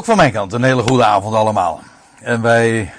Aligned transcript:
Ook 0.00 0.06
van 0.06 0.16
mijn 0.16 0.32
kant 0.32 0.52
een 0.52 0.62
hele 0.62 0.82
goede 0.82 1.04
avond 1.04 1.34
allemaal. 1.34 1.80
En 2.20 2.42
wij, 2.42 2.92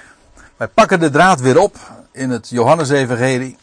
wij 0.56 0.68
pakken 0.68 1.00
de 1.00 1.10
draad 1.10 1.40
weer 1.40 1.58
op 1.58 1.76
in 2.12 2.30
het 2.30 2.48
Johannesevangelie. 2.48 3.56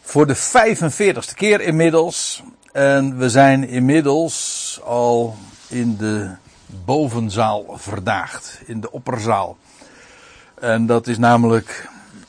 Voor 0.00 0.26
de 0.26 0.36
45ste 0.36 1.34
keer 1.34 1.60
inmiddels. 1.60 2.42
En 2.72 3.18
we 3.18 3.30
zijn 3.30 3.68
inmiddels 3.68 4.80
al 4.84 5.36
in 5.68 5.96
de 5.96 6.30
bovenzaal 6.66 7.64
verdaagd. 7.76 8.60
In 8.66 8.80
de 8.80 8.92
opperzaal. 8.92 9.56
En 10.54 10.86
dat 10.86 11.06
is 11.06 11.18
namelijk 11.18 11.88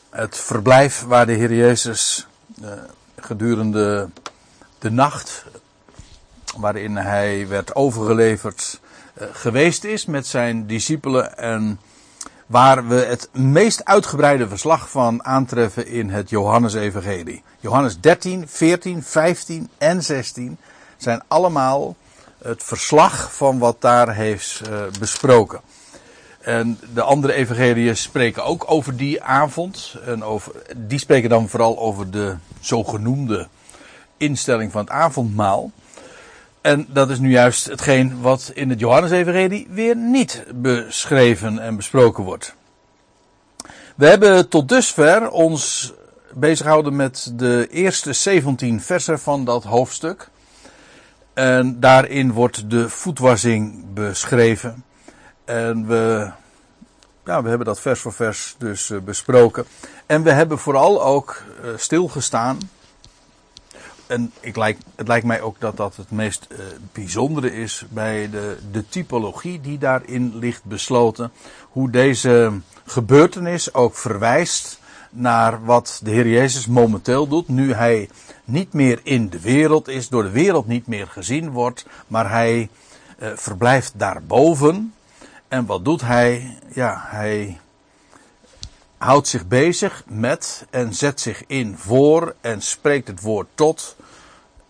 het 0.09 0.37
verblijf 0.37 1.03
waar 1.07 1.25
de 1.25 1.33
Heer 1.33 1.53
Jezus 1.53 2.27
eh, 2.61 2.69
gedurende 3.19 4.09
de 4.79 4.91
nacht, 4.91 5.45
waarin 6.57 6.97
hij 6.97 7.47
werd 7.47 7.75
overgeleverd, 7.75 8.79
geweest 9.31 9.83
is 9.83 10.05
met 10.05 10.27
zijn 10.27 10.67
discipelen 10.67 11.37
en 11.37 11.79
waar 12.45 12.87
we 12.87 12.95
het 12.95 13.29
meest 13.33 13.85
uitgebreide 13.85 14.47
verslag 14.47 14.89
van 14.89 15.25
aantreffen 15.25 15.87
in 15.87 16.09
het 16.09 16.29
Johannesevangelie. 16.29 17.43
Johannes 17.59 17.99
13, 17.99 18.47
14, 18.47 19.03
15 19.03 19.69
en 19.77 20.03
16 20.03 20.57
zijn 20.97 21.21
allemaal 21.27 21.95
het 22.43 22.63
verslag 22.63 23.35
van 23.35 23.59
wat 23.59 23.81
daar 23.81 24.13
heeft 24.15 24.61
uh, 24.69 24.83
besproken. 24.99 25.61
En 26.41 26.79
de 26.93 27.01
andere 27.01 27.33
evangeliën 27.33 27.97
spreken 27.97 28.45
ook 28.45 28.63
over 28.67 28.97
die 28.97 29.23
avond. 29.23 29.95
En 30.05 30.23
over, 30.23 30.51
die 30.77 30.99
spreken 30.99 31.29
dan 31.29 31.49
vooral 31.49 31.79
over 31.79 32.11
de 32.11 32.35
zogenoemde 32.59 33.47
instelling 34.17 34.71
van 34.71 34.81
het 34.81 34.89
avondmaal. 34.89 35.71
En 36.61 36.85
dat 36.89 37.09
is 37.09 37.19
nu 37.19 37.29
juist 37.29 37.65
hetgeen 37.65 38.21
wat 38.21 38.51
in 38.53 38.69
het 38.69 38.79
Johannesevangelie 38.79 39.67
weer 39.69 39.95
niet 39.95 40.43
beschreven 40.55 41.59
en 41.59 41.75
besproken 41.75 42.23
wordt. 42.23 42.55
We 43.95 44.07
hebben 44.07 44.49
tot 44.49 44.69
dusver 44.69 45.29
ons 45.29 45.93
bezighouden 46.33 46.95
met 46.95 47.31
de 47.35 47.67
eerste 47.71 48.13
17 48.13 48.81
versen 48.81 49.19
van 49.19 49.45
dat 49.45 49.63
hoofdstuk. 49.63 50.29
En 51.33 51.79
daarin 51.79 52.31
wordt 52.31 52.69
de 52.69 52.89
voetwassing 52.89 53.93
beschreven. 53.93 54.85
En 55.45 55.87
we, 55.87 56.31
ja, 57.25 57.43
we 57.43 57.49
hebben 57.49 57.67
dat 57.67 57.81
vers 57.81 57.99
voor 57.99 58.13
vers 58.13 58.55
dus 58.57 58.89
uh, 58.89 58.99
besproken. 58.99 59.65
En 60.05 60.23
we 60.23 60.31
hebben 60.31 60.57
vooral 60.57 61.03
ook 61.03 61.43
uh, 61.63 61.71
stilgestaan 61.75 62.57
en 64.11 64.31
ik 64.39 64.77
het 64.95 65.07
lijkt 65.07 65.25
mij 65.25 65.41
ook 65.41 65.59
dat 65.59 65.77
dat 65.77 65.95
het 65.95 66.11
meest 66.11 66.47
uh, 66.51 66.57
bijzondere 66.91 67.53
is 67.53 67.85
bij 67.89 68.29
de, 68.29 68.57
de 68.71 68.87
typologie 68.87 69.61
die 69.61 69.77
daarin 69.77 70.37
ligt 70.37 70.63
besloten. 70.63 71.31
Hoe 71.69 71.89
deze 71.89 72.51
gebeurtenis 72.85 73.73
ook 73.73 73.95
verwijst 73.95 74.79
naar 75.09 75.65
wat 75.65 75.99
de 76.03 76.11
Heer 76.11 76.27
Jezus 76.27 76.67
momenteel 76.67 77.27
doet. 77.27 77.47
Nu 77.47 77.73
hij 77.73 78.09
niet 78.43 78.73
meer 78.73 78.99
in 79.03 79.29
de 79.29 79.39
wereld 79.39 79.87
is, 79.87 80.09
door 80.09 80.23
de 80.23 80.29
wereld 80.29 80.67
niet 80.67 80.87
meer 80.87 81.07
gezien 81.07 81.49
wordt, 81.49 81.85
maar 82.07 82.29
hij 82.29 82.69
uh, 83.19 83.29
verblijft 83.35 83.93
daarboven. 83.95 84.93
En 85.47 85.65
wat 85.65 85.85
doet 85.85 86.01
hij? 86.01 86.57
Ja, 86.73 87.05
hij 87.07 87.59
houdt 89.01 89.27
zich 89.27 89.47
bezig 89.47 90.03
met 90.07 90.65
en 90.69 90.93
zet 90.93 91.21
zich 91.21 91.43
in 91.47 91.77
voor 91.77 92.35
en 92.41 92.61
spreekt 92.61 93.07
het 93.07 93.21
woord 93.21 93.47
tot 93.55 93.95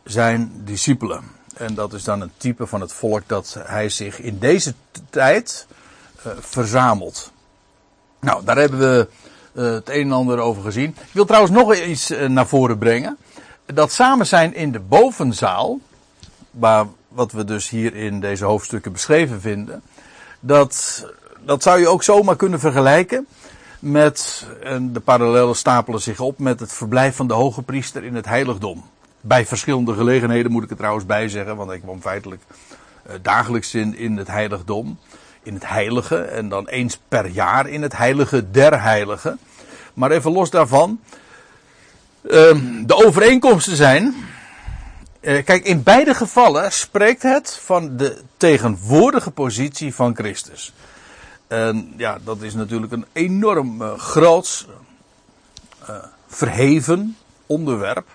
zijn 0.03 0.51
discipelen. 0.55 1.23
En 1.53 1.73
dat 1.73 1.93
is 1.93 2.03
dan 2.03 2.21
een 2.21 2.31
type 2.37 2.67
van 2.67 2.81
het 2.81 2.93
volk 2.93 3.21
dat 3.27 3.55
hij 3.59 3.89
zich 3.89 4.19
in 4.19 4.39
deze 4.39 4.73
tijd 5.09 5.67
uh, 6.25 6.31
verzamelt. 6.39 7.31
Nou, 8.19 8.43
daar 8.45 8.57
hebben 8.57 8.79
we 8.79 9.07
uh, 9.53 9.71
het 9.71 9.89
een 9.89 10.01
en 10.01 10.11
ander 10.11 10.39
over 10.39 10.63
gezien. 10.63 10.89
Ik 10.89 11.13
wil 11.13 11.25
trouwens 11.25 11.53
nog 11.53 11.75
iets 11.75 12.11
uh, 12.11 12.27
naar 12.27 12.47
voren 12.47 12.77
brengen. 12.77 13.17
Dat 13.65 13.91
samen 13.91 14.27
zijn 14.27 14.53
in 14.55 14.71
de 14.71 14.79
bovenzaal, 14.79 15.79
waar, 16.51 16.85
wat 17.07 17.31
we 17.31 17.43
dus 17.43 17.69
hier 17.69 17.95
in 17.95 18.19
deze 18.19 18.45
hoofdstukken 18.45 18.91
beschreven 18.91 19.41
vinden, 19.41 19.81
dat, 20.39 21.05
dat 21.39 21.63
zou 21.63 21.79
je 21.79 21.87
ook 21.87 22.03
zomaar 22.03 22.35
kunnen 22.35 22.59
vergelijken 22.59 23.27
met, 23.81 24.47
en 24.63 24.93
de 24.93 24.99
parallellen 24.99 25.55
stapelen 25.55 26.01
zich 26.01 26.19
op, 26.19 26.39
met 26.39 26.59
het 26.59 26.73
verblijf 26.73 27.15
van 27.15 27.27
de 27.27 27.33
hoge 27.33 27.61
priester 27.61 28.03
in 28.03 28.15
het 28.15 28.25
heiligdom. 28.25 28.83
Bij 29.21 29.45
verschillende 29.45 29.93
gelegenheden 29.93 30.51
moet 30.51 30.63
ik 30.63 30.69
er 30.69 30.75
trouwens 30.75 31.05
bij 31.05 31.29
zeggen, 31.29 31.55
want 31.55 31.71
ik 31.71 31.81
kwam 31.81 32.01
feitelijk 32.01 32.41
uh, 33.07 33.13
dagelijks 33.21 33.73
in, 33.73 33.95
in 33.95 34.17
het 34.17 34.27
heiligdom. 34.27 34.99
In 35.43 35.53
het 35.53 35.67
heilige 35.67 36.21
en 36.21 36.49
dan 36.49 36.67
eens 36.67 36.99
per 37.07 37.27
jaar 37.27 37.67
in 37.67 37.81
het 37.81 37.97
heilige 37.97 38.51
der 38.51 38.81
heiligen. 38.81 39.39
Maar 39.93 40.11
even 40.11 40.31
los 40.31 40.49
daarvan. 40.49 40.99
Uh, 42.23 42.31
de 42.85 43.05
overeenkomsten 43.05 43.75
zijn. 43.75 44.15
Uh, 45.21 45.43
kijk, 45.43 45.65
in 45.65 45.83
beide 45.83 46.13
gevallen 46.13 46.71
spreekt 46.71 47.23
het 47.23 47.59
van 47.61 47.97
de 47.97 48.21
tegenwoordige 48.37 49.31
positie 49.31 49.95
van 49.95 50.15
Christus. 50.15 50.73
En 51.51 51.93
ja, 51.97 52.17
dat 52.23 52.41
is 52.41 52.53
natuurlijk 52.53 52.91
een 52.91 53.05
enorm 53.11 53.81
groot, 53.97 54.67
uh, 55.89 55.95
verheven 56.27 57.17
onderwerp. 57.45 58.07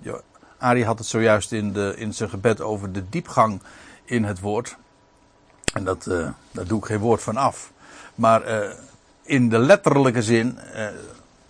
Ja, 0.00 0.20
Arie 0.58 0.84
had 0.84 0.98
het 0.98 1.06
zojuist 1.06 1.52
in, 1.52 1.72
de, 1.72 1.94
in 1.96 2.14
zijn 2.14 2.30
gebed 2.30 2.60
over 2.60 2.92
de 2.92 3.08
diepgang 3.08 3.60
in 4.04 4.24
het 4.24 4.40
woord. 4.40 4.76
En 5.74 5.84
dat, 5.84 6.06
uh, 6.08 6.28
daar 6.50 6.66
doe 6.66 6.78
ik 6.78 6.84
geen 6.84 6.98
woord 6.98 7.22
van 7.22 7.36
af. 7.36 7.72
Maar 8.14 8.42
in 9.22 9.48
de 9.48 9.58
letterlijke 9.58 10.22
zin 10.22 10.58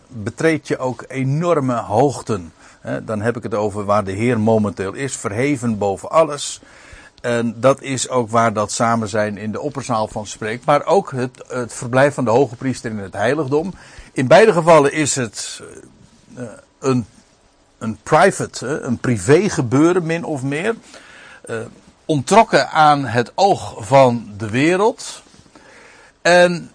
betreed 0.06 0.68
je 0.68 0.78
ook 0.78 1.04
enorme 1.08 1.76
hoogten. 1.76 2.52
dan 3.02 3.20
heb 3.20 3.36
ik 3.36 3.42
het 3.42 3.54
over 3.54 3.84
waar 3.84 4.04
de 4.04 4.12
Heer 4.12 4.40
momenteel 4.40 4.92
is, 4.92 5.16
verheven 5.16 5.78
boven 5.78 6.10
alles. 6.10 6.60
En 7.20 7.60
dat 7.60 7.82
is 7.82 8.08
ook 8.08 8.30
waar 8.30 8.52
dat 8.52 8.72
samen 8.72 9.08
zijn 9.08 9.36
in 9.36 9.52
de 9.52 9.60
opperzaal 9.60 10.08
van 10.08 10.26
spreekt. 10.26 10.64
Maar 10.64 10.84
ook 10.84 11.10
het, 11.10 11.44
het 11.48 11.72
verblijf 11.72 12.14
van 12.14 12.24
de 12.24 12.30
hoge 12.30 12.56
priester 12.56 12.90
in 12.90 12.98
het 12.98 13.12
heiligdom. 13.12 13.72
In 14.12 14.26
beide 14.26 14.52
gevallen 14.52 14.92
is 14.92 15.14
het 15.14 15.62
een 16.78 17.06
een 17.78 17.98
private, 18.02 18.80
een 18.80 18.98
privé 18.98 19.48
gebeuren 19.48 20.06
min 20.06 20.24
of 20.24 20.42
meer. 20.42 20.74
Uh, 21.46 21.56
ontrokken 22.04 22.70
aan 22.70 23.04
het 23.04 23.32
oog 23.34 23.86
van 23.86 24.32
de 24.36 24.50
wereld. 24.50 25.22
En 26.22 26.72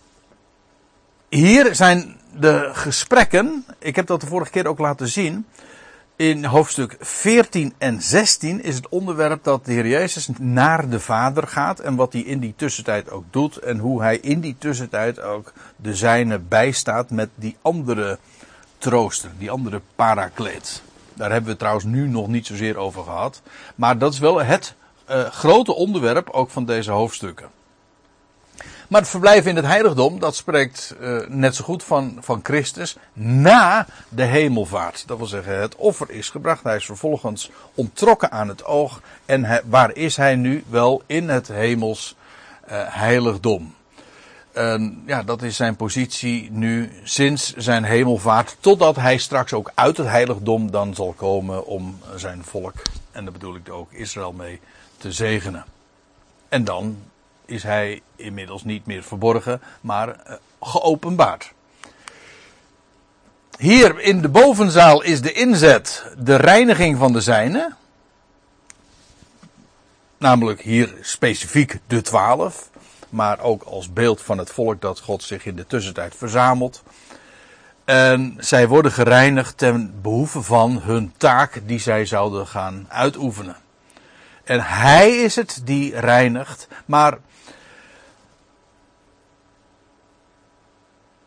hier 1.30 1.76
zijn 1.76 2.20
de 2.40 2.70
gesprekken, 2.74 3.66
ik 3.80 3.96
heb 3.96 4.08
dat 4.08 4.22
de 4.22 4.28
vorige 4.28 4.52
keer 4.52 4.68
ook 4.68 4.80
laten 4.80 5.08
zien. 5.08 5.46
In 6.16 6.46
hoofdstuk 6.46 6.98
14 7.00 7.74
en 7.78 8.02
16 8.02 8.64
is 8.64 8.76
het 8.76 8.90
onderwerp 8.90 9.44
dat 9.44 9.66
de 9.66 9.72
Heer 9.72 9.88
Jezus 9.88 10.30
naar 10.40 10.90
de 10.90 11.00
Vader 11.00 11.48
gaat 11.48 11.80
en 11.80 11.96
wat 11.96 12.14
hij 12.14 12.22
in 12.22 12.40
die 12.40 12.54
tussentijd 12.56 13.12
ook 13.12 13.24
doet 13.30 13.58
en 13.58 13.78
hoe 13.78 14.02
hij 14.02 14.18
in 14.18 14.40
die 14.40 14.56
tussentijd 14.58 15.22
ook 15.22 15.54
de 15.76 15.96
zijne 15.96 16.40
bijstaat 16.40 17.10
met 17.10 17.30
die 17.36 17.58
andere 17.62 18.18
trooster, 18.78 19.30
die 19.38 19.52
andere 19.52 19.82
parakleet. 19.96 20.82
Daar 21.14 21.32
hebben 21.32 21.52
we 21.52 21.58
trouwens 21.58 21.86
nu 21.86 22.08
nog 22.08 22.28
niet 22.28 22.46
zozeer 22.46 22.78
over 22.78 23.04
gehad. 23.04 23.42
Maar 23.76 23.98
dat 23.98 24.14
is 24.14 24.20
wel 24.20 24.44
het 24.44 24.76
uh, 25.10 25.26
grote 25.26 25.74
onderwerp 25.74 26.30
ook 26.30 26.50
van 26.50 26.66
deze 26.66 26.92
hoofdstukken. 26.92 27.50
Maar 28.94 29.02
het 29.02 29.12
verblijf 29.12 29.46
in 29.46 29.56
het 29.56 29.66
heiligdom, 29.66 30.20
dat 30.20 30.36
spreekt 30.36 30.96
uh, 31.02 31.28
net 31.28 31.56
zo 31.56 31.64
goed 31.64 31.84
van, 31.84 32.18
van 32.20 32.40
Christus 32.44 32.98
na 33.14 33.86
de 34.10 34.24
hemelvaart. 34.24 35.08
Dat 35.08 35.18
wil 35.18 35.26
zeggen, 35.26 35.62
het 35.62 35.76
offer 35.76 36.10
is 36.10 36.30
gebracht. 36.30 36.64
Hij 36.64 36.76
is 36.76 36.86
vervolgens 36.86 37.52
ontrokken 37.76 38.32
aan 38.32 38.48
het 38.48 38.66
oog. 38.66 39.02
En 39.26 39.62
waar 39.66 39.96
is 39.96 40.18
hij 40.18 40.36
nu? 40.36 40.64
Wel 40.68 41.04
in 41.06 41.30
het 41.30 41.48
hemels 41.48 42.16
uh, 42.66 42.72
heiligdom. 42.88 43.76
Ja, 45.06 45.24
dat 45.26 45.42
is 45.42 45.56
zijn 45.56 45.76
positie 45.76 46.52
nu 46.52 46.92
sinds 47.04 47.54
zijn 47.54 47.84
hemelvaart, 47.84 48.58
totdat 48.60 48.96
hij 48.96 49.18
straks 49.18 49.54
ook 49.54 49.72
uit 49.76 49.98
het 49.98 50.08
heiligdom 50.08 50.72
dan 50.72 50.96
zal 50.96 51.14
komen 51.18 51.66
om 51.66 52.00
zijn 52.16 52.44
volk, 52.44 52.74
en 53.12 53.24
daar 53.24 53.34
bedoel 53.34 53.56
ik 53.56 53.72
ook 53.72 53.92
Israël 53.92 54.32
mee, 54.32 54.60
te 54.98 55.12
zegenen. 55.12 55.66
En 56.50 56.64
dan 56.64 56.98
is 57.46 57.64
hij 57.64 58.02
inmiddels 58.16 58.64
niet 58.64 58.86
meer 58.86 59.04
verborgen, 59.04 59.62
maar 59.82 60.08
uh, 60.08 60.34
geopenbaard. 60.62 61.54
Hier 63.58 64.00
in 64.00 64.22
de 64.22 64.30
bovenzaal 64.30 65.02
is 65.02 65.22
de 65.22 65.32
inzet 65.32 66.06
de 66.18 66.36
reiniging 66.36 66.98
van 66.98 67.14
de 67.14 67.22
zijnen. 67.22 67.76
Namelijk 70.18 70.62
hier 70.62 70.94
specifiek 71.02 71.80
de 71.88 72.02
twaalf 72.02 72.72
maar 73.14 73.40
ook 73.40 73.64
als 73.64 73.94
beeld 73.94 74.22
van 74.22 74.38
het 74.38 74.52
volk 74.52 74.82
dat 74.82 75.00
God 75.00 75.24
zich 75.24 75.46
in 75.46 75.56
de 75.56 75.68
tussentijd 75.68 76.16
verzamelt. 76.16 76.84
En 77.86 78.36
zij 78.38 78.68
worden 78.68 78.92
gereinigd 78.92 79.58
ten 79.58 80.02
behoeve 80.02 80.42
van 80.42 80.82
hun 80.82 81.14
taak 81.18 81.62
die 81.66 81.80
zij 81.80 82.06
zouden 82.06 82.48
gaan 82.48 82.86
uitoefenen. 82.90 83.56
En 84.44 84.62
hij 84.62 85.12
is 85.12 85.36
het 85.36 85.62
die 85.64 86.00
reinigt, 86.00 86.68
maar 86.86 87.18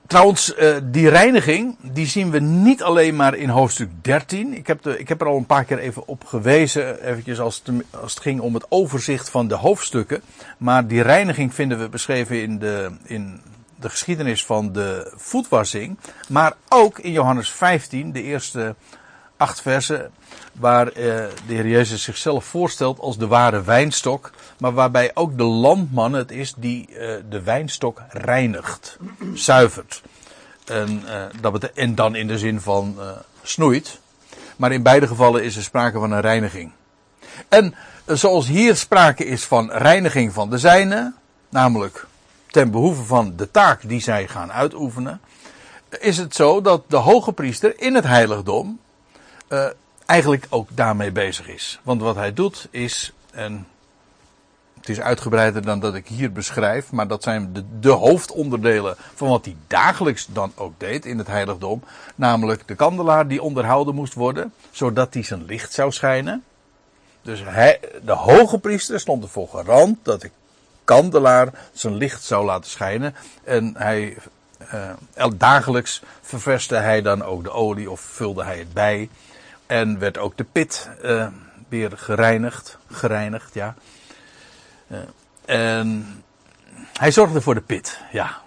Trouwens, 0.07 0.55
uh, 0.59 0.77
die 0.85 1.09
reiniging, 1.09 1.77
die 1.81 2.07
zien 2.07 2.31
we 2.31 2.39
niet 2.39 2.83
alleen 2.83 3.17
maar 3.17 3.35
in 3.35 3.49
hoofdstuk 3.49 3.91
13. 4.03 4.55
Ik 4.55 4.67
heb, 4.67 4.83
de, 4.83 4.99
ik 4.99 5.09
heb 5.09 5.21
er 5.21 5.27
al 5.27 5.37
een 5.37 5.47
paar 5.47 5.65
keer 5.65 5.79
even 5.79 6.07
op 6.07 6.25
gewezen, 6.25 7.05
eventjes 7.05 7.41
als 7.41 7.63
het, 7.65 7.85
als 8.01 8.15
het 8.15 8.23
ging 8.23 8.41
om 8.41 8.55
het 8.55 8.67
overzicht 8.69 9.31
van 9.31 9.49
de 9.49 9.55
hoofdstukken. 9.55 10.23
Maar 10.59 10.87
die 10.87 11.03
reiniging 11.03 11.55
vinden 11.55 11.79
we 11.79 11.89
beschreven 11.89 12.43
in 12.43 12.59
de, 12.59 12.91
in 13.03 13.41
de 13.81 13.89
geschiedenis 13.89 14.45
van 14.45 14.73
de 14.73 15.13
voetwassing. 15.17 15.99
Maar 16.29 16.53
ook 16.69 16.99
in 16.99 17.13
Johannes 17.13 17.51
15, 17.51 18.13
de 18.13 18.23
eerste 18.23 18.75
acht 19.37 19.61
versen, 19.61 20.11
waar 20.53 20.87
uh, 20.87 20.95
de 20.95 21.55
Heer 21.55 21.67
Jezus 21.67 22.03
zichzelf 22.03 22.45
voorstelt 22.45 22.99
als 22.99 23.19
de 23.19 23.27
ware 23.27 23.63
wijnstok. 23.63 24.31
Maar 24.59 24.73
waarbij 24.73 25.11
ook 25.15 25.37
de 25.37 25.45
landman 25.45 26.13
het 26.13 26.31
is 26.31 26.55
die 26.57 26.89
uh, 26.91 27.15
de 27.29 27.43
wijnstok 27.43 28.03
reinigt, 28.09 28.99
zuivert. 29.35 30.03
En, 30.65 31.03
uh, 31.07 31.25
dat 31.41 31.65
en 31.65 31.95
dan 31.95 32.15
in 32.15 32.27
de 32.27 32.39
zin 32.39 32.61
van 32.61 32.99
snoeit. 33.43 34.01
Maar 34.57 34.73
in 34.73 34.83
beide 34.83 35.07
gevallen 35.07 35.45
is 35.45 35.57
er 35.57 35.63
sprake 35.63 35.99
van 35.99 36.13
een 36.13 36.21
reiniging. 36.21 36.73
En 37.49 37.75
zoals 38.07 38.47
hier 38.47 38.77
sprake 38.77 39.25
is 39.25 39.45
van 39.45 39.71
reiniging 39.71 40.33
van 40.33 40.51
de 40.51 40.59
zijne, 40.59 41.13
namelijk 41.49 42.07
ten 42.51 42.71
behoeve 42.71 43.03
van 43.03 43.37
de 43.37 43.51
taak 43.51 43.89
die 43.89 44.01
zij 44.01 44.29
gaan 44.29 44.53
uitoefenen, 44.53 45.21
is 46.01 46.17
het 46.17 46.35
zo 46.35 46.61
dat 46.61 46.83
de 46.89 46.97
hoge 46.97 47.33
priester 47.33 47.81
in 47.81 47.95
het 47.95 48.05
heiligdom 48.05 48.81
eigenlijk 50.07 50.47
ook 50.49 50.69
daarmee 50.73 51.11
bezig 51.11 51.49
is. 51.49 51.81
Want 51.83 52.01
wat 52.01 52.15
hij 52.15 52.33
doet 52.33 52.69
is, 52.71 53.13
en 53.31 53.67
het 54.87 54.97
is 54.97 55.03
uitgebreider 55.03 55.63
dan 55.63 55.81
dat 55.81 55.95
ik 55.95 56.09
hier 56.09 56.33
beschrijf, 56.33 56.93
maar 56.93 57.09
dat 57.09 57.23
zijn 57.23 57.53
de, 57.53 57.65
de 57.81 57.91
hoofdonderdelen 57.91 58.97
van 59.15 59.29
wat 59.29 59.45
hij 59.45 59.57
dagelijks 59.67 60.27
dan 60.27 60.53
ook 60.55 60.73
deed 60.81 61.05
in 61.05 61.19
het 61.19 61.27
heiligdom. 61.27 61.83
Namelijk 62.15 62.69
de 62.69 62.75
kandelaar 62.75 63.29
die 63.29 63.43
onderhouden 63.43 63.95
moest 63.95 64.15
worden, 64.15 64.53
zodat 64.71 65.15
hij 65.15 65.23
zijn 65.23 65.45
licht 65.45 65.73
zou 65.73 65.93
schijnen. 65.93 66.45
Dus 67.23 67.43
hij, 67.45 67.81
de 68.05 68.13
hoge 68.13 68.59
priester 68.59 69.01
stond 69.01 69.23
ervoor 69.23 69.49
garant 69.49 69.99
dat 70.03 70.21
de 70.21 70.31
kandelaar 70.85 71.49
zijn 71.73 71.97
licht 71.97 72.23
zou 72.23 72.45
laten 72.45 72.71
schijnen. 72.71 73.15
En 73.45 73.75
hij, 73.77 74.17
uh, 75.17 75.27
dagelijks 75.37 76.03
ververste 76.23 76.75
hij 76.75 77.03
dan 77.03 77.23
ook 77.23 77.45
de 77.45 77.51
olie 77.51 77.91
of 77.91 78.01
vulde 78.01 78.45
hij 78.45 78.59
het 78.59 78.73
bij. 78.73 79.09
En 79.67 79.99
werd 79.99 80.19
ook 80.19 80.37
de 80.37 80.47
pit 80.53 80.89
uh, 81.05 81.27
weer 81.69 81.93
gereinigd. 81.95 82.79
Gereinigd, 82.91 83.55
ja. 83.55 83.75
En 85.45 86.23
hij 86.93 87.11
zorgde 87.11 87.41
voor 87.41 87.55
de 87.55 87.61
pit, 87.61 88.01
ja. 88.13 88.43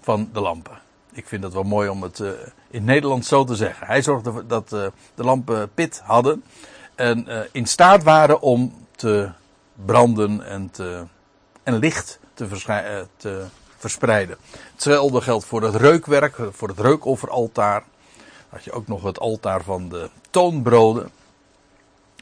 Van 0.00 0.30
de 0.32 0.40
lampen. 0.40 0.78
Ik 1.12 1.28
vind 1.28 1.42
dat 1.42 1.52
wel 1.52 1.62
mooi 1.62 1.88
om 1.88 2.02
het 2.02 2.18
uh, 2.18 2.30
in 2.70 2.84
Nederland 2.84 3.26
zo 3.26 3.44
te 3.44 3.56
zeggen. 3.56 3.86
Hij 3.86 4.02
zorgde 4.02 4.28
ervoor 4.28 4.46
dat 4.46 4.68
de 4.68 4.92
lampen 5.14 5.72
pit 5.74 6.00
hadden. 6.04 6.44
En 6.94 7.48
in 7.52 7.66
staat 7.66 8.02
waren 8.02 8.40
om 8.40 8.86
te 8.96 9.30
branden 9.84 10.46
en, 10.46 10.70
te, 10.70 11.04
en 11.62 11.78
licht 11.78 12.18
te, 12.34 12.48
te 13.16 13.46
verspreiden. 13.76 14.36
Hetzelfde 14.72 15.20
geldt 15.20 15.44
voor 15.44 15.62
het 15.62 15.74
reukwerk, 15.74 16.36
voor 16.50 16.68
het 16.68 16.80
reukofferaltaar 16.80 17.84
had 18.48 18.64
je 18.64 18.72
ook 18.72 18.86
nog 18.86 19.02
het 19.02 19.18
altaar 19.18 19.62
van 19.62 19.88
de 19.88 20.10
toonbroden. 20.30 21.10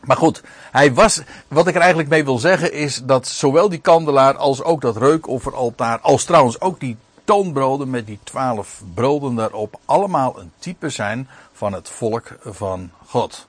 Maar 0.07 0.17
goed, 0.17 0.43
hij 0.71 0.95
was, 0.95 1.23
wat 1.49 1.67
ik 1.67 1.75
er 1.75 1.81
eigenlijk 1.81 2.11
mee 2.11 2.25
wil 2.25 2.39
zeggen 2.39 2.73
is 2.73 3.03
dat 3.05 3.29
zowel 3.29 3.69
die 3.69 3.79
kandelaar 3.79 4.37
als 4.37 4.63
ook 4.63 4.81
dat 4.81 4.97
reukofferaltaar, 4.97 6.01
als 6.01 6.25
trouwens 6.25 6.61
ook 6.61 6.81
die 6.81 6.97
toonbroden 7.25 7.91
met 7.91 8.07
die 8.07 8.19
twaalf 8.23 8.83
broden 8.95 9.35
daarop, 9.35 9.79
allemaal 9.85 10.41
een 10.41 10.53
type 10.59 10.91
zijn 10.91 11.29
van 11.53 11.73
het 11.73 11.89
volk 11.89 12.39
van 12.45 12.91
God. 13.07 13.47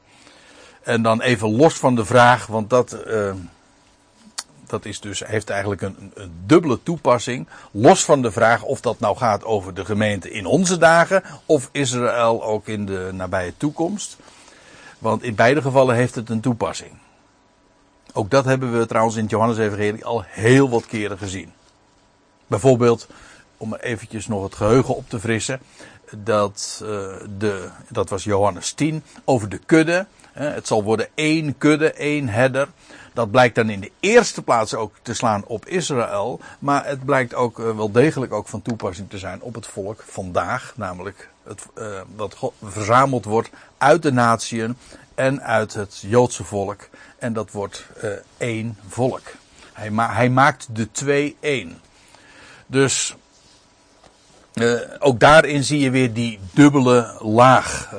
En 0.83 1.01
dan 1.01 1.21
even 1.21 1.55
los 1.55 1.73
van 1.73 1.95
de 1.95 2.05
vraag, 2.05 2.45
want 2.45 2.69
dat, 2.69 2.97
uh, 3.07 3.31
dat 4.67 4.85
is 4.85 4.99
dus, 4.99 5.19
heeft 5.25 5.49
eigenlijk 5.49 5.81
een, 5.81 6.11
een, 6.13 6.31
dubbele 6.45 6.83
toepassing. 6.83 7.47
Los 7.71 8.05
van 8.05 8.21
de 8.21 8.31
vraag 8.31 8.63
of 8.63 8.81
dat 8.81 8.99
nou 8.99 9.17
gaat 9.17 9.43
over 9.43 9.73
de 9.73 9.85
gemeente 9.85 10.31
in 10.31 10.45
onze 10.45 10.77
dagen 10.77 11.23
of 11.45 11.69
Israël 11.71 12.43
ook 12.43 12.67
in 12.67 12.85
de 12.85 13.09
nabije 13.13 13.53
toekomst. 13.57 14.17
Want 14.99 15.23
in 15.23 15.35
beide 15.35 15.61
gevallen 15.61 15.95
heeft 15.95 16.15
het 16.15 16.29
een 16.29 16.41
toepassing. 16.41 16.91
Ook 18.13 18.29
dat 18.29 18.45
hebben 18.45 18.79
we 18.79 18.85
trouwens 18.85 19.15
in 19.15 19.25
Johannes-evangelie 19.25 20.05
al 20.05 20.23
heel 20.25 20.69
wat 20.69 20.85
keren 20.85 21.17
gezien. 21.17 21.53
Bijvoorbeeld, 22.47 23.07
om 23.57 23.75
eventjes 23.75 24.27
nog 24.27 24.43
het 24.43 24.55
geheugen 24.55 24.95
op 24.95 25.09
te 25.09 25.19
frissen, 25.19 25.59
dat, 26.15 26.79
uh, 26.83 26.89
de, 27.37 27.69
dat 27.89 28.09
was 28.09 28.23
Johannes 28.23 28.71
10, 28.71 29.03
over 29.23 29.49
de 29.49 29.57
kudde. 29.57 30.07
Het 30.31 30.67
zal 30.67 30.83
worden 30.83 31.07
één 31.15 31.57
kudde, 31.57 31.91
één 31.91 32.27
herder. 32.27 32.67
Dat 33.17 33.31
blijkt 33.31 33.55
dan 33.55 33.69
in 33.69 33.79
de 33.79 33.91
eerste 33.99 34.41
plaats 34.41 34.73
ook 34.73 34.95
te 35.01 35.13
slaan 35.13 35.45
op 35.45 35.65
Israël. 35.65 36.39
Maar 36.59 36.85
het 36.85 37.05
blijkt 37.05 37.33
ook 37.33 37.59
uh, 37.59 37.75
wel 37.75 37.91
degelijk 37.91 38.33
ook 38.33 38.47
van 38.47 38.61
toepassing 38.61 39.09
te 39.09 39.17
zijn 39.17 39.41
op 39.41 39.55
het 39.55 39.67
volk 39.67 40.03
vandaag. 40.07 40.73
Namelijk 40.75 41.29
het, 41.43 41.65
uh, 41.77 42.01
dat 42.15 42.35
God 42.35 42.53
verzameld 42.63 43.25
wordt 43.25 43.49
uit 43.77 44.01
de 44.01 44.11
natieën 44.11 44.77
en 45.15 45.41
uit 45.41 45.73
het 45.73 46.03
Joodse 46.07 46.43
volk. 46.43 46.89
En 47.17 47.33
dat 47.33 47.51
wordt 47.51 47.87
uh, 48.03 48.11
één 48.37 48.77
volk. 48.87 49.23
Hij, 49.73 49.91
hij, 49.93 50.29
maakt 50.29 50.67
de 50.71 50.91
twee 50.91 51.37
één. 51.39 51.79
Dus 52.67 53.15
ook 54.99 55.19
daarin 55.19 55.63
zie 55.63 55.79
je 55.79 55.89
weer 55.89 56.13
die 56.13 56.39
dubbele 56.53 57.15
laag. 57.19 57.93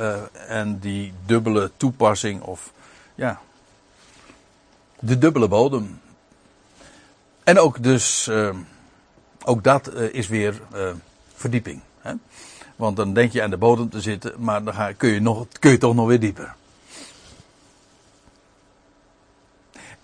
en 0.48 0.78
die 0.78 1.12
dubbele 1.26 1.70
toepassing 1.76 2.42
of 2.42 2.72
ja, 3.14 3.40
de 5.00 5.18
dubbele 5.18 5.48
bodem. 5.48 6.00
En 7.44 7.58
ook 7.58 7.82
dus, 7.82 8.28
uh, 8.28 8.50
ook 9.44 9.64
dat 9.64 9.94
uh, 9.94 10.14
is 10.14 10.28
weer 10.28 10.60
uh, 10.74 10.90
verdieping. 11.34 11.80
Hè? 12.00 12.12
Want 12.76 12.96
dan 12.96 13.12
denk 13.12 13.32
je 13.32 13.42
aan 13.42 13.50
de 13.50 13.56
bodem 13.56 13.90
te 13.90 14.00
zitten, 14.00 14.32
maar 14.38 14.64
dan 14.64 14.74
ga, 14.74 14.92
kun, 14.92 15.08
je 15.08 15.20
nog, 15.20 15.46
kun 15.58 15.70
je 15.70 15.78
toch 15.78 15.94
nog 15.94 16.06
weer 16.06 16.20
dieper. 16.20 16.54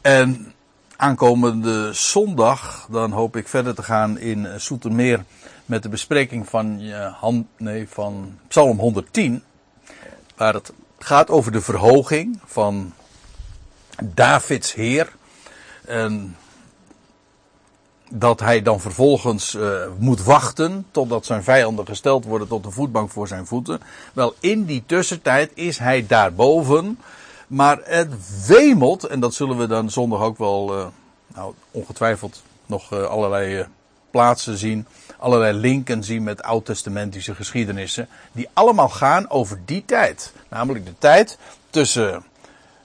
En 0.00 0.52
aankomende 0.96 1.92
zondag, 1.92 2.86
dan 2.90 3.10
hoop 3.12 3.36
ik 3.36 3.48
verder 3.48 3.74
te 3.74 3.82
gaan 3.82 4.18
in 4.18 4.60
Soetermeer 4.60 5.24
met 5.66 5.82
de 5.82 5.88
bespreking 5.88 6.48
van, 6.48 6.90
hand, 7.20 7.46
nee, 7.56 7.88
van 7.88 8.38
Psalm 8.48 8.78
110. 8.78 9.42
Waar 10.36 10.54
het 10.54 10.72
gaat 10.98 11.30
over 11.30 11.52
de 11.52 11.60
verhoging 11.60 12.40
van 12.44 12.92
Davids 14.02 14.74
Heer. 14.74 15.12
En 15.84 16.36
dat 18.10 18.40
hij 18.40 18.62
dan 18.62 18.80
vervolgens 18.80 19.54
uh, 19.54 19.86
moet 19.98 20.22
wachten 20.22 20.86
totdat 20.90 21.26
zijn 21.26 21.42
vijanden 21.42 21.86
gesteld 21.86 22.24
worden 22.24 22.48
tot 22.48 22.64
een 22.64 22.72
voetbank 22.72 23.10
voor 23.10 23.28
zijn 23.28 23.46
voeten. 23.46 23.80
Wel, 24.12 24.34
in 24.40 24.64
die 24.64 24.82
tussentijd 24.86 25.50
is 25.54 25.78
hij 25.78 26.06
daarboven. 26.06 26.98
Maar 27.46 27.78
het 27.82 28.46
wemelt, 28.46 29.04
en 29.04 29.20
dat 29.20 29.34
zullen 29.34 29.56
we 29.56 29.66
dan 29.66 29.90
zondag 29.90 30.20
ook 30.20 30.38
wel, 30.38 30.78
uh, 30.78 30.86
nou, 31.34 31.54
ongetwijfeld 31.70 32.42
nog 32.66 32.92
uh, 32.92 33.02
allerlei 33.02 33.66
plaatsen 34.10 34.56
zien. 34.56 34.86
Allerlei 35.18 35.58
linken 35.58 36.04
zien 36.04 36.22
met 36.22 36.42
oud-testamentische 36.42 37.34
geschiedenissen. 37.34 38.08
Die 38.32 38.48
allemaal 38.52 38.88
gaan 38.88 39.30
over 39.30 39.60
die 39.64 39.84
tijd. 39.84 40.32
Namelijk 40.48 40.86
de 40.86 40.98
tijd 40.98 41.38
tussen, 41.70 42.24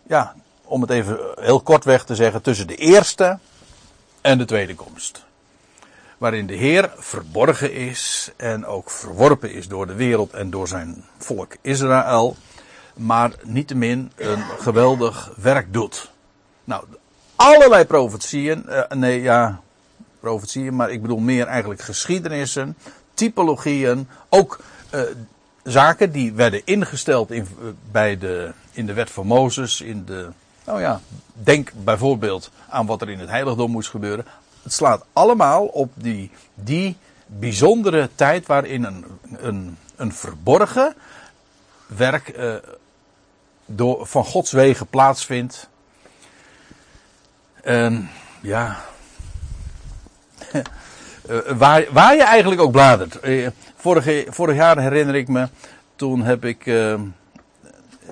ja, 0.07 0.35
om 0.69 0.81
het 0.81 0.89
even 0.89 1.19
heel 1.35 1.61
kortweg 1.61 2.03
te 2.03 2.15
zeggen, 2.15 2.41
tussen 2.41 2.67
de 2.67 2.75
eerste 2.75 3.37
en 4.21 4.37
de 4.37 4.45
tweede 4.45 4.75
komst. 4.75 5.25
Waarin 6.17 6.47
de 6.47 6.55
Heer 6.55 6.91
verborgen 6.97 7.73
is 7.73 8.31
en 8.37 8.65
ook 8.65 8.89
verworpen 8.89 9.51
is 9.51 9.67
door 9.67 9.87
de 9.87 9.93
wereld 9.93 10.33
en 10.33 10.49
door 10.49 10.67
zijn 10.67 11.03
volk 11.17 11.55
Israël. 11.61 12.35
Maar 12.95 13.31
niettemin 13.43 14.11
een 14.15 14.43
geweldig 14.59 15.31
werk 15.37 15.73
doet. 15.73 16.11
Nou, 16.63 16.83
allerlei 17.35 17.85
profetieën, 17.85 18.65
uh, 18.67 18.81
nee 18.89 19.21
ja, 19.21 19.61
profetieën, 20.19 20.75
maar 20.75 20.91
ik 20.91 21.01
bedoel 21.01 21.19
meer 21.19 21.47
eigenlijk 21.47 21.81
geschiedenissen, 21.81 22.77
typologieën, 23.13 24.07
ook 24.29 24.59
uh, 24.95 25.01
zaken 25.63 26.11
die 26.11 26.33
werden 26.33 26.61
ingesteld 26.65 27.31
in, 27.31 27.47
uh, 27.61 27.69
bij 27.91 28.17
de, 28.17 28.51
in 28.71 28.85
de 28.85 28.93
wet 28.93 29.09
van 29.09 29.27
Mozes, 29.27 29.81
in 29.81 30.05
de 30.05 30.29
nou 30.69 30.81
ja, 30.81 31.01
denk 31.33 31.71
bijvoorbeeld 31.83 32.51
aan 32.67 32.85
wat 32.85 33.01
er 33.01 33.09
in 33.09 33.19
het 33.19 33.29
heiligdom 33.29 33.71
moest 33.71 33.89
gebeuren. 33.89 34.25
Het 34.63 34.73
slaat 34.73 35.05
allemaal 35.13 35.65
op 35.65 35.91
die, 35.95 36.31
die 36.53 36.97
bijzondere 37.25 38.09
tijd 38.15 38.45
waarin 38.45 38.83
een, 38.83 39.05
een, 39.37 39.77
een 39.95 40.13
verborgen 40.13 40.95
werk 41.87 42.37
uh, 42.37 42.55
door, 43.65 44.07
van 44.07 44.25
Gods 44.25 44.51
wegen 44.51 44.87
plaatsvindt. 44.87 45.69
En 47.61 48.09
ja, 48.41 48.79
waar, 51.57 51.85
waar 51.91 52.15
je 52.15 52.23
eigenlijk 52.23 52.61
ook 52.61 52.71
bladert. 52.71 53.19
Vorig, 53.75 54.25
vorig 54.29 54.55
jaar 54.55 54.79
herinner 54.79 55.15
ik 55.15 55.27
me, 55.27 55.49
toen 55.95 56.21
heb 56.21 56.45
ik 56.45 56.63
de 56.63 57.11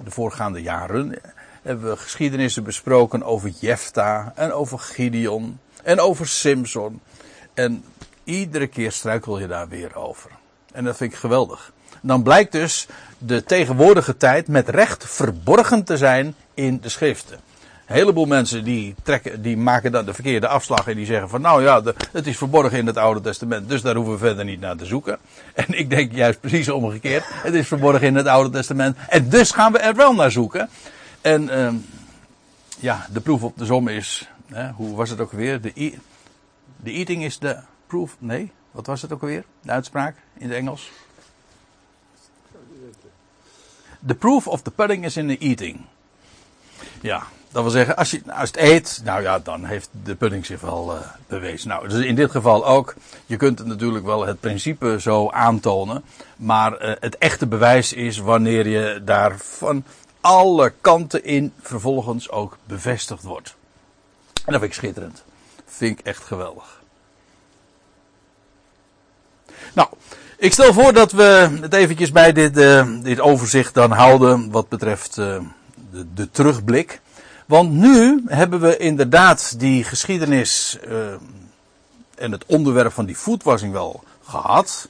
voorgaande 0.05 0.61
jaren 0.61 1.19
hebben 1.67 1.89
we 1.89 1.97
geschiedenissen 1.97 2.63
besproken 2.63 3.23
over 3.23 3.51
Jefta 3.59 4.31
en 4.35 4.51
over 4.51 4.79
Gideon 4.79 5.59
en 5.83 5.99
over 5.99 6.27
Simpson. 6.27 7.01
En 7.53 7.83
iedere 8.23 8.67
keer 8.67 8.91
struikel 8.91 9.39
je 9.39 9.47
daar 9.47 9.67
weer 9.67 9.95
over. 9.95 10.31
En 10.73 10.83
dat 10.83 10.97
vind 10.97 11.13
ik 11.13 11.17
geweldig. 11.17 11.71
Dan 12.01 12.23
blijkt 12.23 12.51
dus 12.51 12.87
de 13.17 13.43
tegenwoordige 13.43 14.17
tijd 14.17 14.47
met 14.47 14.69
recht 14.69 15.05
verborgen 15.05 15.83
te 15.83 15.97
zijn 15.97 16.35
in 16.53 16.79
de 16.81 16.89
schriften. 16.89 17.39
Een 17.87 17.95
heleboel 17.95 18.25
mensen 18.25 18.63
die, 18.63 18.95
trekken, 19.03 19.41
die 19.41 19.57
maken 19.57 19.91
dan 19.91 20.05
de 20.05 20.13
verkeerde 20.13 20.47
afslag 20.47 20.87
en 20.87 20.95
die 20.95 21.05
zeggen 21.05 21.29
van 21.29 21.41
nou 21.41 21.63
ja, 21.63 21.81
het 22.11 22.27
is 22.27 22.37
verborgen 22.37 22.77
in 22.77 22.85
het 22.87 22.97
Oude 22.97 23.21
Testament, 23.21 23.69
dus 23.69 23.81
daar 23.81 23.95
hoeven 23.95 24.13
we 24.13 24.19
verder 24.19 24.45
niet 24.45 24.59
naar 24.59 24.75
te 24.75 24.85
zoeken. 24.85 25.17
En 25.53 25.79
ik 25.79 25.89
denk 25.89 26.11
juist 26.11 26.39
precies 26.39 26.69
omgekeerd. 26.69 27.23
Het 27.27 27.53
is 27.53 27.67
verborgen 27.67 28.07
in 28.07 28.15
het 28.15 28.27
Oude 28.27 28.49
Testament 28.49 28.97
en 29.07 29.29
dus 29.29 29.51
gaan 29.51 29.71
we 29.71 29.79
er 29.79 29.95
wel 29.95 30.13
naar 30.13 30.31
zoeken. 30.31 30.69
En 31.27 31.43
uh, 31.43 31.73
ja, 32.79 33.07
de 33.11 33.21
proef 33.21 33.43
op 33.43 33.57
de 33.57 33.65
som 33.65 33.87
is, 33.87 34.29
hè, 34.45 34.71
hoe 34.71 34.95
was 34.95 35.09
het 35.09 35.19
ook 35.19 35.31
weer? 35.31 35.61
De, 35.61 35.71
e 35.75 35.93
de 36.75 36.91
eating 36.91 37.23
is 37.23 37.39
de 37.39 37.57
proof, 37.87 38.15
nee, 38.19 38.51
wat 38.71 38.85
was 38.85 39.01
het 39.01 39.13
ook 39.13 39.21
weer? 39.21 39.43
De 39.61 39.71
uitspraak 39.71 40.15
in 40.37 40.47
het 40.47 40.57
Engels? 40.57 40.91
The 44.05 44.15
proof 44.15 44.47
of 44.47 44.61
the 44.61 44.71
pudding 44.71 45.05
is 45.05 45.17
in 45.17 45.27
the 45.27 45.37
eating. 45.37 45.79
Ja, 47.01 47.23
dat 47.51 47.63
wil 47.63 47.71
zeggen, 47.71 47.95
als 47.95 48.11
je, 48.11 48.21
als 48.27 48.49
het 48.49 48.57
eet, 48.57 49.01
nou 49.03 49.21
ja, 49.21 49.39
dan 49.39 49.65
heeft 49.65 49.89
de 50.03 50.15
pudding 50.15 50.45
zich 50.45 50.61
wel 50.61 50.95
uh, 50.95 51.01
bewezen. 51.27 51.67
Nou, 51.67 51.87
dus 51.87 52.05
in 52.05 52.15
dit 52.15 52.31
geval 52.31 52.65
ook. 52.65 52.95
Je 53.25 53.37
kunt 53.37 53.59
het 53.59 53.67
natuurlijk 53.67 54.05
wel 54.05 54.25
het 54.25 54.39
principe 54.39 54.97
zo 54.99 55.29
aantonen. 55.29 56.03
Maar 56.37 56.81
uh, 56.81 56.95
het 56.99 57.17
echte 57.17 57.47
bewijs 57.47 57.93
is 57.93 58.17
wanneer 58.17 58.67
je 58.67 59.01
daar 59.03 59.37
van 59.37 59.83
alle 60.27 60.73
kanten 60.81 61.23
in 61.23 61.53
vervolgens 61.61 62.29
ook 62.29 62.57
bevestigd 62.65 63.23
wordt. 63.23 63.55
En 64.33 64.51
dat 64.51 64.61
vind 64.61 64.63
ik 64.63 64.73
schitterend. 64.73 65.23
Vind 65.65 65.99
ik 65.99 66.05
echt 66.05 66.23
geweldig. 66.23 66.81
Nou, 69.73 69.89
ik 70.37 70.53
stel 70.53 70.73
voor 70.73 70.93
dat 70.93 71.11
we 71.11 71.57
het 71.61 71.73
eventjes 71.73 72.11
bij 72.11 72.33
dit, 72.33 72.57
uh, 72.57 73.01
dit 73.03 73.19
overzicht 73.19 73.73
dan 73.73 73.91
houden 73.91 74.51
wat 74.51 74.69
betreft 74.69 75.17
uh, 75.17 75.39
de, 75.91 76.13
de, 76.13 76.29
terugblik. 76.29 77.01
Want 77.45 77.71
nu 77.71 78.23
hebben 78.25 78.59
we 78.59 78.77
inderdaad 78.77 79.59
die 79.59 79.83
geschiedenis 79.83 80.77
uh, 80.87 81.13
en 82.15 82.31
het 82.31 82.45
onderwerp 82.45 82.93
van 82.93 83.05
die 83.05 83.17
voetwassing 83.17 83.73
wel 83.73 84.03
gehad. 84.23 84.87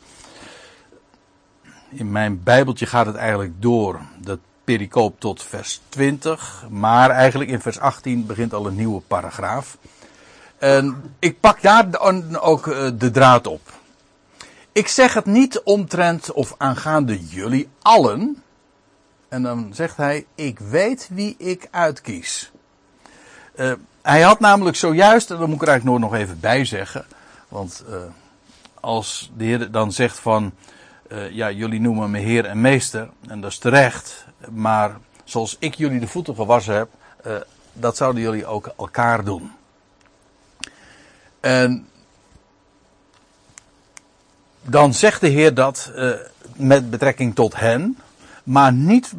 In 1.89 2.11
mijn 2.11 2.43
bijbeltje 2.43 2.85
gaat 2.85 3.05
het 3.05 3.15
eigenlijk 3.15 3.53
door 3.61 3.99
dat 4.19 4.39
pericoop 4.67 5.19
tot 5.19 5.43
vers 5.43 5.81
20. 5.89 6.65
Maar 6.69 7.09
eigenlijk 7.09 7.49
in 7.49 7.61
vers 7.61 7.79
18 7.79 8.25
begint 8.25 8.53
al 8.53 8.67
een 8.67 8.75
nieuwe 8.75 9.01
paragraaf. 9.01 9.77
En 10.57 11.15
ik 11.19 11.39
pak 11.39 11.61
daar 11.61 11.85
ook 12.41 12.65
de 12.99 13.11
draad 13.11 13.47
op. 13.47 13.61
Ik 14.71 14.87
zeg 14.87 15.13
het 15.13 15.25
niet 15.25 15.61
omtrent 15.63 16.31
of 16.31 16.55
aangaande 16.57 17.25
jullie 17.25 17.69
allen. 17.81 18.43
En 19.29 19.43
dan 19.43 19.69
zegt 19.73 19.97
hij, 19.97 20.25
ik 20.35 20.59
weet 20.59 21.09
wie 21.11 21.35
ik 21.37 21.67
uitkies. 21.71 22.51
Uh, 23.55 23.71
hij 24.01 24.21
had 24.21 24.39
namelijk 24.39 24.75
zojuist, 24.75 25.31
en 25.31 25.37
dat 25.37 25.47
moet 25.47 25.55
ik 25.55 25.61
er 25.61 25.67
eigenlijk 25.67 25.99
nog 25.99 26.13
even 26.13 26.39
bij 26.39 26.65
zeggen. 26.65 27.05
Want 27.47 27.83
uh, 27.89 27.95
als 28.79 29.31
de 29.37 29.43
Heer 29.43 29.71
dan 29.71 29.91
zegt 29.91 30.19
van, 30.19 30.53
ja, 31.31 31.51
jullie 31.51 31.81
noemen 31.81 32.11
me 32.11 32.19
Heer 32.19 32.45
en 32.45 32.61
Meester. 32.61 33.09
En 33.27 33.41
dat 33.41 33.51
is 33.51 33.57
terecht. 33.57 34.26
Maar 34.49 34.97
zoals 35.23 35.55
ik 35.59 35.75
jullie 35.75 35.99
de 35.99 36.07
voeten 36.07 36.35
gewassen 36.35 36.75
heb, 36.75 36.89
dat 37.73 37.97
zouden 37.97 38.21
jullie 38.21 38.45
ook 38.45 38.71
elkaar 38.77 39.23
doen. 39.23 39.51
En 41.39 41.87
dan 44.61 44.93
zegt 44.93 45.21
de 45.21 45.27
Heer 45.27 45.53
dat 45.53 45.91
uh, 45.95 46.11
met 46.55 46.89
betrekking 46.89 47.35
tot 47.35 47.55
hen, 47.55 47.97
maar 48.43 48.73
niet 48.73 49.13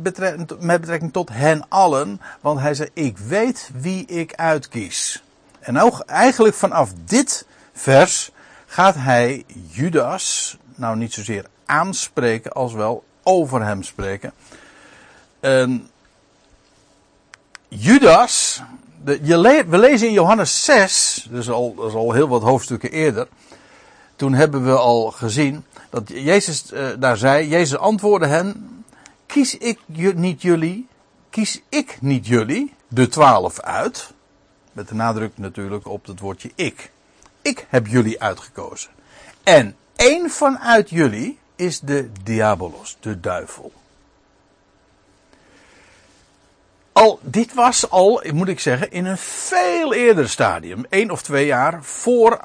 met 0.60 0.80
betrekking 0.80 1.12
tot 1.12 1.28
hen 1.28 1.68
allen, 1.68 2.20
want 2.40 2.60
hij 2.60 2.74
zei: 2.74 2.88
Ik 2.92 3.18
weet 3.18 3.70
wie 3.74 4.06
ik 4.06 4.34
uitkies. 4.34 5.22
En 5.60 5.80
ook 5.80 6.00
eigenlijk 6.00 6.54
vanaf 6.54 6.92
dit 7.04 7.46
vers 7.72 8.30
gaat 8.66 8.94
hij 8.94 9.44
Judas, 9.70 10.56
nou 10.74 10.96
niet 10.96 11.12
zozeer 11.12 11.44
aanspreken 11.66 12.52
als 12.52 12.72
wel 12.72 13.04
over 13.22 13.64
hem 13.64 13.82
spreken. 13.82 14.32
En 15.40 15.90
Judas, 17.68 18.62
je 19.04 19.64
we 19.68 19.78
lezen 19.78 20.06
in 20.06 20.12
Johannes 20.12 20.64
6, 20.64 21.26
dus 21.30 21.50
al, 21.50 21.74
dat 21.74 21.88
is 21.88 21.94
al 21.94 22.12
heel 22.12 22.28
wat 22.28 22.42
hoofdstukken 22.42 22.90
eerder 22.90 23.28
toen 24.18 24.34
hebben 24.34 24.64
we 24.64 24.76
al 24.76 25.10
gezien 25.10 25.64
dat 25.90 26.08
Jezus 26.08 26.72
uh, 26.72 26.88
daar 26.98 27.16
zei, 27.16 27.48
Jezus 27.48 27.78
antwoordde 27.78 28.26
hen, 28.26 28.84
kies 29.26 29.58
ik 29.58 29.78
niet 30.16 30.42
jullie, 30.42 30.86
kies 31.30 31.62
ik 31.68 31.98
niet 32.00 32.26
jullie, 32.26 32.74
de 32.88 33.08
twaalf 33.08 33.60
uit, 33.60 34.12
met 34.72 34.88
de 34.88 34.94
nadruk 34.94 35.32
natuurlijk 35.34 35.88
op 35.88 36.06
het 36.06 36.20
woordje 36.20 36.50
ik. 36.54 36.90
Ik 37.42 37.66
heb 37.68 37.86
jullie 37.86 38.22
uitgekozen. 38.22 38.90
En 39.42 39.76
één 39.96 40.30
vanuit 40.30 40.90
jullie 40.90 41.38
is 41.56 41.80
de 41.80 42.10
diabolos, 42.22 42.96
de 43.00 43.20
duivel. 43.20 43.72
Al, 46.98 47.18
dit 47.22 47.54
was 47.54 47.90
al, 47.90 48.22
moet 48.32 48.48
ik 48.48 48.60
zeggen, 48.60 48.90
in 48.90 49.06
een 49.06 49.18
veel 49.18 49.94
eerder 49.94 50.28
stadium, 50.28 50.86
één 50.88 51.10
of 51.10 51.22
twee 51.22 51.46
jaar 51.46 51.84
voor 51.84 52.40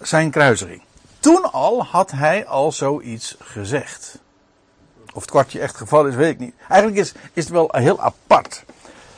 zijn 0.00 0.30
kruisiging. 0.30 0.82
Toen 1.20 1.52
al 1.52 1.84
had 1.84 2.10
hij 2.10 2.46
al 2.46 2.72
zoiets 2.72 3.36
gezegd. 3.38 4.18
Of 5.12 5.20
het 5.20 5.30
kwartje 5.30 5.60
echt 5.60 5.76
gevallen 5.76 6.10
is, 6.10 6.16
weet 6.16 6.32
ik 6.32 6.38
niet. 6.38 6.54
Eigenlijk 6.68 7.00
is, 7.00 7.12
is 7.32 7.44
het 7.44 7.52
wel 7.52 7.68
heel 7.72 8.00
apart. 8.00 8.64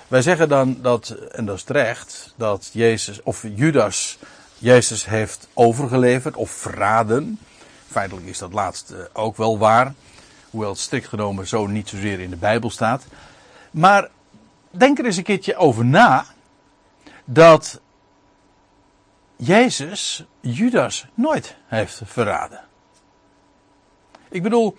Wij 0.09 0.23
zeggen 0.23 0.49
dan 0.49 0.78
dat, 0.83 1.09
en 1.11 1.45
dat 1.45 1.57
is 1.57 1.62
terecht, 1.62 2.35
dat 2.37 2.71
Jezus, 2.73 3.23
of 3.23 3.45
Judas, 3.54 4.19
Jezus 4.59 5.07
heeft 5.07 5.49
overgeleverd 5.54 6.37
of 6.37 6.50
verraden. 6.50 7.38
Feitelijk 7.90 8.26
is 8.26 8.38
dat 8.38 8.52
laatste 8.52 9.11
ook 9.12 9.37
wel 9.37 9.59
waar. 9.59 9.95
Hoewel 10.50 10.71
het 10.71 10.78
strikt 10.78 11.09
genomen 11.09 11.47
zo 11.47 11.66
niet 11.66 11.88
zozeer 11.88 12.21
in 12.21 12.30
de 12.30 12.37
Bijbel 12.37 12.71
staat. 12.71 13.02
Maar 13.71 14.09
denk 14.71 14.99
er 14.99 15.05
eens 15.05 15.17
een 15.17 15.23
keertje 15.23 15.57
over 15.57 15.85
na. 15.85 16.25
Dat 17.25 17.81
Jezus 19.37 20.25
Judas 20.41 21.07
nooit 21.15 21.57
heeft 21.67 22.00
verraden. 22.05 22.61
Ik 24.29 24.43
bedoel, 24.43 24.77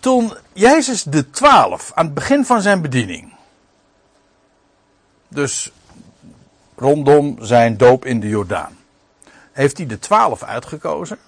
toen 0.00 0.32
Jezus 0.52 1.02
de 1.02 1.30
twaalf 1.30 1.92
aan 1.94 2.04
het 2.04 2.14
begin 2.14 2.44
van 2.44 2.62
zijn 2.62 2.82
bediening, 2.82 3.32
dus 5.28 5.72
rondom 6.74 7.36
zijn 7.40 7.76
doop 7.76 8.04
in 8.04 8.20
de 8.20 8.28
Jordaan, 8.28 8.76
heeft 9.52 9.76
hij 9.76 9.86
de 9.86 9.98
twaalf 9.98 10.42
uitgekozen. 10.42 11.18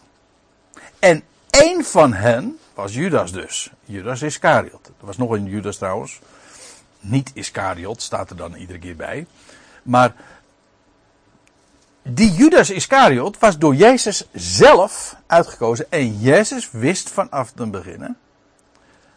En 0.99 1.23
één 1.51 1.85
van 1.85 2.13
hen 2.13 2.59
was 2.75 2.95
Judas 2.95 3.33
dus. 3.33 3.71
Judas 3.85 4.23
Iscariot. 4.23 4.87
Er 4.87 5.07
was 5.07 5.17
nog 5.17 5.31
een 5.31 5.47
Judas 5.47 5.77
trouwens. 5.77 6.21
Niet 7.05 7.31
Iscariot, 7.35 8.03
staat 8.03 8.31
er 8.31 8.37
dan 8.37 8.55
iedere 8.55 8.79
keer 8.79 8.97
bij. 8.97 9.27
Maar 9.83 10.15
die 12.03 12.33
Judas 12.33 12.71
Iscariot 12.71 13.39
was 13.39 13.59
door 13.59 13.75
Jezus 13.75 14.25
zelf 14.33 15.17
uitgekozen. 15.27 15.87
En 15.91 16.21
Jezus 16.21 16.71
wist 16.71 17.11
vanaf 17.11 17.53
het 17.55 17.71
begin 17.71 18.17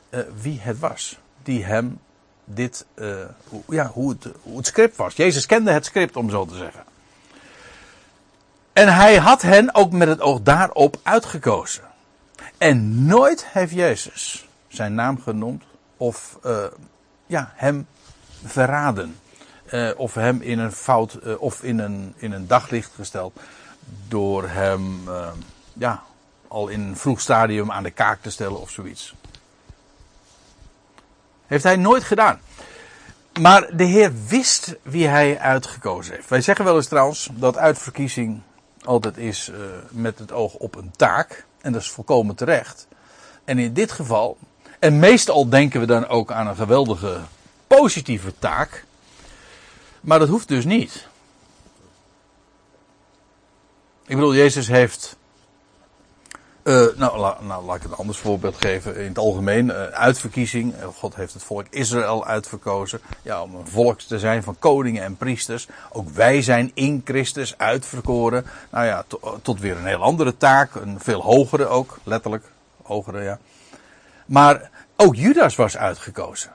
uh, 0.09 0.19
wie 0.41 0.59
het 0.61 0.79
was. 0.79 1.19
Die 1.43 1.63
hem 1.63 1.99
dit, 2.45 2.85
uh, 2.95 3.15
ja, 3.67 3.87
hoe 3.87 4.09
het, 4.09 4.27
hoe 4.41 4.57
het 4.57 4.65
script 4.65 4.95
was. 4.95 5.15
Jezus 5.15 5.45
kende 5.45 5.71
het 5.71 5.85
script, 5.85 6.15
om 6.15 6.29
zo 6.29 6.45
te 6.45 6.55
zeggen. 6.55 6.83
En 8.73 8.95
hij 8.95 9.17
had 9.17 9.41
hen 9.41 9.75
ook 9.75 9.91
met 9.91 10.07
het 10.07 10.21
oog 10.21 10.41
daarop 10.41 10.99
uitgekozen. 11.03 11.83
En 12.57 13.05
nooit 13.05 13.45
heeft 13.45 13.73
Jezus 13.73 14.47
zijn 14.67 14.95
naam 14.95 15.21
genoemd 15.21 15.63
of 15.97 16.37
uh, 16.45 16.63
ja, 17.27 17.51
hem 17.55 17.87
verraden 18.45 19.15
uh, 19.73 19.91
of 19.95 20.13
hem 20.13 20.41
in 20.41 20.59
een 20.59 20.71
fout 20.71 21.19
uh, 21.23 21.41
of 21.41 21.63
in 21.63 21.79
een, 21.79 22.13
in 22.17 22.31
een 22.31 22.47
daglicht 22.47 22.91
gesteld. 22.95 23.39
Door 24.07 24.49
hem 24.49 25.07
uh, 25.07 25.27
ja, 25.73 26.03
al 26.47 26.67
in 26.67 26.81
een 26.81 26.97
vroeg 26.97 27.21
stadium 27.21 27.71
aan 27.71 27.83
de 27.83 27.91
kaak 27.91 28.21
te 28.21 28.29
stellen 28.29 28.61
of 28.61 28.69
zoiets. 28.69 29.15
Heeft 31.47 31.63
hij 31.63 31.75
nooit 31.75 32.03
gedaan. 32.03 32.39
Maar 33.39 33.75
de 33.75 33.83
Heer 33.83 34.11
wist 34.27 34.75
wie 34.81 35.07
hij 35.07 35.39
uitgekozen 35.39 36.13
heeft. 36.13 36.29
Wij 36.29 36.41
zeggen 36.41 36.65
wel 36.65 36.75
eens 36.75 36.87
trouwens 36.87 37.29
dat 37.33 37.57
uitverkiezing 37.57 38.41
altijd 38.83 39.17
is 39.17 39.51
met 39.89 40.19
het 40.19 40.31
oog 40.31 40.53
op 40.53 40.75
een 40.75 40.91
taak. 40.95 41.45
En 41.61 41.71
dat 41.71 41.81
is 41.81 41.91
volkomen 41.91 42.35
terecht. 42.35 42.87
En 43.43 43.59
in 43.59 43.73
dit 43.73 43.91
geval, 43.91 44.37
en 44.79 44.99
meestal 44.99 45.49
denken 45.49 45.79
we 45.79 45.85
dan 45.85 46.07
ook 46.07 46.31
aan 46.31 46.47
een 46.47 46.55
geweldige 46.55 47.19
positieve 47.67 48.33
taak. 48.39 48.85
Maar 50.01 50.19
dat 50.19 50.27
hoeft 50.27 50.47
dus 50.47 50.65
niet. 50.65 51.07
Ik 54.05 54.15
bedoel, 54.15 54.35
Jezus 54.35 54.67
heeft. 54.67 55.17
Uh, 56.63 56.85
nou, 56.95 57.43
nou, 57.43 57.65
laat 57.65 57.75
ik 57.75 57.83
een 57.83 57.93
anders 57.93 58.17
voorbeeld 58.17 58.55
geven. 58.57 58.95
In 58.95 59.07
het 59.07 59.17
algemeen, 59.17 59.65
uh, 59.65 59.83
uitverkiezing. 59.83 60.73
God 60.95 61.15
heeft 61.15 61.33
het 61.33 61.43
volk 61.43 61.65
Israël 61.69 62.25
uitverkozen. 62.25 63.01
Ja, 63.21 63.41
om 63.41 63.55
een 63.55 63.67
volk 63.67 64.01
te 64.01 64.19
zijn 64.19 64.43
van 64.43 64.59
koningen 64.59 65.03
en 65.03 65.17
priesters. 65.17 65.67
Ook 65.91 66.09
wij 66.09 66.41
zijn 66.41 66.71
in 66.73 67.01
Christus 67.05 67.57
uitverkoren. 67.57 68.45
Nou 68.69 68.85
ja, 68.85 69.03
to, 69.07 69.39
tot 69.41 69.59
weer 69.59 69.77
een 69.77 69.85
heel 69.85 70.01
andere 70.01 70.37
taak. 70.37 70.75
Een 70.75 70.99
veel 70.99 71.21
hogere 71.21 71.65
ook, 71.65 71.99
letterlijk. 72.03 72.45
Hogere, 72.83 73.23
ja. 73.23 73.39
Maar 74.27 74.69
ook 74.95 75.15
Judas 75.15 75.55
was 75.55 75.77
uitgekozen. 75.77 76.51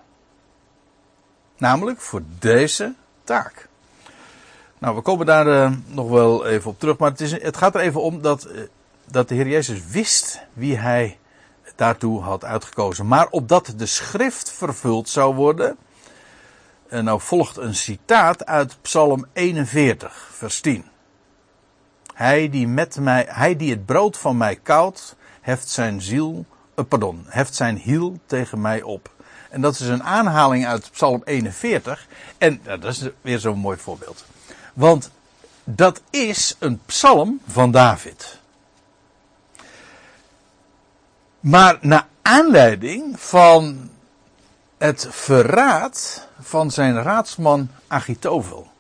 Namelijk 1.57 2.01
voor 2.01 2.23
deze 2.39 2.95
taak. 3.25 3.69
Nou, 4.79 4.95
we 4.95 5.01
komen 5.01 5.27
daar 5.27 5.47
uh, 5.47 5.73
nog 5.87 6.09
wel 6.09 6.47
even 6.47 6.71
op 6.71 6.79
terug. 6.79 6.99
Maar 6.99 7.11
het, 7.11 7.21
is, 7.21 7.33
het 7.43 7.57
gaat 7.57 7.75
er 7.75 7.81
even 7.81 8.03
om 8.03 8.23
dat, 8.23 8.47
uh, 8.47 8.61
dat 9.05 9.29
de 9.29 9.35
Heer 9.35 9.49
Jezus 9.49 9.87
wist 9.87 10.41
wie 10.53 10.77
hij 10.77 11.19
daartoe 11.77 12.23
had 12.23 12.45
uitgekozen. 12.45 13.07
Maar 13.07 13.29
opdat 13.29 13.75
de 13.77 13.87
schrift 13.87 14.51
vervuld 14.51 15.09
zou 15.09 15.35
worden. 15.35 15.77
En 16.89 17.05
nou 17.05 17.21
volgt 17.21 17.57
een 17.57 17.75
citaat 17.75 18.47
uit 18.47 18.77
Psalm 18.83 19.27
41, 19.33 20.29
vers 20.33 20.61
10. 20.61 20.85
Hij 22.15 22.49
die, 22.49 22.69
met 22.69 22.99
mij, 23.01 23.27
hij 23.29 23.57
die 23.57 23.71
het 23.71 23.87
brood 23.87 24.19
van 24.19 24.37
mij 24.37 24.57
koudt, 24.57 25.17
heft 25.41 25.69
zijn 25.69 26.01
ziel, 26.01 26.45
pardon, 26.75 27.25
heft 27.29 27.55
zijn 27.55 27.77
hiel 27.77 28.19
tegen 28.27 28.61
mij 28.61 28.83
op. 28.83 29.11
En 29.51 29.61
dat 29.61 29.75
is 29.75 29.89
een 29.89 30.03
aanhaling 30.03 30.67
uit 30.67 30.91
Psalm 30.93 31.23
41. 31.25 32.07
En 32.39 32.61
dat 32.63 32.85
is 32.85 33.09
weer 33.21 33.39
zo'n 33.39 33.59
mooi 33.59 33.79
voorbeeld. 33.79 34.25
Want 34.75 35.11
dat 35.65 36.01
is 36.11 36.57
een 36.59 36.81
psalm 36.87 37.41
van 37.47 37.71
David. 37.71 38.39
Maar 41.41 41.79
naar 41.81 42.07
aanleiding 42.23 43.21
van 43.21 43.91
het 44.79 45.07
verraad 45.11 46.29
van 46.41 46.71
zijn 46.71 47.03
raadsman 47.03 47.69
Achitovel. 47.87 48.71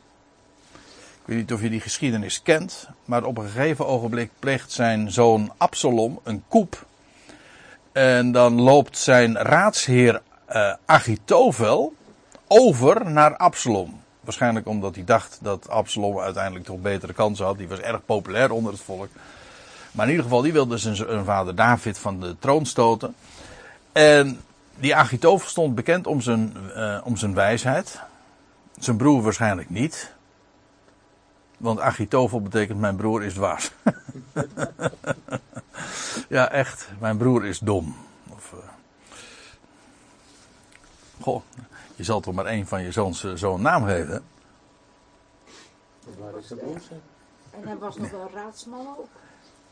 Ik 0.72 1.28
weet 1.28 1.36
niet 1.36 1.52
of 1.52 1.62
je 1.62 1.70
die 1.70 1.80
geschiedenis 1.80 2.42
kent, 2.42 2.88
maar 3.04 3.24
op 3.24 3.38
een 3.38 3.48
gegeven 3.48 3.86
ogenblik 3.86 4.30
pleegt 4.38 4.72
zijn 4.72 5.10
zoon 5.10 5.52
Absalom 5.56 6.20
een 6.22 6.44
koep. 6.48 6.86
En 7.92 8.32
dan 8.32 8.60
loopt 8.60 8.98
zijn 8.98 9.36
raadsheer 9.36 10.22
uh, 10.50 10.74
Achitovel 10.84 11.94
over 12.46 13.10
naar 13.10 13.36
Absalom. 13.36 14.00
Waarschijnlijk 14.20 14.66
omdat 14.66 14.94
hij 14.94 15.04
dacht 15.04 15.38
dat 15.42 15.68
Absalom 15.68 16.18
uiteindelijk 16.18 16.64
toch 16.64 16.80
betere 16.80 17.12
kansen 17.12 17.44
had. 17.44 17.58
Die 17.58 17.68
was 17.68 17.78
erg 17.78 18.04
populair 18.04 18.50
onder 18.50 18.72
het 18.72 18.82
volk. 18.82 19.08
Maar 19.92 20.04
in 20.04 20.10
ieder 20.10 20.24
geval, 20.24 20.42
die 20.42 20.52
wilde 20.52 20.78
zijn 20.78 21.24
vader 21.24 21.54
David 21.54 21.98
van 21.98 22.20
de 22.20 22.36
troon 22.38 22.66
stoten. 22.66 23.14
En 23.92 24.40
die 24.76 24.96
Achitovel 24.96 25.48
stond 25.48 25.74
bekend 25.74 26.06
om 26.06 26.20
zijn, 26.20 26.56
uh, 26.76 26.98
om 27.04 27.16
zijn 27.16 27.34
wijsheid. 27.34 28.00
Zijn 28.78 28.96
broer 28.96 29.22
waarschijnlijk 29.22 29.70
niet. 29.70 30.12
Want 31.62 31.80
Achitovel 31.80 32.42
betekent 32.42 32.80
mijn 32.80 32.96
broer 32.96 33.24
is 33.24 33.34
dwaas. 33.34 33.72
ja, 36.28 36.50
echt. 36.50 36.88
Mijn 36.98 37.16
broer 37.16 37.44
is 37.44 37.58
dom. 37.58 37.96
Of, 38.28 38.52
uh... 38.52 38.58
Goh, 41.20 41.42
je 41.96 42.04
zal 42.04 42.20
toch 42.20 42.34
maar 42.34 42.46
één 42.46 42.66
van 42.66 42.82
je 42.82 42.92
zoons 42.92 43.24
uh, 43.24 43.32
zo'n 43.34 43.62
naam 43.62 43.84
geven. 43.84 44.24
Waar 46.18 46.38
is 46.38 46.46
broer? 46.46 46.80
En 47.50 47.66
hij 47.66 47.78
was 47.78 47.96
nog 47.96 48.10
wel 48.10 48.30
raadsman 48.34 48.86
ook. 48.98 49.08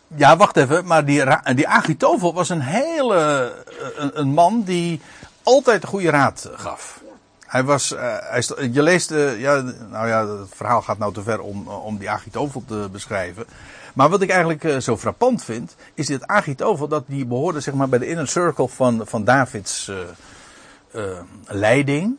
Ja, 0.06 0.36
wacht 0.36 0.56
even. 0.56 0.86
Maar 0.86 1.04
die, 1.04 1.24
die 1.54 1.68
Agitovel 1.68 2.34
was 2.34 2.48
een 2.48 2.60
hele. 2.60 3.52
Een, 3.96 4.20
een, 4.20 4.28
man 4.28 4.62
die 4.62 5.00
altijd 5.42 5.84
goede 5.84 6.10
raad 6.10 6.50
gaf. 6.52 7.02
Hij 7.50 7.64
was. 7.64 7.92
Uh, 7.92 8.16
hij, 8.20 8.42
je 8.72 8.82
leest. 8.82 9.10
Uh, 9.10 9.40
ja, 9.40 9.60
nou 9.90 10.08
ja, 10.08 10.26
het 10.26 10.54
verhaal 10.54 10.82
gaat 10.82 10.98
nou 10.98 11.12
te 11.12 11.22
ver 11.22 11.40
om, 11.40 11.68
om 11.68 11.98
die 11.98 12.10
Agitovel 12.10 12.62
te 12.66 12.88
beschrijven. 12.92 13.44
Maar 13.94 14.08
wat 14.08 14.22
ik 14.22 14.30
eigenlijk 14.30 14.82
zo 14.82 14.96
frappant 14.96 15.44
vind. 15.44 15.76
Is 15.94 16.06
dit 16.06 16.26
Agitovel 16.26 16.88
dat 16.88 17.04
die 17.06 17.26
behoorde 17.26 17.60
zeg 17.60 17.74
maar 17.74 17.88
bij 17.88 17.98
de 17.98 18.06
inner 18.06 18.28
circle 18.28 18.68
van, 18.68 19.02
van 19.04 19.24
Davids 19.24 19.90
leiding. 21.46 22.16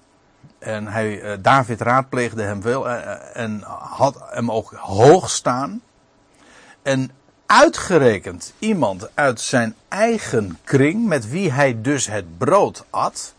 En 0.60 0.88
hij, 0.88 1.38
David 1.42 1.82
raadpleegde 1.82 2.42
hem 2.42 2.62
veel. 2.62 2.90
en 3.34 3.64
had 3.80 4.24
hem 4.30 4.52
ook 4.52 4.74
hoog 4.74 5.30
staan. 5.30 5.82
En 6.82 7.12
uitgerekend 7.46 8.54
iemand 8.60 9.10
uit 9.14 9.42
zijn 9.42 9.76
eigen 9.88 10.58
kring, 10.64 11.06
met 11.06 11.30
wie 11.30 11.52
hij 11.52 11.82
dus 11.82 12.08
het 12.08 12.38
brood 12.38 12.86
at, 12.90 13.34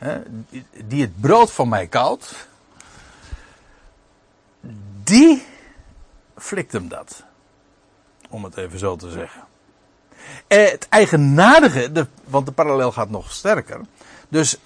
hè, 0.00 0.20
die 0.84 1.02
het 1.02 1.20
brood 1.20 1.52
van 1.52 1.68
mij 1.68 1.86
koudt, 1.86 2.48
die 5.04 5.44
flikt 6.36 6.72
hem 6.72 6.88
dat. 6.88 7.22
Om 8.30 8.44
het 8.44 8.56
even 8.56 8.78
zo 8.78 8.96
te 8.96 9.10
zeggen. 9.10 9.42
En 10.46 10.64
het 10.64 10.86
eigenaardige, 10.88 11.92
de, 11.92 12.06
want 12.24 12.46
de 12.46 12.52
parallel 12.52 12.92
gaat 12.92 13.10
nog 13.10 13.32
sterker. 13.32 13.80
Dus 14.28 14.56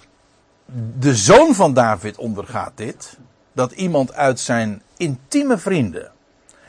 de 0.97 1.15
zoon 1.15 1.55
van 1.55 1.73
David 1.73 2.17
ondergaat 2.17 2.71
dit. 2.75 3.17
Dat 3.53 3.71
iemand 3.71 4.13
uit 4.13 4.39
zijn 4.39 4.81
intieme 4.97 5.57
vrienden 5.57 6.11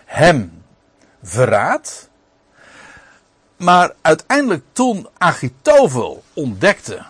hem 0.05 0.63
verraad. 1.23 2.09
Maar 3.57 3.93
uiteindelijk 4.01 4.65
toen 4.73 5.09
Achitovel 5.19 6.23
ontdekte 6.33 7.05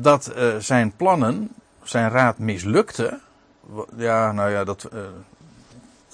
dat 0.00 0.32
uh, 0.36 0.56
zijn 0.56 0.96
plannen, 0.96 1.50
zijn 1.82 2.10
raad 2.10 2.38
mislukte. 2.38 3.20
Ja, 3.96 4.32
nou 4.32 4.50
ja, 4.50 4.64
dat 4.64 4.88
uh, 4.94 5.00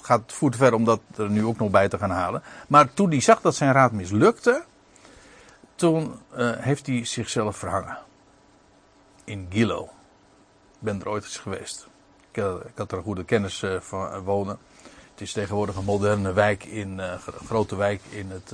gaat 0.01 0.33
voet 0.33 0.55
ver 0.55 0.73
om 0.73 0.85
dat 0.85 0.99
er 1.15 1.29
nu 1.29 1.45
ook 1.45 1.57
nog 1.57 1.69
bij 1.69 1.89
te 1.89 1.97
gaan 1.97 2.09
halen. 2.09 2.43
Maar 2.67 2.93
toen 2.93 3.09
hij 3.09 3.19
zag 3.19 3.41
dat 3.41 3.55
zijn 3.55 3.71
raad 3.71 3.91
mislukte, 3.91 4.63
toen 5.75 6.15
uh, 6.37 6.51
heeft 6.57 6.87
hij 6.87 7.05
zichzelf 7.05 7.57
verhangen. 7.57 7.97
In 9.23 9.47
Gilo. 9.49 9.83
Ik 9.83 10.79
ben 10.79 11.01
er 11.01 11.09
ooit 11.09 11.23
eens 11.23 11.37
geweest. 11.37 11.87
Ik, 12.31 12.43
ik 12.43 12.77
had 12.77 12.91
er 12.91 12.97
een 12.97 13.03
goede 13.03 13.23
kennis 13.23 13.65
van 13.79 14.19
wonen. 14.19 14.57
Het 15.11 15.21
is 15.21 15.31
tegenwoordig 15.31 15.75
een 15.75 15.83
moderne 15.83 16.33
wijk 16.33 16.63
in, 16.63 17.01
grote 17.45 17.75
wijk 17.75 18.01
in 18.09 18.31
het, 18.31 18.53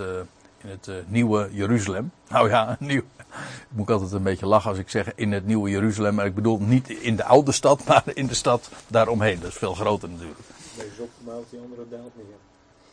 in 0.63 0.69
het 0.69 0.87
uh, 0.87 0.95
nieuwe 1.07 1.49
Jeruzalem. 1.51 2.11
Nou 2.29 2.49
ja, 2.49 2.75
nieuw. 2.79 3.03
Ik 3.17 3.77
moet 3.77 3.91
altijd 3.91 4.11
een 4.11 4.23
beetje 4.23 4.45
lachen 4.45 4.69
als 4.69 4.79
ik 4.79 4.89
zeg 4.89 5.15
in 5.15 5.31
het 5.31 5.45
nieuwe 5.45 5.69
Jeruzalem. 5.69 6.15
Maar 6.15 6.25
ik 6.25 6.35
bedoel 6.35 6.59
niet 6.59 6.89
in 6.89 7.15
de 7.15 7.23
oude 7.23 7.51
stad, 7.51 7.85
maar 7.87 8.03
in 8.13 8.27
de 8.27 8.33
stad 8.33 8.69
daaromheen. 8.87 9.39
Dat 9.39 9.49
is 9.49 9.57
veel 9.57 9.73
groter 9.73 10.09
natuurlijk. 10.09 10.39
Deze 10.75 10.87
is 10.87 10.99
opgebouwd, 10.99 11.49
die 11.49 11.59
andere 11.59 11.85
daalt 11.89 12.15
neer. 12.15 12.35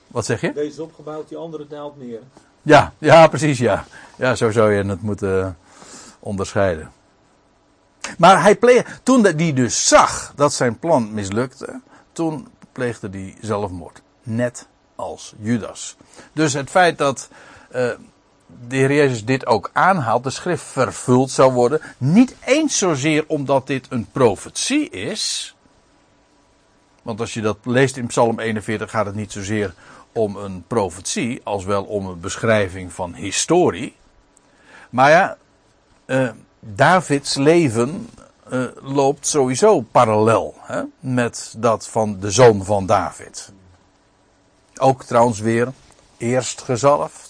Wat 0.07 0.25
zeg 0.25 0.41
je? 0.41 0.53
Deze 0.53 0.71
is 0.71 0.79
opgebouwd, 0.79 1.29
die 1.29 1.39
andere 1.39 1.67
daalt 1.67 1.99
neer. 1.99 2.21
Ja, 2.63 2.93
ja, 2.99 3.27
precies 3.27 3.59
ja. 3.59 3.85
Ja, 4.17 4.35
zo 4.35 4.51
zou 4.51 4.73
je 4.73 4.85
het 4.85 5.03
moeten 5.03 5.57
onderscheiden. 6.19 6.93
Maar 8.19 8.43
hij 8.43 8.57
pleeg, 8.57 9.01
toen 9.03 9.25
hij 9.25 9.53
dus 9.53 9.89
zag 9.89 10.33
dat 10.37 10.53
zijn 10.53 10.79
plan 10.79 11.15
mislukte, 11.15 11.81
toen 12.13 12.49
pleegde 12.73 13.11
die 13.11 13.37
zelfmoord. 13.41 14.03
Net 14.23 14.67
als 14.95 15.35
Judas. 15.39 15.97
Dus 16.33 16.53
het 16.53 16.71
feit 16.71 16.99
dat 16.99 17.29
uh, 17.75 17.91
de 18.69 18.77
Heer 18.77 18.93
Jezus 18.93 19.25
dit 19.25 19.47
ook 19.47 19.71
aanhaalt, 19.73 20.25
de 20.25 20.31
schrift 20.31 20.65
vervuld 20.65 21.31
zou 21.31 21.53
worden, 21.53 21.81
niet 21.99 22.35
eens 22.45 22.79
zozeer 22.79 23.25
omdat 23.27 23.67
dit 23.67 23.87
een 23.89 24.09
profetie 24.13 24.91
is. 24.91 25.55
Want 27.03 27.21
als 27.21 27.35
je 27.35 27.41
dat 27.41 27.59
leest 27.63 27.97
in 27.97 28.07
Psalm 28.07 28.41
41 28.41 28.91
gaat 28.91 29.07
het 29.07 29.15
niet 29.15 29.33
zozeer 29.33 29.75
om 30.13 30.37
een 30.37 30.65
profetie, 30.67 31.41
als 31.45 31.65
wel 31.65 31.85
om 31.85 32.07
een 32.07 32.21
beschrijving 32.21 32.93
van 32.93 33.15
historie. 33.15 33.97
Maar 34.91 35.11
ja, 35.11 35.37
uh, 36.07 36.31
Davids 36.61 37.35
leven 37.35 38.09
uh, 38.53 38.65
loopt 38.83 39.27
sowieso 39.27 39.81
parallel 39.81 40.55
hè, 40.63 40.83
met 41.01 41.55
dat 41.57 41.89
van 41.89 42.21
de 42.21 42.31
zoon 42.31 42.65
van 42.65 42.87
David. 42.87 43.53
Ook 44.77 45.05
trouwens 45.05 45.41
weer 45.41 45.73
eerst 46.17 46.63
gezalfd. 46.63 47.28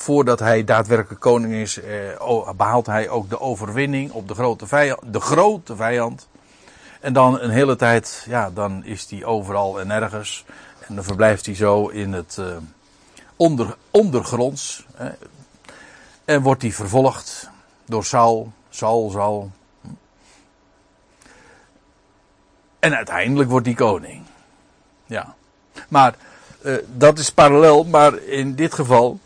Voordat 0.00 0.38
hij 0.38 0.64
daadwerkelijk 0.64 1.20
koning 1.20 1.52
is, 1.52 1.80
eh, 1.80 2.50
behaalt 2.56 2.86
hij 2.86 3.08
ook 3.08 3.30
de 3.30 3.40
overwinning 3.40 4.12
op 4.12 4.28
de 4.28 4.34
grote 4.34 4.66
vijand, 4.66 5.00
de 5.12 5.20
grote 5.20 5.76
vijand. 5.76 6.28
En 7.00 7.12
dan 7.12 7.40
een 7.40 7.50
hele 7.50 7.76
tijd, 7.76 8.24
ja, 8.28 8.50
dan 8.50 8.84
is 8.84 9.10
hij 9.10 9.24
overal 9.24 9.80
en 9.80 9.86
nergens. 9.86 10.44
En 10.86 10.94
dan 10.94 11.04
verblijft 11.04 11.46
hij 11.46 11.54
zo 11.54 11.86
in 11.86 12.12
het 12.12 12.36
uh, 12.40 12.56
onder, 13.36 13.76
ondergronds. 13.90 14.86
En 16.24 16.42
wordt 16.42 16.62
hij 16.62 16.72
vervolgd 16.72 17.50
door 17.86 18.04
Saul, 18.04 18.52
Saul, 18.68 19.10
Saul. 19.10 19.50
En 22.78 22.96
uiteindelijk 22.96 23.50
wordt 23.50 23.66
hij 23.66 23.74
koning. 23.74 24.22
Ja. 25.06 25.34
Maar 25.88 26.14
uh, 26.62 26.76
dat 26.96 27.18
is 27.18 27.32
parallel, 27.32 27.84
maar 27.84 28.22
in 28.22 28.54
dit 28.54 28.74
geval 28.74 29.18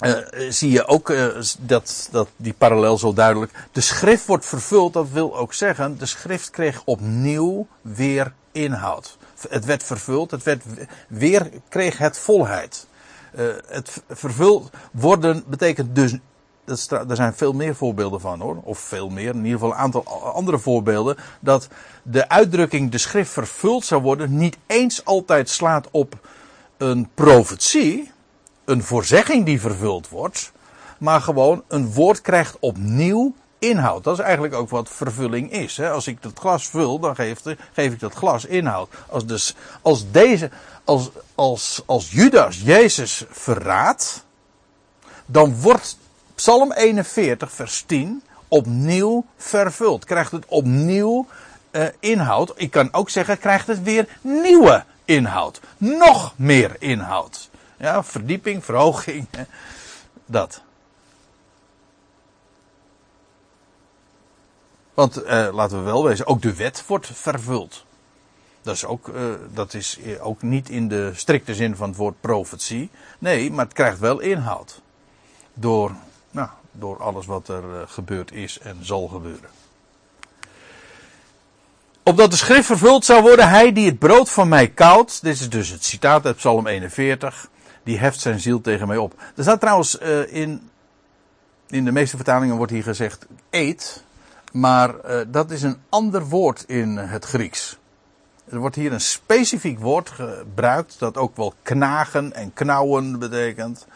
uh, 0.00 0.50
zie 0.50 0.70
je 0.70 0.86
ook 0.86 1.10
uh, 1.10 1.26
dat, 1.58 2.08
dat 2.10 2.28
die 2.36 2.52
parallel 2.52 2.98
zo 2.98 3.12
duidelijk. 3.12 3.52
De 3.72 3.80
schrift 3.80 4.26
wordt 4.26 4.46
vervuld, 4.46 4.92
dat 4.92 5.10
wil 5.10 5.36
ook 5.36 5.54
zeggen, 5.54 5.98
de 5.98 6.06
schrift 6.06 6.50
kreeg 6.50 6.82
opnieuw 6.84 7.66
weer 7.82 8.32
inhoud. 8.52 9.16
Het 9.48 9.64
werd 9.64 9.82
vervuld, 9.82 10.30
het 10.30 10.42
werd 10.42 10.62
weer, 11.08 11.50
kreeg 11.68 11.98
het 11.98 12.18
volheid. 12.18 12.86
Uh, 13.38 13.46
het 13.66 14.02
vervuld 14.08 14.70
worden 14.92 15.44
betekent 15.46 15.94
dus, 15.94 16.18
dat 16.64 17.10
er 17.10 17.16
zijn 17.16 17.34
veel 17.34 17.52
meer 17.52 17.74
voorbeelden 17.74 18.20
van 18.20 18.40
hoor, 18.40 18.56
of 18.62 18.78
veel 18.78 19.08
meer, 19.08 19.34
in 19.34 19.44
ieder 19.44 19.52
geval 19.52 19.70
een 19.70 19.78
aantal 19.78 20.06
andere 20.32 20.58
voorbeelden, 20.58 21.16
dat 21.40 21.68
de 22.02 22.28
uitdrukking 22.28 22.90
de 22.90 22.98
schrift 22.98 23.30
vervuld 23.30 23.84
zou 23.84 24.02
worden 24.02 24.36
niet 24.36 24.56
eens 24.66 25.04
altijd 25.04 25.48
slaat 25.48 25.88
op 25.90 26.18
een 26.76 27.08
profetie, 27.14 28.14
een 28.66 28.82
voorzegging 28.82 29.44
die 29.44 29.60
vervuld 29.60 30.08
wordt, 30.08 30.52
maar 30.98 31.20
gewoon 31.20 31.62
een 31.68 31.92
woord 31.92 32.20
krijgt 32.20 32.56
opnieuw 32.60 33.34
inhoud. 33.58 34.04
Dat 34.04 34.18
is 34.18 34.24
eigenlijk 34.24 34.54
ook 34.54 34.70
wat 34.70 34.88
vervulling 34.88 35.52
is. 35.52 35.76
Hè? 35.76 35.90
Als 35.90 36.06
ik 36.06 36.22
dat 36.22 36.38
glas 36.38 36.66
vul, 36.66 36.98
dan 36.98 37.16
geef, 37.16 37.46
ik 37.74 38.00
dat 38.00 38.14
glas 38.14 38.44
inhoud. 38.44 38.88
Als, 39.08 39.26
dus, 39.26 39.54
als, 39.82 40.10
deze, 40.10 40.50
als, 40.84 41.10
als, 41.34 41.82
als 41.86 42.10
Judas 42.10 42.60
Jezus 42.60 43.24
verraadt, 43.30 44.24
dan 45.26 45.60
wordt 45.60 45.96
Psalm 46.34 46.72
41, 46.72 47.52
vers 47.52 47.84
10 47.86 48.22
opnieuw 48.48 49.24
vervuld. 49.36 50.04
Krijgt 50.04 50.32
het 50.32 50.44
opnieuw 50.48 51.26
uh, 51.72 51.84
inhoud. 52.00 52.52
Ik 52.56 52.70
kan 52.70 52.88
ook 52.92 53.10
zeggen, 53.10 53.38
krijgt 53.38 53.66
het 53.66 53.82
weer 53.82 54.18
nieuwe 54.20 54.84
inhoud. 55.04 55.60
Nog 55.76 56.34
meer 56.36 56.76
inhoud. 56.78 57.50
Ja, 57.76 58.04
verdieping, 58.04 58.64
verhoging. 58.64 59.26
Dat. 60.26 60.62
Want 64.94 65.22
eh, 65.22 65.48
laten 65.52 65.78
we 65.78 65.84
wel 65.84 66.04
wezen, 66.04 66.26
ook 66.26 66.42
de 66.42 66.54
wet 66.54 66.84
wordt 66.86 67.06
vervuld. 67.12 67.84
Dat 68.62 68.74
is, 68.74 68.84
ook, 68.84 69.08
uh, 69.08 69.34
dat 69.52 69.74
is 69.74 69.98
ook 70.20 70.42
niet 70.42 70.68
in 70.68 70.88
de 70.88 71.12
strikte 71.14 71.54
zin 71.54 71.76
van 71.76 71.88
het 71.88 71.96
woord 71.96 72.20
profetie. 72.20 72.90
Nee, 73.18 73.50
maar 73.50 73.64
het 73.64 73.74
krijgt 73.74 73.98
wel 73.98 74.18
inhoud. 74.18 74.80
Door, 75.54 75.94
nou, 76.30 76.48
door 76.72 77.02
alles 77.02 77.26
wat 77.26 77.48
er 77.48 77.62
uh, 77.64 77.80
gebeurd 77.86 78.32
is 78.32 78.58
en 78.58 78.76
zal 78.80 79.08
gebeuren. 79.08 79.50
Opdat 82.02 82.30
de 82.30 82.36
schrift 82.36 82.66
vervuld 82.66 83.04
zou 83.04 83.22
worden, 83.22 83.48
hij 83.48 83.72
die 83.72 83.86
het 83.86 83.98
brood 83.98 84.30
van 84.30 84.48
mij 84.48 84.68
koudt. 84.68 85.22
Dit 85.22 85.40
is 85.40 85.50
dus 85.50 85.68
het 85.68 85.84
citaat 85.84 86.26
uit 86.26 86.36
Psalm 86.36 86.66
41 86.66 87.48
die 87.86 87.98
heft 87.98 88.20
zijn 88.20 88.40
ziel 88.40 88.60
tegen 88.60 88.88
mij 88.88 88.96
op. 88.96 89.14
Er 89.36 89.42
staat 89.42 89.60
trouwens 89.60 90.00
uh, 90.00 90.32
in, 90.32 90.70
in 91.68 91.84
de 91.84 91.92
meeste 91.92 92.16
vertalingen 92.16 92.56
wordt 92.56 92.72
hier 92.72 92.82
gezegd 92.82 93.26
eet, 93.50 94.04
maar 94.52 94.94
uh, 95.04 95.20
dat 95.28 95.50
is 95.50 95.62
een 95.62 95.76
ander 95.88 96.24
woord 96.24 96.64
in 96.66 96.96
het 96.96 97.24
Grieks. 97.24 97.78
Er 98.48 98.58
wordt 98.58 98.76
hier 98.76 98.92
een 98.92 99.00
specifiek 99.00 99.78
woord 99.78 100.10
gebruikt 100.10 100.98
dat 100.98 101.16
ook 101.16 101.36
wel 101.36 101.54
knagen 101.62 102.32
en 102.32 102.52
knauwen 102.52 103.18
betekent. 103.18 103.86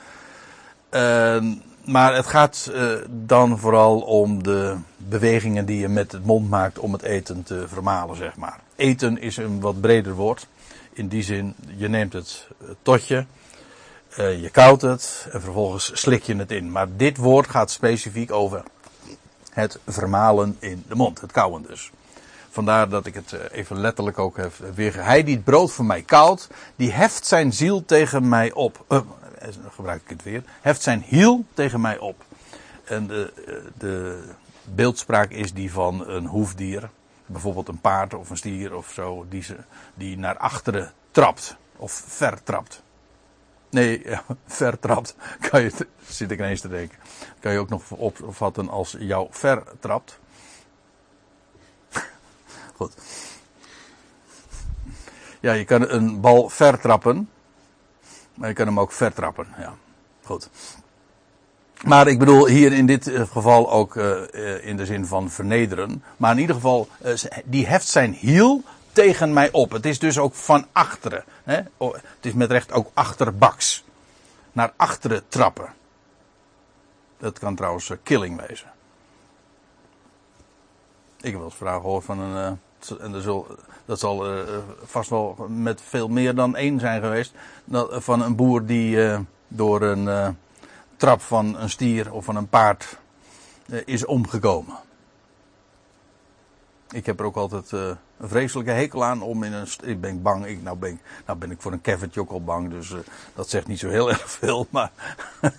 Uh, 0.91 1.45
maar 1.85 2.15
het 2.15 2.27
gaat 2.27 2.73
dan 3.11 3.59
vooral 3.59 4.01
om 4.01 4.43
de 4.43 4.77
bewegingen 4.97 5.67
die 5.67 5.79
je 5.79 5.89
met 5.89 6.13
het 6.13 6.25
mond 6.25 6.51
maakt 6.51 6.79
om 6.79 6.93
het 6.93 7.03
eten 7.03 7.43
te 7.43 7.69
vermalen, 7.69 8.17
zeg 8.17 8.37
maar. 8.37 8.61
Eten 8.77 9.21
is 9.21 9.37
een 9.37 9.61
wat 9.61 9.81
breder 9.81 10.15
woord. 10.15 10.47
In 10.93 11.09
die 11.09 11.23
zin, 11.23 11.55
je 11.77 11.89
neemt 11.89 12.13
het 12.13 12.49
totje 12.83 13.27
uh, 14.19 14.43
je 14.43 14.51
koudt 14.51 14.83
het 14.83 15.29
en 15.33 15.41
vervolgens 15.41 15.91
slik 15.95 16.23
je 16.23 16.37
het 16.37 16.51
in. 16.51 16.73
Maar 16.73 16.87
dit 16.97 17.17
woord 17.17 17.51
gaat 17.51 17.71
specifiek 17.71 18.33
over 18.33 18.63
het 19.51 19.79
vermalen 19.87 20.57
in 20.59 20.85
de 20.89 20.95
mond, 20.95 21.21
het 21.21 21.33
kauwen 21.33 21.63
dus. 21.63 21.91
Vandaar 22.51 22.89
dat 22.89 23.07
ik 23.07 23.15
het 23.15 23.33
eh, 23.33 23.41
even 23.59 23.81
letterlijk 23.81 24.19
ook 24.19 24.37
heb 24.37 24.53
weer. 24.75 25.05
Hij 25.05 25.25
die 25.25 25.35
het 25.35 25.45
brood 25.45 25.73
voor 25.73 25.85
mij 25.85 26.03
koudt, 26.03 26.49
die 26.77 26.93
heft 26.93 27.27
zijn 27.27 27.53
ziel 27.53 27.85
tegen 27.85 28.29
mij 28.29 28.53
op. 28.53 28.85
Uh, 28.89 29.01
gebruik 29.71 30.03
ik 30.03 30.09
het 30.09 30.23
weer. 30.23 30.43
Heft 30.61 30.83
zijn 30.83 31.03
hiel 31.07 31.45
tegen 31.55 31.81
mij 31.81 31.99
op. 31.99 32.25
En 32.85 33.07
de, 33.07 33.33
de 33.79 34.25
beeldspraak 34.65 35.31
is 35.31 35.53
die 35.53 35.73
van 35.73 36.09
een 36.09 36.27
hoefdier. 36.27 36.91
Bijvoorbeeld 37.27 37.69
een 37.69 37.81
paard 37.81 38.15
of 38.15 38.31
een 38.31 38.37
stier 38.37 38.77
of 38.77 38.93
zo. 38.95 39.27
Die, 39.29 39.43
ze, 39.43 39.57
die 39.95 40.19
naar 40.19 40.37
achteren 40.37 40.93
trapt. 41.11 41.57
Of 41.77 42.03
vertrapt. 42.07 42.83
Nee, 43.71 44.03
vertrapt. 44.47 45.15
Kan 45.51 45.63
je, 45.63 45.73
zit 46.07 46.31
ik 46.31 46.39
ineens 46.39 46.61
te 46.61 46.69
denken. 46.69 46.99
Kan 47.41 47.53
je 47.53 47.59
ook 47.59 47.69
nog 47.69 47.91
opvatten 47.91 48.69
als 48.69 48.97
jou 48.99 49.27
vertrapt. 49.31 50.19
Goed. 52.77 52.93
Ja, 55.41 55.53
je 55.53 55.65
kan 55.65 55.89
een 55.89 56.21
bal 56.21 56.49
vertrappen. 56.49 57.29
Maar 58.35 58.49
je 58.49 58.55
kan 58.55 58.67
hem 58.67 58.81
ook 58.81 58.93
vertrappen. 58.93 59.47
Ja, 59.59 59.75
goed. 60.25 60.51
Maar 61.85 62.09
ik 62.09 62.19
bedoel 62.19 62.47
hier 62.47 62.73
in 62.73 62.87
dit 62.87 63.11
geval 63.33 63.71
ook 63.71 63.95
uh, 63.95 64.67
in 64.67 64.77
de 64.77 64.87
zin 64.87 65.07
van 65.07 65.31
vernederen. 65.31 66.03
Maar 66.17 66.33
in 66.33 66.39
ieder 66.39 66.55
geval, 66.55 66.89
die 67.45 67.67
heft 67.67 67.89
zijn 67.89 68.13
hiel 68.13 68.63
tegen 68.93 69.33
mij 69.33 69.53
op. 69.53 69.71
Het 69.71 69.87
is 69.87 69.99
dus 69.99 70.19
ook 70.19 70.35
van 70.35 70.67
achteren. 70.73 71.25
Het 71.57 72.27
is 72.27 72.33
met 72.33 72.51
recht 72.51 72.73
ook 72.73 72.91
achterbaks. 72.95 73.85
Naar 74.53 74.73
achteren 74.77 75.29
trappen. 75.29 75.69
Dat 77.19 77.39
kan 77.39 77.55
trouwens 77.55 77.89
uh, 77.89 77.97
killing 78.03 78.47
wezen. 78.47 78.73
Ik 81.17 81.31
heb 81.31 81.35
wel 81.35 81.45
eens 81.45 81.55
vragen 81.55 81.81
gehoord 81.81 82.05
van 82.05 82.19
een. 82.19 82.59
Uh, 82.91 83.03
en 83.03 83.13
dat 83.85 83.99
zal, 83.99 84.37
uh, 84.37 84.43
vast 84.85 85.11
wel 85.11 85.47
met 85.49 85.81
veel 85.83 86.09
meer 86.09 86.35
dan 86.35 86.57
één 86.57 86.81
zijn 86.81 87.01
geweest. 87.03 87.33
Van 87.91 88.23
een 88.23 88.37
boer 88.37 88.67
die 88.67 89.19
door 89.49 89.83
een 89.83 90.37
trap 90.97 91.21
van 91.21 91.57
een 91.57 91.71
stier 91.71 92.13
of 92.13 92.25
van 92.25 92.37
een 92.37 92.49
paard 92.49 92.99
is 93.85 94.05
omgekomen. 94.05 94.79
Ik 96.93 97.07
heb 97.07 97.21
er 97.21 97.25
ook 97.25 97.37
altijd 97.37 97.73
uh, 97.73 97.81
een 98.19 98.29
vreselijke 98.29 98.71
hekel 98.71 99.05
aan 99.05 99.23
om 99.23 99.43
in 99.43 99.53
een. 99.53 99.67
Ik 99.83 100.01
ben 100.01 100.23
bang. 100.23 100.47
Ik, 100.47 100.63
nou, 100.63 100.77
ben 100.77 100.91
ik, 100.91 100.99
nou 101.27 101.39
ben 101.39 101.51
ik 101.51 101.61
voor 101.61 101.73
een 101.73 101.81
cavertje 101.81 102.21
ook 102.21 102.31
al 102.31 102.45
bang. 102.45 102.71
Dus 102.71 102.91
uh, 102.91 102.99
dat 103.35 103.49
zegt 103.49 103.67
niet 103.67 103.79
zo 103.79 103.89
heel 103.89 104.11
erg 104.15 104.31
veel. 104.31 104.67
Maar. 104.71 104.91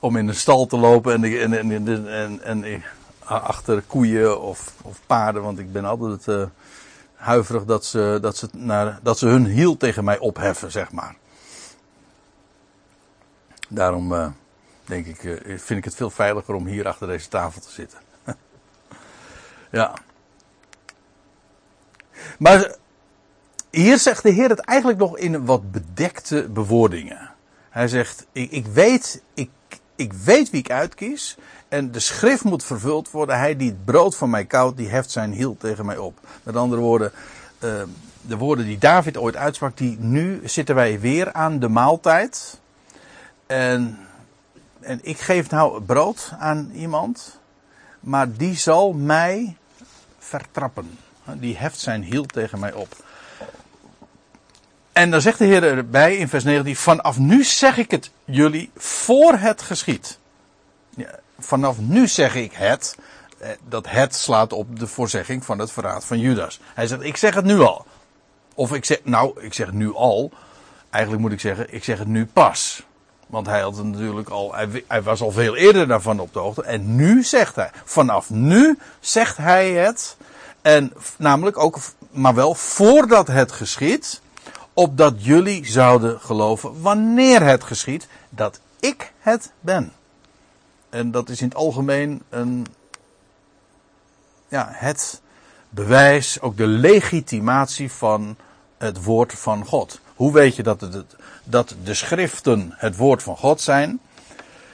om 0.00 0.16
in 0.16 0.28
een 0.28 0.34
stal 0.34 0.66
te 0.66 0.76
lopen 0.76 1.12
en, 1.12 1.24
en, 1.24 1.52
en, 1.52 1.88
en, 1.88 2.42
en, 2.42 2.64
en 2.64 2.82
achter 3.24 3.82
koeien 3.82 4.40
of, 4.40 4.74
of, 4.82 5.00
paarden. 5.06 5.42
Want 5.42 5.58
ik 5.58 5.72
ben 5.72 5.84
altijd 5.84 6.26
uh, 6.26 6.46
huiverig 7.14 7.64
dat 7.64 7.84
ze, 7.84 8.18
dat, 8.20 8.36
ze 8.36 8.48
naar, 8.52 8.98
dat 9.02 9.18
ze 9.18 9.26
hun 9.26 9.46
hiel 9.46 9.76
tegen 9.76 10.04
mij 10.04 10.18
opheffen, 10.18 10.70
zeg 10.70 10.92
maar. 10.92 11.16
Daarom 13.68 14.34
denk 14.84 15.06
ik, 15.06 15.18
vind 15.44 15.78
ik 15.78 15.84
het 15.84 15.94
veel 15.94 16.10
veiliger 16.10 16.54
om 16.54 16.66
hier 16.66 16.86
achter 16.86 17.06
deze 17.06 17.28
tafel 17.28 17.60
te 17.60 17.70
zitten. 17.70 17.98
Ja. 19.72 19.94
Maar 22.38 22.74
hier 23.70 23.98
zegt 23.98 24.22
de 24.22 24.30
Heer 24.30 24.48
het 24.48 24.60
eigenlijk 24.60 24.98
nog 24.98 25.18
in 25.18 25.44
wat 25.44 25.72
bedekte 25.72 26.48
bewoordingen. 26.48 27.30
Hij 27.70 27.88
zegt, 27.88 28.26
ik, 28.32 28.50
ik, 28.50 28.66
weet, 28.66 29.22
ik, 29.34 29.50
ik 29.96 30.12
weet 30.12 30.50
wie 30.50 30.60
ik 30.60 30.70
uitkies. 30.70 31.36
En 31.68 31.90
de 31.90 32.00
schrift 32.00 32.44
moet 32.44 32.64
vervuld 32.64 33.10
worden. 33.10 33.38
Hij 33.38 33.56
die 33.56 33.68
het 33.68 33.84
brood 33.84 34.16
van 34.16 34.30
mij 34.30 34.44
koudt, 34.44 34.76
die 34.76 34.88
heft 34.88 35.10
zijn 35.10 35.32
hiel 35.32 35.56
tegen 35.58 35.86
mij 35.86 35.96
op. 35.96 36.18
Met 36.42 36.56
andere 36.56 36.80
woorden, 36.80 37.12
uh, 37.64 37.82
de 38.20 38.36
woorden 38.36 38.66
die 38.66 38.78
David 38.78 39.16
ooit 39.16 39.36
uitsprak, 39.36 39.76
die 39.76 39.98
nu 39.98 40.40
zitten 40.44 40.74
wij 40.74 41.00
weer 41.00 41.32
aan 41.32 41.58
de 41.58 41.68
maaltijd. 41.68 42.60
En, 43.46 43.98
en 44.80 44.98
ik 45.02 45.18
geef 45.18 45.50
nou 45.50 45.82
brood 45.82 46.32
aan 46.38 46.70
iemand. 46.74 47.40
Maar 48.00 48.32
die 48.32 48.56
zal 48.56 48.92
mij 48.92 49.56
vertrappen. 50.38 50.98
Die 51.24 51.56
heft 51.56 51.78
zijn 51.78 52.02
hiel 52.02 52.24
tegen 52.24 52.58
mij 52.58 52.72
op. 52.72 52.96
En 54.92 55.10
dan 55.10 55.20
zegt 55.20 55.38
de 55.38 55.44
Heer 55.44 55.62
erbij 55.62 56.16
in 56.16 56.28
vers 56.28 56.44
19: 56.44 56.76
Vanaf 56.76 57.18
nu 57.18 57.44
zeg 57.44 57.76
ik 57.76 57.90
het 57.90 58.10
jullie 58.24 58.70
voor 58.76 59.34
het 59.34 59.62
geschiet. 59.62 60.18
Ja, 60.96 61.18
vanaf 61.38 61.78
nu 61.78 62.08
zeg 62.08 62.34
ik 62.34 62.52
het. 62.52 62.96
Eh, 63.38 63.50
dat 63.68 63.88
het 63.88 64.14
slaat 64.14 64.52
op 64.52 64.78
de 64.78 64.86
voorzegging 64.86 65.44
van 65.44 65.58
het 65.58 65.72
verraad 65.72 66.04
van 66.04 66.18
Judas. 66.18 66.60
Hij 66.74 66.86
zegt: 66.86 67.02
Ik 67.02 67.16
zeg 67.16 67.34
het 67.34 67.44
nu 67.44 67.60
al. 67.60 67.86
Of 68.54 68.72
ik 68.72 68.84
zeg, 68.84 69.00
nou, 69.04 69.40
ik 69.40 69.54
zeg 69.54 69.72
nu 69.72 69.94
al. 69.94 70.32
Eigenlijk 70.90 71.22
moet 71.22 71.32
ik 71.32 71.40
zeggen, 71.40 71.74
ik 71.74 71.84
zeg 71.84 71.98
het 71.98 72.08
nu 72.08 72.26
pas. 72.26 72.86
Want 73.32 73.46
hij 73.46 73.60
had 73.60 73.84
natuurlijk 73.84 74.28
al, 74.28 74.54
hij, 74.54 74.84
hij 74.86 75.02
was 75.02 75.20
al 75.20 75.30
veel 75.30 75.56
eerder 75.56 75.86
daarvan 75.86 76.20
op 76.20 76.32
de 76.32 76.38
hoogte. 76.38 76.62
En 76.62 76.96
nu 76.96 77.22
zegt 77.22 77.54
hij, 77.54 77.70
vanaf 77.84 78.30
nu 78.30 78.78
zegt 79.00 79.36
hij 79.36 79.70
het. 79.70 80.16
En 80.62 80.92
namelijk 81.18 81.58
ook, 81.58 81.78
maar 82.10 82.34
wel 82.34 82.54
voordat 82.54 83.26
het 83.26 83.52
geschiet. 83.52 84.20
Opdat 84.72 85.24
jullie 85.24 85.66
zouden 85.66 86.20
geloven 86.20 86.80
wanneer 86.80 87.42
het 87.42 87.64
geschiet. 87.64 88.06
Dat 88.30 88.60
ik 88.80 89.12
het 89.18 89.52
ben. 89.60 89.92
En 90.90 91.10
dat 91.10 91.28
is 91.28 91.40
in 91.40 91.48
het 91.48 91.56
algemeen 91.56 92.22
een, 92.28 92.66
ja, 94.48 94.68
het 94.70 95.20
bewijs, 95.68 96.40
ook 96.40 96.56
de 96.56 96.66
legitimatie 96.66 97.92
van 97.92 98.36
het 98.78 99.04
woord 99.04 99.32
van 99.32 99.66
God. 99.66 100.00
Hoe 100.16 100.32
weet 100.32 100.56
je 100.56 100.62
dat, 100.62 100.80
het, 100.80 101.16
dat 101.44 101.74
de 101.84 101.94
schriften 101.94 102.72
het 102.76 102.96
woord 102.96 103.22
van 103.22 103.36
God 103.36 103.60
zijn? 103.60 104.00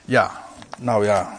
Ja, 0.04 0.42
nou 0.78 1.04
ja, 1.04 1.38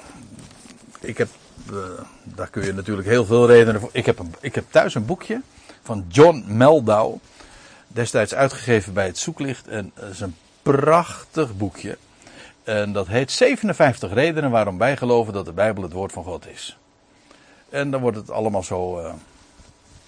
ik 1.00 1.18
heb, 1.18 1.30
uh, 1.72 1.78
daar 2.24 2.50
kun 2.50 2.66
je 2.66 2.74
natuurlijk 2.74 3.08
heel 3.08 3.26
veel 3.26 3.48
redenen 3.48 3.82
voor. 3.82 3.90
Ik 3.94 4.06
heb, 4.06 4.20
een, 4.20 4.34
ik 4.40 4.56
heb 4.56 4.66
thuis 4.70 4.96
een 4.96 5.06
boekje 5.06 5.42
van 5.84 6.06
John 6.08 6.44
Meldau, 6.48 7.18
destijds 7.88 8.34
uitgegeven 8.34 8.94
bij 8.94 9.06
het 9.06 9.18
Zoeklicht. 9.18 9.68
En 9.68 9.92
het 9.94 10.14
is 10.14 10.20
een 10.20 10.36
prachtig 10.62 11.58
boekje. 11.58 11.98
En 12.64 12.94
dat 12.94 13.08
heet 13.08 13.32
57 13.32 14.14
redenen 14.14 14.52
waarom 14.52 14.78
wij 14.78 14.98
geloven 14.98 15.34
dat 15.34 15.46
de 15.46 15.52
Bijbel 15.52 15.84
het 15.84 15.94
woord 15.94 16.12
van 16.12 16.24
God 16.24 16.48
is. 16.48 16.78
En 17.70 17.92
dan 17.92 18.02
wordt 18.02 18.18
het 18.18 18.32
allemaal 18.32 18.64
zo, 18.64 19.00
uh, 19.00 19.14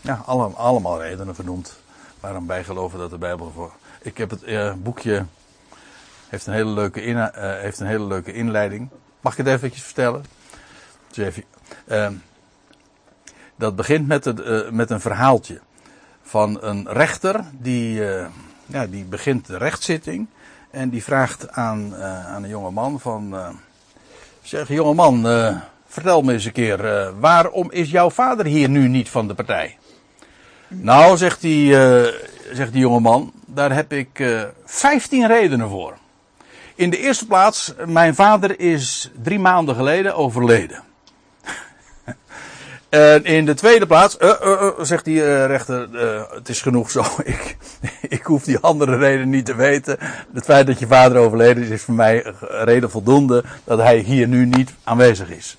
ja, 0.01 0.21
allemaal, 0.57 1.01
redenen 1.01 1.35
vernoemd 1.35 1.73
waarom 2.19 2.47
wij 2.47 2.63
geloven 2.63 2.99
dat 2.99 3.09
de 3.09 3.17
Bijbel. 3.17 3.71
Ik 4.03 4.17
heb 4.17 4.29
het 4.29 4.47
uh, 4.47 4.73
boekje, 4.73 5.25
heeft 6.29 6.47
een, 6.47 6.53
hele 6.53 6.69
leuke 6.69 7.05
uh, 7.05 7.27
heeft 7.35 7.79
een 7.79 7.87
hele 7.87 8.05
leuke 8.05 8.33
inleiding. 8.33 8.89
Mag 9.19 9.31
ik 9.31 9.37
het 9.37 9.47
eventjes 9.47 9.83
vertellen? 9.83 10.25
Even, 11.15 12.23
dat 13.55 13.75
begint 13.75 14.07
met, 14.07 14.25
het, 14.25 14.71
met 14.71 14.89
een 14.89 15.01
verhaaltje 15.01 15.59
van 16.21 16.63
een 16.63 16.87
rechter 16.89 17.43
die, 17.51 18.03
ja, 18.65 18.87
die 18.89 19.03
begint 19.03 19.47
de 19.47 19.57
rechtszitting. 19.57 20.27
En 20.71 20.89
die 20.89 21.03
vraagt 21.03 21.51
aan, 21.51 21.95
aan 21.95 22.43
een 22.43 22.49
jonge 22.49 22.71
man 22.71 22.99
van, 22.99 23.35
zeg 24.41 24.67
jonge 24.67 24.93
man, 24.93 25.27
uh, 25.27 25.57
vertel 25.85 26.21
me 26.21 26.33
eens 26.33 26.45
een 26.45 26.51
keer, 26.51 27.11
waarom 27.19 27.71
is 27.71 27.91
jouw 27.91 28.09
vader 28.09 28.45
hier 28.45 28.69
nu 28.69 28.87
niet 28.87 29.09
van 29.09 29.27
de 29.27 29.33
partij? 29.33 29.77
Nou, 30.67 31.17
zegt 31.17 31.41
die, 31.41 31.73
zegt 32.51 32.71
die 32.71 32.81
jonge 32.81 32.99
man, 32.99 33.33
daar 33.53 33.73
heb 33.73 33.93
ik 33.93 34.23
vijftien 34.65 35.27
redenen 35.27 35.69
voor. 35.69 35.97
In 36.75 36.89
de 36.89 36.97
eerste 36.97 37.25
plaats, 37.25 37.73
mijn 37.85 38.15
vader 38.15 38.59
is 38.59 39.11
drie 39.23 39.39
maanden 39.39 39.75
geleden 39.75 40.15
overleden. 40.15 40.83
En 42.89 43.23
in 43.23 43.45
de 43.45 43.53
tweede 43.53 43.85
plaats, 43.85 44.17
uh, 44.19 44.33
uh, 44.43 44.69
zegt 44.81 45.05
die 45.05 45.15
uh, 45.15 45.45
rechter, 45.45 45.89
het 46.33 46.49
is 46.49 46.61
genoeg 46.61 46.91
zo. 46.91 47.03
Ik, 47.23 47.57
ik 48.01 48.23
hoef 48.23 48.43
die 48.43 48.59
andere 48.59 48.97
reden 48.97 49.29
niet 49.29 49.45
te 49.45 49.55
weten. 49.55 49.97
Het 50.33 50.45
feit 50.45 50.67
dat 50.67 50.79
je 50.79 50.87
vader 50.87 51.17
overleden 51.17 51.63
is, 51.63 51.69
is 51.69 51.81
voor 51.81 51.93
mij 51.93 52.33
reden 52.41 52.89
voldoende 52.89 53.43
dat 53.63 53.79
hij 53.79 53.97
hier 53.97 54.27
nu 54.27 54.45
niet 54.45 54.73
aanwezig 54.83 55.29
is. 55.29 55.57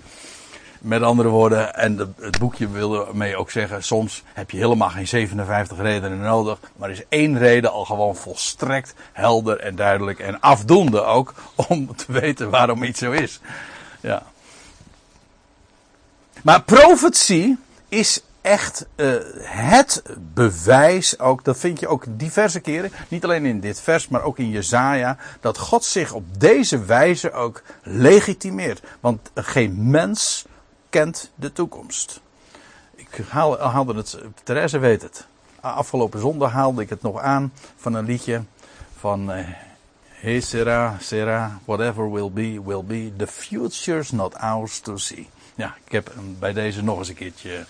Met 0.82 1.02
andere 1.02 1.28
woorden, 1.28 1.74
en 1.74 2.14
het 2.20 2.38
boekje 2.38 2.68
wil 2.68 3.08
ermee 3.08 3.36
ook 3.36 3.50
zeggen, 3.50 3.82
soms 3.82 4.22
heb 4.32 4.50
je 4.50 4.56
helemaal 4.56 4.90
geen 4.90 5.08
57 5.08 5.78
redenen 5.78 6.20
nodig, 6.20 6.58
maar 6.76 6.90
is 6.90 7.02
één 7.08 7.38
reden 7.38 7.72
al 7.72 7.84
gewoon 7.84 8.16
volstrekt 8.16 8.94
helder 9.12 9.58
en 9.60 9.76
duidelijk 9.76 10.18
en 10.18 10.40
afdoende 10.40 11.02
ook 11.02 11.34
om 11.68 11.96
te 11.96 12.12
weten 12.12 12.50
waarom 12.50 12.82
iets 12.82 12.98
zo 12.98 13.10
is. 13.10 13.40
Ja. 14.00 14.22
Maar 16.42 16.62
profetie 16.62 17.58
is 17.88 18.22
echt 18.40 18.86
uh, 18.96 19.14
het 19.42 20.02
bewijs 20.34 21.18
ook, 21.18 21.44
dat 21.44 21.58
vind 21.58 21.80
je 21.80 21.88
ook 21.88 22.04
diverse 22.08 22.60
keren, 22.60 22.92
niet 23.08 23.24
alleen 23.24 23.46
in 23.46 23.60
dit 23.60 23.80
vers, 23.80 24.08
maar 24.08 24.22
ook 24.22 24.38
in 24.38 24.50
Jezaja, 24.50 25.16
dat 25.40 25.58
God 25.58 25.84
zich 25.84 26.12
op 26.12 26.24
deze 26.38 26.84
wijze 26.84 27.32
ook 27.32 27.62
legitimeert. 27.82 28.82
Want 29.00 29.30
geen 29.34 29.90
mens 29.90 30.44
kent 30.92 31.31
de 31.35 31.52
toekomst. 31.52 32.20
Ik 32.94 33.20
haal, 33.28 33.59
haalde 33.59 33.94
het, 33.94 34.18
Therese 34.42 34.78
weet 34.78 35.02
het. 35.02 35.26
Afgelopen 35.61 36.20
zondag 36.20 36.52
haalde 36.52 36.83
ik 36.83 36.88
het 36.88 37.02
nog 37.02 37.20
aan 37.20 37.52
van 37.76 37.94
een 37.94 38.05
liedje 38.05 38.42
van 38.98 39.31
uh, 39.31 39.48
Hey 40.09 40.40
Sarah, 40.40 41.00
Sarah, 41.00 41.52
whatever 41.64 42.12
will 42.12 42.31
be, 42.31 42.62
will 42.64 42.85
be, 42.85 43.12
the 43.16 43.26
future's 43.26 44.11
not 44.11 44.35
ours 44.35 44.81
to 44.81 44.96
see. 44.96 45.28
Ja, 45.55 45.74
ik 45.85 45.92
heb 45.92 46.14
hem 46.14 46.37
bij 46.38 46.52
deze 46.52 46.83
nog 46.83 46.98
eens 46.98 47.09
een 47.09 47.14
keertje 47.14 47.64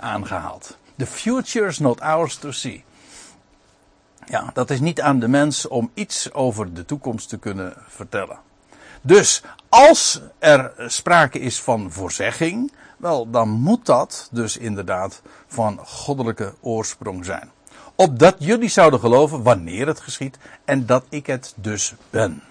aangehaald. 0.00 0.76
The 0.96 1.06
future 1.06 1.66
is 1.66 1.78
not 1.78 2.00
ours 2.00 2.36
to 2.36 2.50
see. 2.50 2.84
Ja, 4.26 4.50
dat 4.52 4.70
is 4.70 4.80
niet 4.80 5.00
aan 5.00 5.18
de 5.18 5.28
mens 5.28 5.68
om 5.68 5.90
iets 5.94 6.32
over 6.32 6.74
de 6.74 6.84
toekomst 6.84 7.28
te 7.28 7.38
kunnen 7.38 7.74
vertellen. 7.88 8.38
Dus 9.00 9.42
als 9.68 10.20
er 10.38 10.72
sprake 10.86 11.38
is 11.38 11.60
van 11.60 11.92
voorzegging, 11.92 12.72
wel, 12.96 13.30
dan 13.30 13.48
moet 13.48 13.86
dat 13.86 14.28
dus 14.30 14.56
inderdaad 14.56 15.22
van 15.46 15.78
goddelijke 15.84 16.54
oorsprong 16.60 17.24
zijn. 17.24 17.50
Opdat 17.94 18.34
jullie 18.38 18.68
zouden 18.68 19.00
geloven 19.00 19.42
wanneer 19.42 19.86
het 19.86 20.00
geschiet 20.00 20.38
en 20.64 20.86
dat 20.86 21.04
ik 21.08 21.26
het 21.26 21.54
dus 21.56 21.94
ben. 22.10 22.42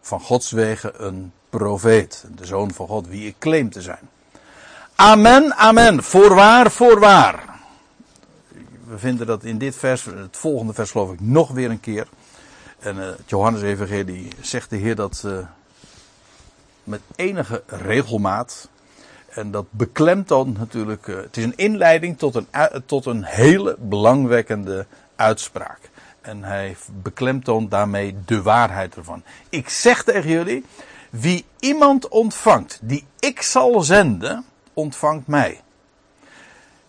Van 0.00 0.20
Gods 0.20 0.50
wegen 0.50 1.06
een 1.06 1.32
profeet, 1.50 2.24
de 2.34 2.46
zoon 2.46 2.72
van 2.72 2.86
God, 2.86 3.06
wie 3.06 3.26
ik 3.26 3.38
claim 3.38 3.70
te 3.70 3.82
zijn. 3.82 4.08
Amen, 4.94 5.56
amen. 5.56 6.02
Voorwaar, 6.02 6.70
voorwaar. 6.70 7.42
We 8.86 8.98
vinden 8.98 9.26
dat 9.26 9.44
in 9.44 9.58
dit 9.58 9.76
vers, 9.76 10.04
het 10.04 10.36
volgende 10.36 10.72
vers 10.72 10.90
geloof 10.90 11.12
ik, 11.12 11.20
nog 11.20 11.50
weer 11.50 11.70
een 11.70 11.80
keer. 11.80 12.08
En 12.84 12.96
uh, 12.96 13.08
Johannes 13.26 13.62
Evangelie 13.62 14.28
zegt 14.40 14.70
de 14.70 14.76
Heer 14.76 14.94
dat 14.94 15.22
uh, 15.26 15.38
met 16.84 17.00
enige 17.16 17.62
regelmaat. 17.66 18.68
En 19.28 19.50
dat 19.50 19.66
beklemt 19.70 20.28
dan 20.28 20.56
natuurlijk. 20.58 21.06
Uh, 21.06 21.16
het 21.16 21.36
is 21.36 21.44
een 21.44 21.56
inleiding 21.56 22.18
tot 22.18 22.34
een, 22.34 22.46
tot 22.86 23.06
een 23.06 23.24
hele 23.24 23.76
belangwekkende 23.78 24.86
uitspraak. 25.16 25.78
En 26.20 26.42
hij 26.42 26.76
beklemtoont 27.02 27.70
daarmee 27.70 28.16
de 28.24 28.42
waarheid 28.42 28.96
ervan. 28.96 29.22
Ik 29.48 29.68
zeg 29.68 30.04
tegen 30.04 30.30
jullie, 30.30 30.64
wie 31.10 31.44
iemand 31.58 32.08
ontvangt 32.08 32.78
die 32.82 33.04
ik 33.18 33.42
zal 33.42 33.80
zenden, 33.80 34.44
ontvangt 34.72 35.26
mij. 35.26 35.60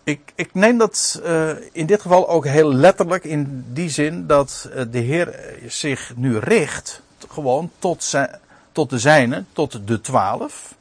Ik, 0.06 0.32
ik 0.34 0.54
neem 0.54 0.78
dat 0.78 1.20
uh, 1.24 1.50
in 1.72 1.86
dit 1.86 2.00
geval 2.00 2.28
ook 2.28 2.46
heel 2.46 2.72
letterlijk 2.72 3.24
in 3.24 3.64
die 3.72 3.88
zin 3.88 4.26
dat 4.26 4.68
uh, 4.74 4.82
de 4.90 4.98
Heer 4.98 5.40
zich 5.66 6.12
nu 6.16 6.38
richt 6.38 7.02
gewoon 7.28 7.70
tot, 7.78 8.02
zijn, 8.02 8.38
tot 8.72 8.90
de 8.90 8.98
zijnen, 8.98 9.46
tot 9.52 9.86
de 9.86 10.00
twaalf. 10.00 10.74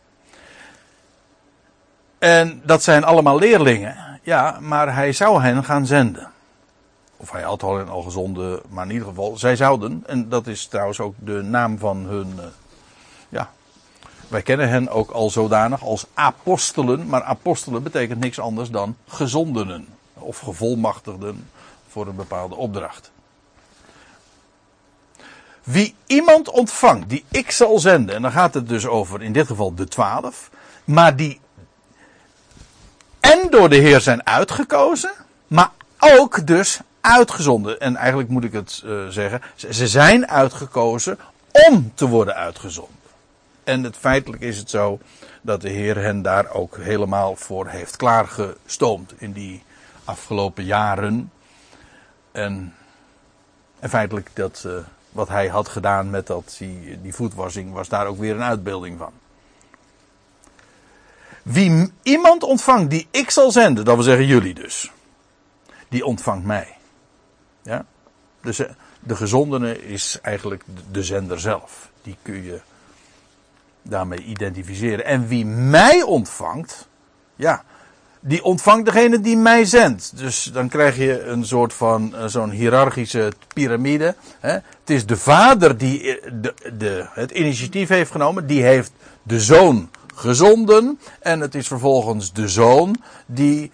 En 2.17 2.61
dat 2.63 2.83
zijn 2.83 3.03
allemaal 3.03 3.39
leerlingen, 3.39 4.19
ja, 4.23 4.57
maar 4.61 4.95
hij 4.95 5.11
zou 5.11 5.41
hen 5.41 5.63
gaan 5.63 5.85
zenden. 5.85 6.31
Of 7.17 7.31
hij 7.31 7.43
had 7.43 7.63
al, 7.63 7.79
al 7.79 8.01
gezonden, 8.01 8.61
maar 8.69 8.85
in 8.85 8.91
ieder 8.91 9.07
geval, 9.07 9.37
zij 9.37 9.55
zouden, 9.55 10.03
en 10.05 10.29
dat 10.29 10.47
is 10.47 10.65
trouwens 10.65 10.99
ook 10.99 11.15
de 11.17 11.41
naam 11.41 11.77
van 11.77 11.97
hun, 11.97 12.39
wij 14.27 14.41
kennen 14.41 14.69
hen 14.69 14.89
ook 14.89 15.11
al 15.11 15.29
zodanig 15.29 15.83
als 15.83 16.05
apostelen, 16.13 17.07
maar 17.07 17.23
apostelen 17.23 17.83
betekent 17.83 18.19
niks 18.19 18.39
anders 18.39 18.69
dan 18.69 18.95
gezondenen 19.07 19.87
of 20.13 20.39
gevolmachtigden 20.39 21.49
voor 21.87 22.07
een 22.07 22.15
bepaalde 22.15 22.55
opdracht. 22.55 23.11
Wie 25.63 25.95
iemand 26.05 26.49
ontvangt 26.49 27.09
die 27.09 27.25
ik 27.31 27.51
zal 27.51 27.79
zenden, 27.79 28.15
en 28.15 28.21
dan 28.21 28.31
gaat 28.31 28.53
het 28.53 28.69
dus 28.69 28.85
over 28.85 29.21
in 29.21 29.33
dit 29.33 29.47
geval 29.47 29.75
de 29.75 29.87
twaalf, 29.87 30.49
maar 30.83 31.15
die 31.15 31.39
en 33.19 33.49
door 33.49 33.69
de 33.69 33.75
Heer 33.75 34.01
zijn 34.01 34.25
uitgekozen, 34.25 35.11
maar 35.47 35.71
ook 35.99 36.47
dus 36.47 36.79
uitgezonden. 37.01 37.79
En 37.79 37.95
eigenlijk 37.95 38.29
moet 38.29 38.43
ik 38.43 38.53
het 38.53 38.81
uh, 38.85 39.07
zeggen, 39.07 39.41
ze 39.55 39.87
zijn 39.87 40.27
uitgekozen 40.27 41.17
om 41.51 41.91
te 41.95 42.07
worden 42.07 42.35
uitgezonden. 42.35 42.94
En 43.65 43.83
het 43.83 43.97
feitelijk 43.97 44.41
is 44.41 44.57
het 44.57 44.69
zo 44.69 44.99
dat 45.41 45.61
de 45.61 45.69
Heer 45.69 45.97
hen 45.97 46.21
daar 46.21 46.49
ook 46.49 46.77
helemaal 46.77 47.35
voor 47.35 47.67
heeft 47.67 47.95
klaargestoomd 47.95 49.13
in 49.17 49.31
die 49.31 49.63
afgelopen 50.03 50.63
jaren. 50.63 51.31
En, 52.31 52.73
en 53.79 53.89
feitelijk 53.89 54.29
dat 54.33 54.63
uh, 54.67 54.73
wat 55.11 55.27
hij 55.27 55.47
had 55.47 55.67
gedaan 55.67 56.09
met 56.09 56.27
dat, 56.27 56.55
die, 56.57 57.01
die 57.01 57.13
voetwassing 57.13 57.73
was 57.73 57.89
daar 57.89 58.07
ook 58.07 58.17
weer 58.17 58.35
een 58.35 58.43
uitbeelding 58.43 58.97
van. 58.97 59.11
Wie 61.43 61.91
iemand 62.03 62.43
ontvangt 62.43 62.89
die 62.89 63.07
ik 63.11 63.29
zal 63.29 63.51
zenden, 63.51 63.85
dat 63.85 63.95
wil 63.95 64.03
zeggen 64.03 64.25
jullie 64.25 64.53
dus. 64.53 64.91
die 65.87 66.05
ontvangt 66.05 66.45
mij. 66.45 66.77
Ja? 67.61 67.85
Dus 68.41 68.59
eh, 68.59 68.69
de 68.99 69.15
gezondene 69.15 69.85
is 69.87 70.19
eigenlijk 70.21 70.63
de 70.91 71.03
zender 71.03 71.39
zelf. 71.39 71.89
Die 72.01 72.17
kun 72.21 72.43
je 72.43 72.61
daarmee 73.89 74.23
identificeren. 74.23 75.05
En 75.05 75.27
wie 75.27 75.45
mij 75.45 76.01
ontvangt, 76.01 76.87
ja, 77.35 77.63
die 78.19 78.43
ontvangt 78.43 78.85
degene 78.85 79.21
die 79.21 79.37
mij 79.37 79.65
zendt. 79.65 80.17
Dus 80.17 80.43
dan 80.43 80.69
krijg 80.69 80.97
je 80.97 81.23
een 81.23 81.45
soort 81.45 81.73
van 81.73 82.15
eh, 82.15 82.25
zo'n 82.25 82.49
hiërarchische 82.49 83.31
piramide. 83.53 84.15
Het 84.39 84.63
is 84.85 85.05
de 85.05 85.17
vader 85.17 85.77
die 85.77 86.19
eh, 86.19 86.31
de, 86.41 86.53
de, 86.77 87.05
het 87.09 87.31
initiatief 87.31 87.89
heeft 87.89 88.11
genomen. 88.11 88.47
Die 88.47 88.63
heeft 88.63 88.91
de 89.23 89.39
zoon 89.39 89.89
gezonden. 90.15 90.99
En 91.19 91.39
het 91.39 91.55
is 91.55 91.67
vervolgens 91.67 92.33
de 92.33 92.47
zoon 92.47 93.01
die 93.25 93.71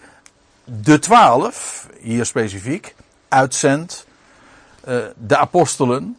de 0.64 0.98
twaalf, 0.98 1.86
hier 2.00 2.26
specifiek, 2.26 2.94
uitzendt. 3.28 4.06
eh, 4.84 4.96
de 5.16 5.36
apostelen. 5.36 6.16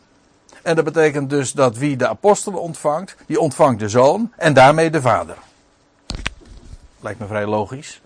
En 0.64 0.76
dat 0.76 0.86
betekent 0.86 1.30
dus 1.30 1.52
dat 1.52 1.78
wie 1.78 1.98
de 1.98 2.08
apostelen 2.08 2.62
ontvangt, 2.62 3.16
die 3.26 3.40
ontvangt 3.40 3.80
de 3.80 3.90
zoon 3.90 4.32
en 4.38 4.54
daarmee 4.54 4.90
de 4.90 5.02
vader. 5.02 5.38
Lijkt 7.00 7.20
me 7.20 7.28
vrij 7.28 7.46
logisch. 7.46 8.02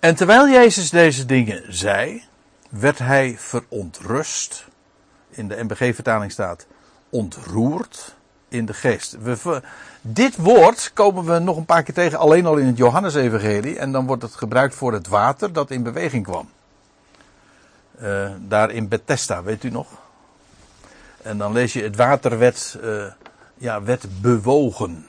En 0.00 0.14
terwijl 0.14 0.48
Jezus 0.48 0.90
deze 0.90 1.26
dingen 1.26 1.64
zei, 1.68 2.24
werd 2.68 2.98
hij 2.98 3.34
verontrust. 3.38 4.66
In 5.30 5.48
de 5.48 5.62
MBG-vertaling 5.62 6.32
staat 6.32 6.66
ontroerd 7.08 8.14
in 8.48 8.66
de 8.66 8.74
geest. 8.74 9.16
We, 9.22 9.62
dit 10.00 10.36
woord 10.36 10.90
komen 10.94 11.24
we 11.24 11.38
nog 11.38 11.56
een 11.56 11.64
paar 11.64 11.82
keer 11.82 11.94
tegen, 11.94 12.18
alleen 12.18 12.46
al 12.46 12.56
in 12.56 12.66
het 12.66 12.76
Johannesevangelie. 12.76 13.78
En 13.78 13.92
dan 13.92 14.06
wordt 14.06 14.22
het 14.22 14.34
gebruikt 14.34 14.74
voor 14.74 14.92
het 14.92 15.08
water 15.08 15.52
dat 15.52 15.70
in 15.70 15.82
beweging 15.82 16.24
kwam. 16.24 16.48
Eh, 17.98 18.30
daar 18.40 18.70
in 18.70 18.88
Bethesda, 18.88 19.42
weet 19.42 19.64
u 19.64 19.70
nog? 19.70 20.02
En 21.24 21.38
dan 21.38 21.52
lees 21.52 21.72
je 21.72 21.82
het 21.82 21.96
water 21.96 22.38
werd, 22.38 22.78
eh, 22.82 23.06
ja, 23.54 23.82
werd 23.82 24.20
bewogen. 24.20 25.06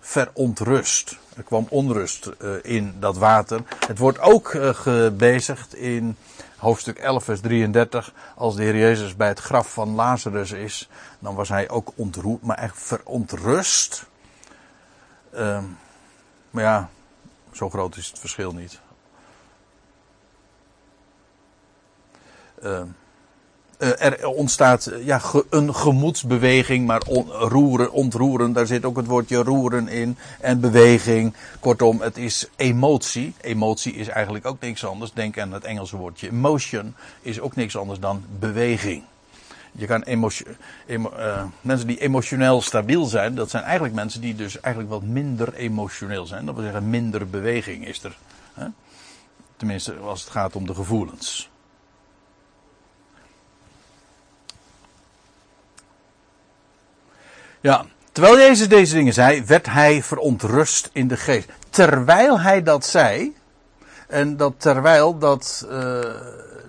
Verontrust. 0.00 1.18
Er 1.36 1.42
kwam 1.42 1.66
onrust 1.68 2.26
eh, 2.26 2.50
in 2.62 2.94
dat 2.98 3.16
water. 3.16 3.62
Het 3.86 3.98
wordt 3.98 4.18
ook 4.18 4.54
eh, 4.54 4.68
gebezigd 4.74 5.74
in 5.74 6.16
hoofdstuk 6.56 6.98
11, 6.98 7.24
vers 7.24 7.40
33. 7.40 8.12
Als 8.36 8.56
de 8.56 8.62
Heer 8.62 8.76
Jezus 8.76 9.16
bij 9.16 9.28
het 9.28 9.38
graf 9.38 9.72
van 9.72 9.94
Lazarus 9.94 10.50
is, 10.50 10.88
dan 11.18 11.34
was 11.34 11.48
hij 11.48 11.70
ook 11.70 11.92
ontroerd, 11.94 12.42
maar 12.42 12.58
echt 12.58 12.82
verontrust. 12.82 14.06
Ehm, 15.30 15.64
maar 16.50 16.62
ja, 16.62 16.88
zo 17.52 17.70
groot 17.70 17.96
is 17.96 18.06
het 18.06 18.18
verschil 18.18 18.52
niet. 18.52 18.80
Eh, 23.82 24.04
er 24.04 24.26
ontstaat 24.26 24.86
eh, 24.86 25.06
ja, 25.06 25.20
een 25.50 25.74
gemoedsbeweging, 25.74 26.86
maar 26.86 27.02
roeren, 27.28 27.92
ontroeren, 27.92 28.52
daar 28.52 28.66
zit 28.66 28.84
ook 28.84 28.96
het 28.96 29.06
woordje 29.06 29.36
roeren 29.36 29.88
in. 29.88 30.16
En 30.40 30.60
beweging. 30.60 31.34
Kortom, 31.60 32.00
het 32.00 32.16
is 32.16 32.48
emotie. 32.56 33.34
Emotie 33.40 33.94
is 33.94 34.08
eigenlijk 34.08 34.46
ook 34.46 34.60
niks 34.60 34.84
anders. 34.84 35.12
Denk 35.12 35.38
aan 35.38 35.52
het 35.52 35.64
Engelse 35.64 35.96
woordje 35.96 36.28
emotion. 36.30 36.94
Is 37.20 37.40
ook 37.40 37.56
niks 37.56 37.76
anders 37.76 37.98
dan 37.98 38.24
beweging. 38.38 39.02
Je 39.72 39.86
kan 39.86 40.02
eh, 40.02 41.44
mensen 41.60 41.86
die 41.86 42.00
emotioneel 42.00 42.62
stabiel 42.62 43.04
zijn, 43.04 43.34
dat 43.34 43.50
zijn 43.50 43.62
eigenlijk 43.62 43.94
mensen 43.94 44.20
die 44.20 44.34
dus 44.34 44.60
eigenlijk 44.60 44.94
wat 44.94 45.02
minder 45.02 45.54
emotioneel 45.54 46.26
zijn. 46.26 46.46
Dat 46.46 46.54
wil 46.54 46.64
zeggen, 46.64 46.90
minder 46.90 47.28
beweging 47.28 47.86
is 47.86 48.02
er. 48.02 48.16
Hè? 48.54 48.66
Tenminste, 49.56 49.94
als 49.94 50.20
het 50.20 50.30
gaat 50.30 50.56
om 50.56 50.66
de 50.66 50.74
gevoelens. 50.74 51.50
Ja, 57.62 57.84
terwijl 58.12 58.38
Jezus 58.38 58.68
deze 58.68 58.94
dingen 58.94 59.12
zei, 59.12 59.44
werd 59.44 59.66
hij 59.66 60.02
verontrust 60.02 60.90
in 60.92 61.08
de 61.08 61.16
geest. 61.16 61.48
Terwijl 61.70 62.40
hij 62.40 62.62
dat 62.62 62.86
zei, 62.86 63.36
en 64.08 64.36
dat 64.36 64.54
terwijl 64.56 65.18
dat, 65.18 65.66
eh, 65.70 66.00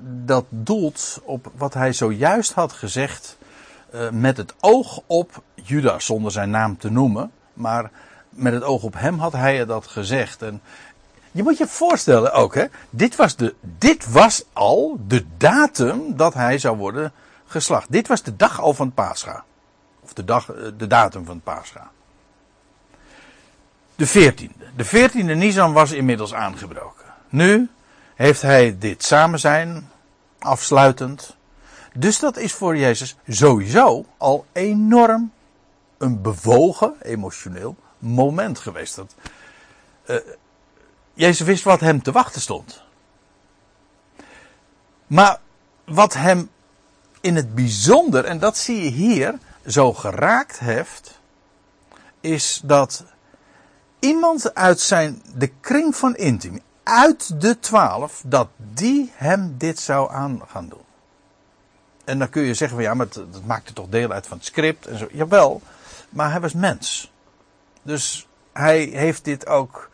dat 0.01 0.45
doelt 0.49 1.21
op 1.23 1.51
wat 1.57 1.73
hij 1.73 1.93
zojuist 1.93 2.53
had 2.53 2.73
gezegd, 2.73 3.37
eh, 3.91 4.09
met 4.09 4.37
het 4.37 4.53
oog 4.59 4.99
op 5.07 5.41
Judas, 5.55 6.05
zonder 6.05 6.31
zijn 6.31 6.49
naam 6.49 6.77
te 6.77 6.91
noemen, 6.91 7.31
maar 7.53 7.91
met 8.29 8.53
het 8.53 8.63
oog 8.63 8.83
op 8.83 8.93
hem 8.97 9.19
had 9.19 9.33
hij 9.33 9.65
dat 9.65 9.87
gezegd. 9.87 10.41
En 10.41 10.61
je 11.31 11.43
moet 11.43 11.57
je 11.57 11.67
voorstellen 11.67 12.33
ook, 12.33 12.55
hè, 12.55 12.65
dit 12.89 13.15
was, 13.15 13.35
de, 13.35 13.55
dit 13.61 14.11
was 14.11 14.43
al 14.53 14.99
de 15.07 15.25
datum 15.37 16.17
dat 16.17 16.33
hij 16.33 16.57
zou 16.57 16.77
worden 16.77 17.11
geslacht. 17.45 17.91
Dit 17.91 18.07
was 18.07 18.23
de 18.23 18.35
dag 18.35 18.61
al 18.61 18.73
van 18.73 18.93
Pascha. 18.93 19.43
Of 20.03 20.13
de, 20.13 20.25
dag, 20.25 20.51
eh, 20.51 20.63
de 20.77 20.87
datum 20.87 21.25
van 21.25 21.41
Pascha. 21.41 21.91
De 23.95 24.07
14e. 24.07 24.75
De 24.75 24.85
14e 24.85 25.35
Nisan 25.35 25.73
was 25.73 25.91
inmiddels 25.91 26.33
aangebroken. 26.33 27.05
Nu 27.29 27.69
heeft 28.15 28.41
hij 28.41 28.77
dit 28.77 29.03
samen 29.03 29.39
zijn 29.39 29.89
afsluitend. 30.39 31.35
Dus 31.93 32.19
dat 32.19 32.37
is 32.37 32.53
voor 32.53 32.77
Jezus 32.77 33.15
sowieso 33.27 34.05
al 34.17 34.45
enorm 34.51 35.31
een 35.97 36.21
bewogen, 36.21 36.93
emotioneel 37.01 37.75
moment 37.97 38.59
geweest. 38.59 38.95
Dat, 38.95 39.15
eh, 40.05 40.15
Jezus 41.13 41.47
wist 41.47 41.63
wat 41.63 41.79
hem 41.79 42.01
te 42.01 42.11
wachten 42.11 42.41
stond. 42.41 42.83
Maar 45.07 45.39
wat 45.85 46.13
hem 46.13 46.49
in 47.21 47.35
het 47.35 47.55
bijzonder, 47.55 48.25
en 48.25 48.39
dat 48.39 48.57
zie 48.57 48.83
je 48.83 48.89
hier, 48.89 49.39
zo 49.65 49.93
geraakt 49.93 50.59
heeft, 50.59 51.19
is 52.21 52.61
dat 52.63 53.03
iemand 53.99 54.55
uit 54.55 54.79
zijn, 54.79 55.21
de 55.35 55.47
kring 55.47 55.95
van 55.95 56.15
intiem, 56.15 56.59
uit 56.83 57.41
de 57.41 57.59
twaalf, 57.59 58.21
dat 58.25 58.47
die 58.57 59.11
hem 59.13 59.55
dit 59.57 59.79
zou 59.79 60.11
aan 60.11 60.41
gaan 60.47 60.69
doen. 60.69 60.81
En 62.03 62.19
dan 62.19 62.29
kun 62.29 62.43
je 62.43 62.53
zeggen 62.53 62.77
van 62.77 62.85
ja, 62.85 62.93
maar 62.93 63.07
dat, 63.09 63.33
dat 63.33 63.45
maakte 63.45 63.73
toch 63.73 63.89
deel 63.89 64.11
uit 64.11 64.27
van 64.27 64.37
het 64.37 64.45
script 64.45 64.87
en 64.87 64.97
zo. 64.97 65.07
Jawel, 65.11 65.61
maar 66.09 66.31
hij 66.31 66.39
was 66.39 66.53
mens. 66.53 67.11
Dus 67.81 68.27
hij 68.53 68.83
heeft 68.83 69.25
dit 69.25 69.47
ook 69.47 69.89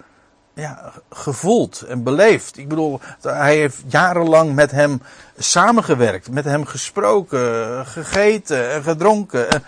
ja, 0.60 0.92
gevoeld 1.10 1.82
en 1.82 2.04
beleefd. 2.04 2.58
Ik 2.58 2.68
bedoel, 2.68 3.00
hij 3.22 3.56
heeft 3.56 3.84
jarenlang 3.88 4.54
met 4.56 4.72
hem 4.72 5.02
samengewerkt, 5.38 6.32
met 6.32 6.46
hem 6.46 6.66
gesproken, 6.66 7.86
gegeten 7.86 8.72
en 8.72 8.84
gedronken, 8.84 9.50
en 9.52 9.64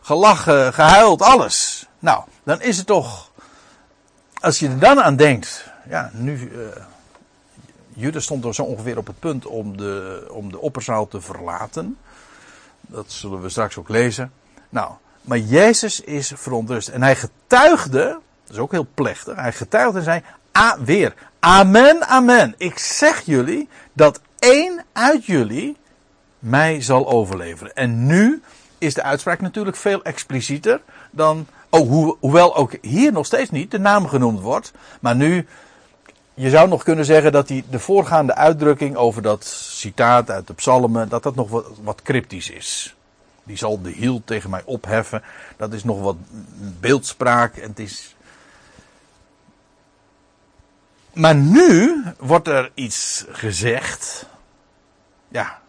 gelachen, 0.00 0.72
gehuild, 0.72 1.22
alles. 1.22 1.86
Nou, 1.98 2.24
dan 2.42 2.60
is 2.60 2.76
het 2.76 2.86
toch, 2.86 3.30
als 4.40 4.58
je 4.58 4.68
er 4.68 4.78
dan 4.78 5.02
aan 5.02 5.16
denkt, 5.16 5.64
ja, 5.88 6.10
nu, 6.12 6.52
eh 6.52 6.82
Judas 8.00 8.24
stond 8.24 8.44
er 8.44 8.54
zo 8.54 8.62
ongeveer 8.62 8.98
op 8.98 9.06
het 9.06 9.18
punt 9.18 9.46
om 9.46 9.76
de, 9.76 10.26
om 10.30 10.50
de 10.50 10.60
opperzaal 10.60 11.08
te 11.08 11.20
verlaten. 11.20 11.98
Dat 12.80 13.04
zullen 13.12 13.42
we 13.42 13.48
straks 13.48 13.76
ook 13.76 13.88
lezen. 13.88 14.32
Nou, 14.68 14.92
maar 15.22 15.38
Jezus 15.38 16.00
is 16.00 16.32
verontrust. 16.34 16.88
En 16.88 17.02
hij 17.02 17.16
getuigde, 17.16 18.20
dat 18.50 18.58
is 18.58 18.64
ook 18.64 18.72
heel 18.72 18.86
plechtig, 18.94 19.36
hij 19.36 19.52
getuigde 19.52 19.98
en 19.98 20.04
zei, 20.04 20.22
ah, 20.52 20.80
weer, 20.80 21.14
amen, 21.40 22.08
amen. 22.08 22.54
Ik 22.58 22.78
zeg 22.78 23.20
jullie 23.20 23.68
dat 23.92 24.20
één 24.38 24.84
uit 24.92 25.26
jullie 25.26 25.76
mij 26.38 26.80
zal 26.80 27.08
overleveren. 27.08 27.74
En 27.74 28.06
nu 28.06 28.42
is 28.78 28.94
de 28.94 29.02
uitspraak 29.02 29.40
natuurlijk 29.40 29.76
veel 29.76 30.02
explicieter 30.02 30.80
dan, 31.10 31.46
oh, 31.68 31.88
ho- 31.88 32.16
hoewel 32.20 32.56
ook 32.56 32.72
hier 32.80 33.12
nog 33.12 33.26
steeds 33.26 33.50
niet 33.50 33.70
de 33.70 33.78
naam 33.78 34.06
genoemd 34.06 34.40
wordt. 34.40 34.72
Maar 35.00 35.16
nu, 35.16 35.46
je 36.34 36.50
zou 36.50 36.68
nog 36.68 36.82
kunnen 36.82 37.04
zeggen 37.04 37.32
dat 37.32 37.48
die, 37.48 37.64
de 37.70 37.78
voorgaande 37.78 38.34
uitdrukking 38.34 38.96
over 38.96 39.22
dat 39.22 39.44
citaat 39.44 40.30
uit 40.30 40.46
de 40.46 40.54
psalmen, 40.54 41.08
dat 41.08 41.22
dat 41.22 41.34
nog 41.34 41.48
wat, 41.50 41.66
wat 41.82 42.02
cryptisch 42.02 42.50
is. 42.50 42.94
Die 43.44 43.56
zal 43.56 43.82
de 43.82 43.90
hiel 43.90 44.22
tegen 44.24 44.50
mij 44.50 44.62
opheffen. 44.64 45.22
Dat 45.56 45.72
is 45.72 45.84
nog 45.84 46.00
wat 46.00 46.16
beeldspraak. 46.80 47.56
En 47.56 47.68
het 47.68 47.78
is... 47.78 48.14
Maar 51.14 51.34
nu 51.34 52.02
wordt 52.18 52.48
er 52.48 52.70
iets 52.74 53.24
gezegd. 53.28 54.26
Ja, 55.28 55.60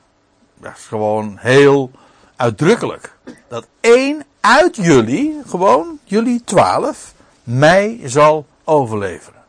dat 0.57 0.77
is 0.77 0.83
gewoon 0.83 1.37
heel 1.39 1.91
uitdrukkelijk. 2.35 3.17
Dat 3.47 3.67
één 3.79 4.23
uit 4.39 4.75
jullie, 4.75 5.41
gewoon 5.47 5.99
jullie 6.03 6.43
twaalf, 6.43 7.13
mij 7.43 7.99
zal 8.03 8.45
overleveren. 8.63 9.41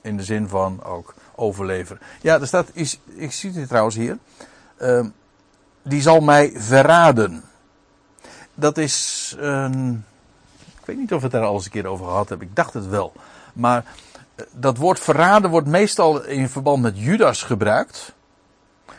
In 0.00 0.16
de 0.16 0.24
zin 0.24 0.48
van 0.48 0.84
ook 0.84 1.14
overleveren. 1.34 2.02
Ja, 2.20 2.40
er 2.40 2.46
staat, 2.46 2.70
is, 2.72 3.00
ik 3.06 3.32
zie 3.32 3.52
het 3.52 3.68
trouwens 3.68 3.96
hier. 3.96 4.18
Ehm, 4.76 5.08
die 5.82 6.00
zal 6.00 6.20
mij 6.20 6.52
verraden. 6.54 7.44
Dat 8.54 8.78
is. 8.78 9.34
ik 10.80 10.84
weet 10.84 10.96
niet 10.96 11.12
of 11.12 11.18
we 11.18 11.24
het 11.24 11.32
daar 11.32 11.44
al 11.44 11.54
eens 11.54 11.64
een 11.64 11.70
keer 11.70 11.86
over 11.86 12.06
gehad 12.06 12.28
hebben. 12.28 12.48
Ik 12.48 12.56
dacht 12.56 12.74
het 12.74 12.88
wel. 12.88 13.12
Maar 13.52 13.84
Dat 14.50 14.76
woord 14.76 15.00
verraden 15.00 15.50
wordt 15.50 15.66
meestal 15.66 16.24
in 16.24 16.48
verband 16.48 16.82
met 16.82 16.98
Judas 16.98 17.42
gebruikt. 17.42 18.14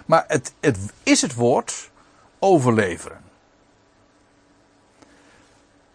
Maar 0.06 0.24
het, 0.28 0.54
het 0.60 0.78
is 1.04 1.22
het 1.22 1.34
woord 1.34 1.90
overleveren. 2.40 3.20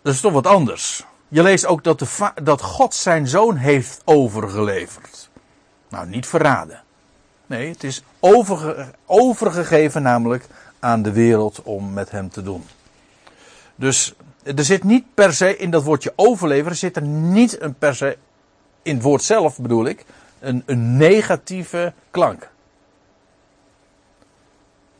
Dat 0.03 0.15
is 0.15 0.21
toch 0.21 0.33
wat 0.33 0.47
anders. 0.47 1.05
Je 1.29 1.43
leest 1.43 1.67
ook 1.67 1.85
dat, 1.85 1.99
de 1.99 2.33
dat 2.43 2.63
God 2.63 2.95
zijn 2.95 3.29
zoon 3.29 3.57
heeft 3.57 4.03
overgeleverd. 4.05 5.31
Nou, 5.89 6.07
niet 6.07 6.27
verraden. 6.27 6.83
Nee, 7.47 7.69
het 7.69 7.85
is 7.85 8.03
overge- 8.21 8.91
overgegeven 9.07 10.03
namelijk 10.03 10.47
aan 10.79 11.03
de 11.03 11.13
wereld 11.13 11.63
om 11.63 11.93
met 11.93 12.11
hem 12.11 12.31
te 12.31 12.43
doen. 12.43 12.65
Dus 13.75 14.15
er 14.43 14.65
zit 14.65 14.85
niet 14.85 15.05
per 15.15 15.35
se 15.35 15.57
in 15.57 15.71
dat 15.71 15.83
woordje 15.83 16.13
overleveren, 16.17 16.77
zit 16.77 16.97
er 16.97 17.03
niet 17.03 17.61
een 17.61 17.75
per 17.75 17.95
se, 17.95 18.19
in 18.85 18.95
het 18.95 19.03
woord 19.03 19.23
zelf 19.23 19.59
bedoel 19.59 19.87
ik, 19.87 20.05
een, 20.41 20.63
een 20.67 20.97
negatieve 20.97 21.93
klank. 22.11 22.49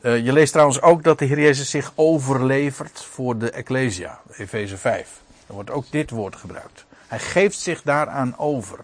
Eh, 0.01 0.25
je 0.25 0.33
leest 0.33 0.51
trouwens 0.51 0.81
ook 0.81 1.03
dat 1.03 1.19
de 1.19 1.25
Heer 1.25 1.39
Jezus 1.39 1.69
zich 1.69 1.91
overlevert 1.95 3.03
voor 3.03 3.37
de 3.37 3.51
Ecclesia, 3.51 4.19
Efeze 4.37 4.77
5. 4.77 5.21
Dan 5.45 5.55
wordt 5.55 5.71
ook 5.71 5.85
dit 5.89 6.09
woord 6.09 6.35
gebruikt. 6.35 6.85
Hij 7.07 7.19
geeft 7.19 7.59
zich 7.59 7.81
daaraan 7.81 8.37
over. 8.37 8.79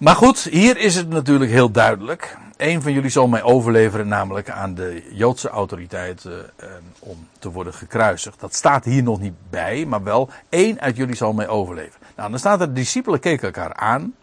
Maar 0.00 0.16
goed, 0.16 0.38
hier 0.38 0.76
is 0.76 0.94
het 0.94 1.08
natuurlijk 1.08 1.50
heel 1.50 1.70
duidelijk. 1.70 2.36
Een 2.56 2.82
van 2.82 2.92
jullie 2.92 3.10
zal 3.10 3.28
mij 3.28 3.42
overleveren, 3.42 4.08
namelijk 4.08 4.50
aan 4.50 4.74
de 4.74 5.02
Joodse 5.12 5.48
autoriteiten 5.48 6.50
eh, 6.56 6.68
om 6.98 7.28
te 7.38 7.50
worden 7.50 7.74
gekruisigd. 7.74 8.40
Dat 8.40 8.54
staat 8.54 8.84
hier 8.84 9.02
nog 9.02 9.20
niet 9.20 9.34
bij, 9.50 9.84
maar 9.86 10.02
wel 10.02 10.28
één 10.48 10.80
uit 10.80 10.96
jullie 10.96 11.14
zal 11.14 11.32
mij 11.32 11.48
overleveren. 11.48 12.06
Nou, 12.16 12.30
dan 12.30 12.38
staat 12.38 12.60
er, 12.60 12.66
de 12.66 12.72
discipelen 12.72 13.20
keken 13.20 13.46
elkaar 13.46 13.74
aan, 13.74 14.14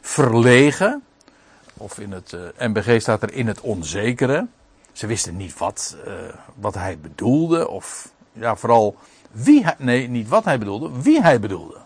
verlegen, 0.00 1.02
of 1.76 1.98
in 1.98 2.12
het 2.12 2.32
eh, 2.32 2.68
MBG 2.68 3.00
staat 3.00 3.22
er 3.22 3.32
in 3.32 3.46
het 3.46 3.60
onzekere. 3.60 4.46
Ze 4.92 5.06
wisten 5.06 5.36
niet 5.36 5.58
wat, 5.58 5.96
eh, 6.04 6.12
wat 6.54 6.74
hij 6.74 6.98
bedoelde, 6.98 7.68
of 7.68 8.12
ja, 8.32 8.56
vooral 8.56 8.96
wie 9.30 9.64
hij, 9.64 9.74
nee, 9.78 10.08
niet 10.08 10.28
wat 10.28 10.44
hij 10.44 10.58
bedoelde, 10.58 11.02
wie 11.02 11.22
hij 11.22 11.40
bedoelde. 11.40 11.81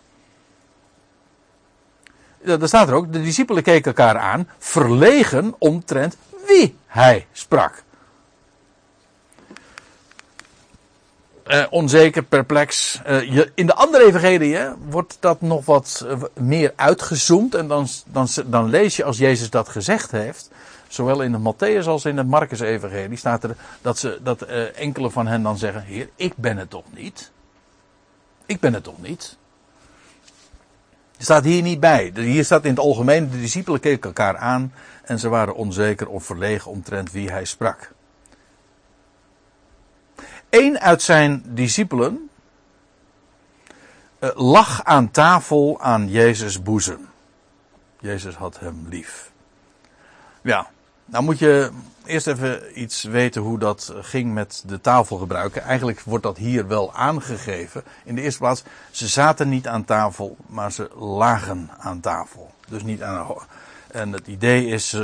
Daar 2.43 2.69
staat 2.69 2.89
er 2.89 2.95
ook, 2.95 3.13
de 3.13 3.23
discipelen 3.23 3.63
keken 3.63 3.95
elkaar 3.95 4.19
aan, 4.19 4.49
verlegen 4.59 5.55
omtrent 5.59 6.17
wie 6.47 6.77
hij 6.87 7.27
sprak. 7.33 7.85
Eh, 11.47 11.65
onzeker, 11.71 12.23
perplex. 12.23 13.01
Eh, 13.05 13.33
je, 13.33 13.53
in 13.55 13.67
de 13.67 13.75
andere 13.75 14.05
evangelie 14.05 14.59
wordt 14.89 15.17
dat 15.21 15.41
nog 15.41 15.65
wat 15.65 16.05
eh, 16.09 16.23
meer 16.35 16.73
uitgezoomd. 16.77 17.55
En 17.55 17.69
dan, 17.69 17.87
dan, 18.07 18.29
dan 18.47 18.69
lees 18.69 18.97
je 18.97 19.05
als 19.05 19.19
Jezus 19.19 19.51
dat 19.51 19.69
gezegd 19.69 20.11
heeft. 20.11 20.51
Zowel 20.89 21.23
in 21.23 21.33
het 21.33 21.43
Matthäus 21.43 21.87
als 21.87 22.05
in 22.05 22.17
het 22.17 22.27
Marcus 22.27 22.61
evangelie 22.61 23.17
staat 23.17 23.45
er 23.45 23.57
dat, 23.83 23.99
ze, 23.99 24.19
dat 24.23 24.43
enkele 24.43 25.11
van 25.11 25.27
hen 25.27 25.43
dan 25.43 25.59
zeggen. 25.59 25.83
Heer, 25.83 26.09
ik 26.17 26.33
ben 26.37 26.57
het 26.57 26.71
toch 26.71 26.85
niet? 26.91 27.31
Ik 28.47 28.61
ben 28.61 28.75
het 28.75 28.85
toch 28.85 29.03
niet? 29.03 29.37
Staat 31.19 31.45
hier 31.45 31.63
niet 31.63 31.81
bij. 31.81 32.13
Hier 32.15 32.45
staat 32.45 32.65
in 32.65 32.71
het 32.71 32.79
algemeen, 32.79 33.31
de 33.31 33.41
discipelen 33.41 33.81
keken 33.81 34.03
elkaar 34.03 34.37
aan 34.37 34.73
en 35.03 35.19
ze 35.19 35.29
waren 35.29 35.55
onzeker 35.55 36.09
of 36.09 36.25
verlegen 36.25 36.71
omtrent 36.71 37.13
wie 37.13 37.31
hij 37.31 37.45
sprak. 37.45 37.93
Eén 40.51 40.81
uit 40.81 41.03
zijn 41.03 41.43
discipelen 41.47 42.31
uh, 44.21 44.31
lag 44.35 44.85
aan 44.85 45.11
tafel 45.11 45.81
aan 45.81 46.09
Jezus' 46.09 46.63
boezem. 46.63 47.09
Jezus 48.01 48.35
had 48.35 48.61
hem 48.61 48.87
lief. 48.89 49.33
Ja, 50.43 50.71
nou 51.05 51.25
moet 51.25 51.39
je 51.39 51.71
eerst 52.07 52.27
even 52.27 52.81
iets 52.81 53.03
weten 53.03 53.43
hoe 53.43 53.59
dat 53.59 53.95
ging 54.01 54.35
met 54.35 54.63
de 54.67 54.81
tafel 54.81 55.17
gebruiken. 55.17 55.63
Eigenlijk 55.63 56.01
wordt 56.01 56.25
dat 56.25 56.37
hier 56.37 56.67
wel 56.67 56.95
aangegeven. 56.95 57.83
In 58.05 58.15
de 58.15 58.23
eerste 58.23 58.39
plaats, 58.39 58.63
ze 58.91 59.09
zaten 59.09 59.49
niet 59.49 59.67
aan 59.67 59.85
tafel, 59.85 60.37
maar 60.47 60.73
ze 60.73 60.91
lagen 60.99 61.71
aan 61.79 62.01
tafel. 62.01 62.51
Dus 62.69 62.83
niet 62.83 63.03
aan 63.03 63.17
een 63.17 63.37
en 63.97 64.13
het 64.13 64.27
idee 64.27 64.67
is, 64.67 64.97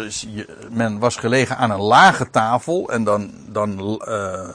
men 0.70 0.98
was 0.98 1.16
gelegen 1.16 1.57
aan 1.57 1.70
een 1.70 1.80
lage 1.80 2.30
tafel 2.30 2.90
en 2.90 3.05
dan, 3.05 3.30
dan 3.46 3.80
uh, 3.80 4.48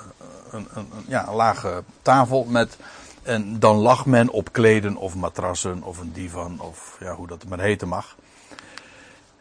een, 0.52 0.68
een, 0.74 0.88
ja, 1.08 1.28
een 1.28 1.36
lage 1.36 1.84
tafel 2.02 2.44
met, 2.44 2.78
en 3.24 3.60
dan 3.60 3.76
lag 3.76 4.06
men 4.06 4.30
op 4.30 4.52
kleden 4.52 4.96
of 4.96 5.16
matrassen 5.16 5.84
of 5.84 6.00
een 6.00 6.12
divan 6.14 6.60
of 6.60 6.98
ja, 7.00 7.14
hoe 7.14 7.28
dat 7.28 7.46
maar 7.48 7.60
heten 7.60 7.88
mag. 7.88 8.16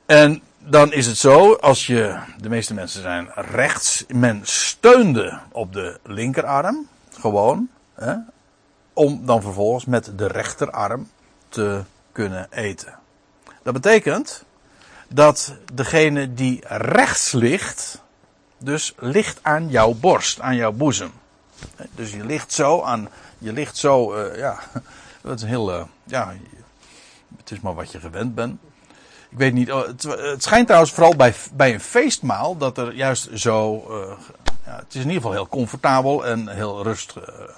En 0.06 0.42
dan 0.68 0.92
is 0.92 1.06
het 1.06 1.16
zo, 1.16 1.54
als 1.54 1.86
je, 1.86 2.18
de 2.38 2.48
meeste 2.48 2.74
mensen 2.74 3.02
zijn 3.02 3.28
rechts, 3.34 4.04
men 4.08 4.40
steunde 4.42 5.38
op 5.52 5.72
de 5.72 5.98
linkerarm, 6.02 6.88
gewoon, 7.10 7.68
hè, 7.94 8.14
om 8.92 9.26
dan 9.26 9.42
vervolgens 9.42 9.84
met 9.84 10.12
de 10.16 10.26
rechterarm 10.26 11.10
te 11.48 11.82
kunnen 12.12 12.46
eten. 12.50 12.98
Dat 13.62 13.72
betekent 13.72 14.44
dat 15.08 15.54
degene 15.72 16.34
die 16.34 16.64
rechts 16.68 17.32
ligt, 17.32 18.02
dus 18.58 18.94
ligt 18.98 19.38
aan 19.42 19.68
jouw 19.68 19.94
borst, 19.94 20.40
aan 20.40 20.56
jouw 20.56 20.72
boezem. 20.72 21.12
Dus 21.94 22.12
je 22.12 22.24
ligt 22.24 22.52
zo 22.52 22.82
aan, 22.82 23.08
je 23.38 23.52
ligt 23.52 23.76
zo, 23.76 24.14
uh, 24.14 24.36
ja, 24.36 24.58
dat 25.22 25.40
is 25.40 25.48
heel, 25.48 25.72
uh, 25.72 25.82
ja, 26.04 26.34
het 27.36 27.50
is 27.50 27.60
maar 27.60 27.74
wat 27.74 27.92
je 27.92 28.00
gewend 28.00 28.34
bent. 28.34 28.60
Ik 29.28 29.38
weet 29.38 29.52
niet, 29.52 29.68
het, 29.68 30.02
het 30.02 30.42
schijnt 30.42 30.66
trouwens 30.66 30.92
vooral 30.92 31.16
bij, 31.16 31.34
bij 31.52 31.74
een 31.74 31.80
feestmaal 31.80 32.56
dat 32.56 32.78
er 32.78 32.94
juist 32.94 33.28
zo, 33.34 33.86
uh, 33.90 34.12
ja, 34.64 34.76
het 34.76 34.94
is 34.94 34.94
in 34.94 35.00
ieder 35.00 35.14
geval 35.14 35.32
heel 35.32 35.48
comfortabel 35.48 36.26
en 36.26 36.48
heel 36.48 36.82
rustig. 36.82 37.50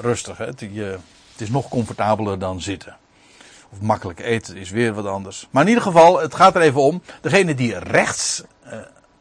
rustig, 0.00 0.38
hè? 0.38 0.44
Het, 0.44 0.60
het 0.60 1.40
is 1.40 1.50
nog 1.50 1.68
comfortabeler 1.68 2.38
dan 2.38 2.60
zitten. 2.60 2.96
Of 3.70 3.80
makkelijk 3.80 4.20
eten 4.20 4.56
is 4.56 4.70
weer 4.70 4.94
wat 4.94 5.06
anders. 5.06 5.48
Maar 5.50 5.62
in 5.62 5.68
ieder 5.68 5.82
geval, 5.82 6.20
het 6.20 6.34
gaat 6.34 6.54
er 6.54 6.60
even 6.60 6.80
om. 6.80 7.02
Degene 7.20 7.54
die 7.54 7.78
rechts 7.78 8.42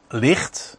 ligt, 0.07 0.77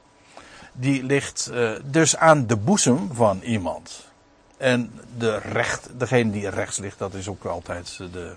die 0.72 1.04
ligt 1.04 1.50
dus 1.84 2.16
aan 2.16 2.46
de 2.46 2.56
boezem 2.56 3.10
van 3.12 3.40
iemand. 3.40 4.08
En 4.56 4.92
de 5.18 5.38
recht, 5.38 5.88
degene 5.92 6.30
die 6.30 6.48
rechts 6.48 6.78
ligt, 6.78 6.98
dat 6.98 7.14
is 7.14 7.28
ook 7.28 7.44
altijd 7.44 7.96
de. 8.12 8.34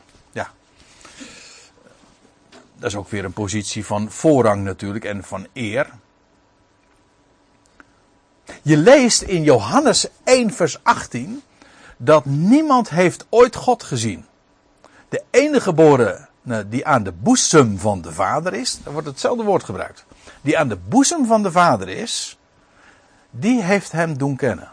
Dat 2.83 2.91
is 2.91 2.97
ook 2.97 3.09
weer 3.09 3.25
een 3.25 3.33
positie 3.33 3.85
van 3.85 4.11
voorrang 4.11 4.63
natuurlijk 4.63 5.05
en 5.05 5.23
van 5.23 5.47
eer. 5.53 5.89
Je 8.61 8.77
leest 8.77 9.21
in 9.21 9.43
Johannes 9.43 10.07
1 10.23 10.53
vers 10.53 10.83
18 10.83 11.41
dat 11.97 12.25
niemand 12.25 12.89
heeft 12.89 13.25
ooit 13.29 13.55
God 13.55 13.83
gezien 13.83 14.25
de 15.09 15.23
enige 15.29 15.61
geboren 15.61 16.29
die 16.67 16.85
aan 16.85 17.03
de 17.03 17.11
boezem 17.11 17.79
van 17.79 18.01
de 18.01 18.11
vader 18.11 18.53
is, 18.53 18.79
dan 18.83 18.93
wordt 18.93 19.07
hetzelfde 19.07 19.43
woord 19.43 19.63
gebruikt. 19.63 20.05
Die 20.41 20.57
aan 20.57 20.67
de 20.67 20.77
boezem 20.77 21.25
van 21.25 21.43
de 21.43 21.51
vader 21.51 21.89
is, 21.89 22.37
die 23.29 23.61
heeft 23.61 23.91
hem 23.91 24.17
doen 24.17 24.35
kennen. 24.35 24.71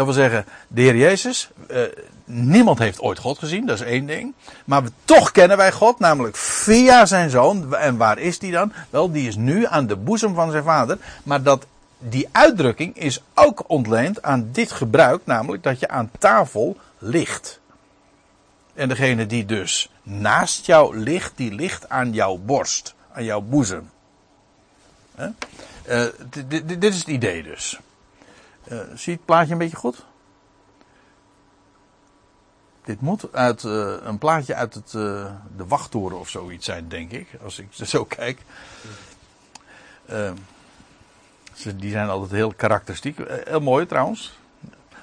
Dat 0.00 0.08
wil 0.08 0.18
zeggen, 0.18 0.44
de 0.68 0.80
Heer 0.80 0.96
Jezus, 0.96 1.50
eh, 1.68 1.82
niemand 2.24 2.78
heeft 2.78 3.00
ooit 3.00 3.18
God 3.18 3.38
gezien, 3.38 3.66
dat 3.66 3.80
is 3.80 3.86
één 3.86 4.06
ding. 4.06 4.34
Maar 4.64 4.82
toch 5.04 5.30
kennen 5.30 5.56
wij 5.56 5.72
God, 5.72 5.98
namelijk 5.98 6.36
via 6.36 7.06
zijn 7.06 7.30
zoon. 7.30 7.74
En 7.74 7.96
waar 7.96 8.18
is 8.18 8.38
die 8.38 8.52
dan? 8.52 8.72
Wel, 8.90 9.10
die 9.10 9.28
is 9.28 9.36
nu 9.36 9.66
aan 9.66 9.86
de 9.86 9.96
boezem 9.96 10.34
van 10.34 10.50
zijn 10.50 10.64
vader. 10.64 10.98
Maar 11.22 11.42
dat, 11.42 11.66
die 11.98 12.28
uitdrukking 12.32 12.96
is 12.96 13.22
ook 13.34 13.64
ontleend 13.66 14.22
aan 14.22 14.48
dit 14.52 14.72
gebruik, 14.72 15.20
namelijk 15.24 15.62
dat 15.62 15.80
je 15.80 15.88
aan 15.88 16.10
tafel 16.18 16.76
ligt. 16.98 17.60
En 18.74 18.88
degene 18.88 19.26
die 19.26 19.46
dus 19.46 19.90
naast 20.02 20.66
jou 20.66 20.98
ligt, 20.98 21.32
die 21.36 21.54
ligt 21.54 21.88
aan 21.88 22.12
jouw 22.12 22.36
borst, 22.36 22.94
aan 23.12 23.24
jouw 23.24 23.40
boezem. 23.40 23.90
Uh, 25.88 26.06
dit 26.64 26.84
is 26.84 26.98
het 26.98 27.08
idee 27.08 27.42
dus. 27.42 27.78
Uh, 28.70 28.78
zie 28.94 29.14
het 29.14 29.24
plaatje 29.24 29.52
een 29.52 29.58
beetje 29.58 29.76
goed? 29.76 30.04
Dit 32.84 33.00
moet 33.00 33.32
uit 33.32 33.62
uh, 33.62 33.94
een 34.02 34.18
plaatje 34.18 34.54
uit 34.54 34.74
het, 34.74 34.90
de 34.90 35.66
wachttoren 35.66 36.18
of 36.18 36.28
zoiets 36.28 36.64
zijn, 36.64 36.88
denk 36.88 37.10
ik, 37.10 37.28
als 37.42 37.58
ik 37.58 37.68
zo 37.86 38.04
kijk. 38.04 38.40
die 41.76 41.90
zijn 41.90 42.08
altijd 42.08 42.30
heel 42.30 42.52
karakteristiek. 42.52 43.18
heel 43.44 43.60
mooi 43.60 43.86
trouwens. 43.86 44.38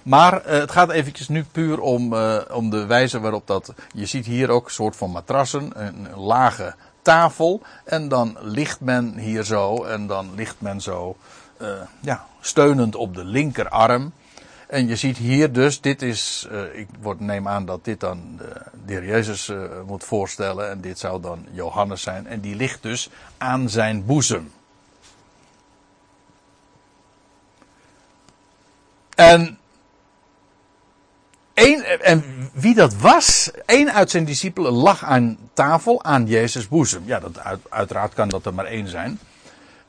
Maar 0.03 0.43
het 0.45 0.72
gaat 0.72 0.89
eventjes 0.89 1.28
nu 1.28 1.43
puur 1.43 1.80
om, 1.80 2.13
om 2.51 2.70
de 2.70 2.86
wijze 2.86 3.20
waarop 3.20 3.47
dat. 3.47 3.74
Je 3.93 4.05
ziet 4.05 4.26
hier 4.26 4.49
ook 4.49 4.65
een 4.65 4.72
soort 4.72 4.95
van 4.95 5.11
matrassen, 5.11 5.86
een, 5.86 6.15
lage 6.15 6.76
tafel. 7.01 7.61
En 7.86 8.07
dan 8.07 8.38
ligt 8.41 8.80
men 8.80 9.18
hier 9.18 9.43
zo. 9.43 9.84
En 9.84 10.07
dan 10.07 10.36
ligt 10.36 10.61
men 10.61 10.82
zo. 10.82 11.18
Ja, 11.99 12.26
steunend 12.48 12.95
op 12.95 13.16
de 13.16 13.24
linkerarm. 13.24 14.12
En 14.68 14.88
je 14.88 14.95
ziet 14.95 15.18
hier 15.18 15.52
dus, 15.52 15.82
dit 15.82 16.02
is, 16.02 16.48
uh, 16.52 16.80
ik 16.80 16.88
word, 17.02 17.20
neem 17.20 17.48
aan 17.48 17.66
dat 17.66 17.86
dit 17.86 18.00
dan 18.00 18.36
de, 18.38 18.62
de 18.86 18.93
heer 18.93 19.06
Jezus 19.06 19.48
uh, 19.48 19.64
moet 19.86 20.04
voorstellen. 20.04 20.70
En 20.70 20.82
dit 20.82 21.00
zou 21.00 21.22
dan 21.22 21.45
Johannes 21.52 22.02
zijn. 22.02 22.28
En 22.28 22.39
die 22.39 22.56
ligt 22.56 22.82
dus 22.82 23.10
aan 23.38 23.70
zijn 23.70 24.06
boezem. 24.06 24.52
En, 29.16 29.58
een, 31.54 31.84
en 31.84 32.50
wie 32.54 32.76
dat 32.76 32.95
was, 32.95 33.52
één 33.66 33.93
uit 33.93 34.10
zijn 34.10 34.26
discipelen 34.26 34.72
lag 34.72 35.04
aan 35.04 35.38
tafel 35.54 36.04
aan 36.04 36.26
Jezus' 36.26 36.68
boezem. 36.68 37.04
Ja, 37.06 37.20
dat, 37.20 37.39
uit, 37.39 37.60
uiteraard 37.70 38.14
kan 38.14 38.30
dat 38.30 38.45
er 38.45 38.54
maar 38.54 38.66
één 38.66 38.88
zijn. 38.88 39.20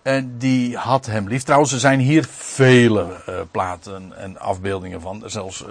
En 0.03 0.39
die 0.39 0.77
had 0.77 1.07
hem 1.07 1.29
lief. 1.29 1.43
Trouwens, 1.43 1.73
er 1.73 1.79
zijn 1.79 2.01
hier 2.01 2.25
vele 2.31 3.23
uh, 3.29 3.41
platen 3.51 4.13
en 4.17 4.39
afbeeldingen 4.39 5.01
van. 5.01 5.23
Zelfs, 5.27 5.65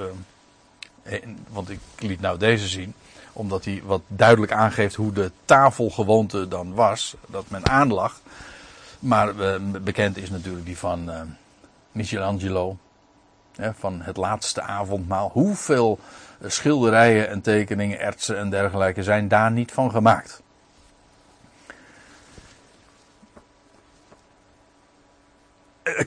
uh, 1.06 1.14
want 1.50 1.70
ik 1.70 1.80
liet 1.98 2.22
nou 2.22 2.38
deze 2.38 2.68
zien. 2.68 2.94
Omdat 3.34 3.66
hij 3.66 3.82
wat 3.86 4.02
duidelijk 4.08 4.52
aangeeft 4.52 4.96
hoe 4.96 5.12
de 5.12 5.32
tafelgewoonte 5.46 6.48
dan 6.48 6.74
was. 6.74 7.16
Dat 7.28 7.46
men 7.48 7.68
aanlag. 7.68 8.22
Maar 9.00 9.36
uh, 9.36 9.56
bekend 9.82 10.18
is 10.18 10.30
natuurlijk 10.30 10.66
die 10.66 10.78
van 10.78 11.12
Michelangelo. 11.92 12.78
van 13.58 14.02
het 14.02 14.18
laatste 14.18 14.62
avondmaal. 14.62 15.30
Hoeveel 15.34 16.00
schilderijen 16.46 17.30
en 17.30 17.42
tekeningen, 17.42 18.00
ertsen 18.00 18.38
en 18.38 18.50
dergelijke 18.50 19.04
zijn 19.04 19.28
daar 19.28 19.52
niet 19.52 19.72
van 19.72 19.92
gemaakt. 19.92 20.42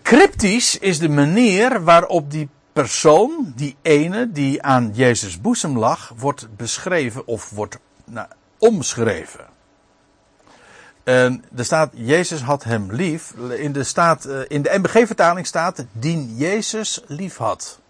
Cryptisch 0.02 0.78
is 0.78 0.98
de 0.98 1.08
manier 1.08 1.84
waarop 1.84 2.30
die 2.30 2.48
persoon, 2.72 3.52
die 3.56 3.76
ene 3.82 4.32
die 4.32 4.62
aan 4.62 4.90
Jezus 4.94 5.40
boezem 5.40 5.78
lag, 5.78 6.12
wordt 6.16 6.56
beschreven 6.56 7.26
of 7.26 7.50
wordt 7.50 7.78
nou, 8.04 8.26
omschreven. 8.58 9.46
En 11.04 11.44
er 11.56 11.64
staat, 11.64 11.90
Jezus 11.94 12.40
had 12.40 12.64
hem 12.64 12.92
lief. 12.92 13.34
In 13.56 13.72
de, 13.72 13.84
staat, 13.84 14.24
in 14.48 14.62
de 14.62 14.78
MBG-vertaling 14.78 15.46
staat, 15.46 15.84
dien 15.92 16.36
Jezus 16.36 17.00
lief 17.06 17.36
had. 17.36 17.80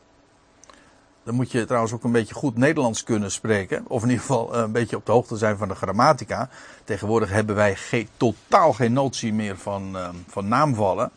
Dan 1.22 1.34
moet 1.34 1.50
je 1.50 1.64
trouwens 1.64 1.92
ook 1.92 2.04
een 2.04 2.12
beetje 2.12 2.34
goed 2.34 2.56
Nederlands 2.56 3.04
kunnen 3.04 3.30
spreken. 3.30 3.84
Of 3.88 4.02
in 4.02 4.08
ieder 4.08 4.24
geval 4.24 4.56
een 4.56 4.72
beetje 4.72 4.96
op 4.96 5.06
de 5.06 5.12
hoogte 5.12 5.36
zijn 5.36 5.56
van 5.56 5.68
de 5.68 5.74
grammatica. 5.74 6.48
Tegenwoordig 6.84 7.30
hebben 7.30 7.54
wij 7.56 7.76
geen, 7.76 8.08
totaal 8.16 8.72
geen 8.72 8.92
notie 8.92 9.32
meer 9.32 9.58
van, 9.58 9.96
van 10.28 10.48
naamvallen. 10.48 11.10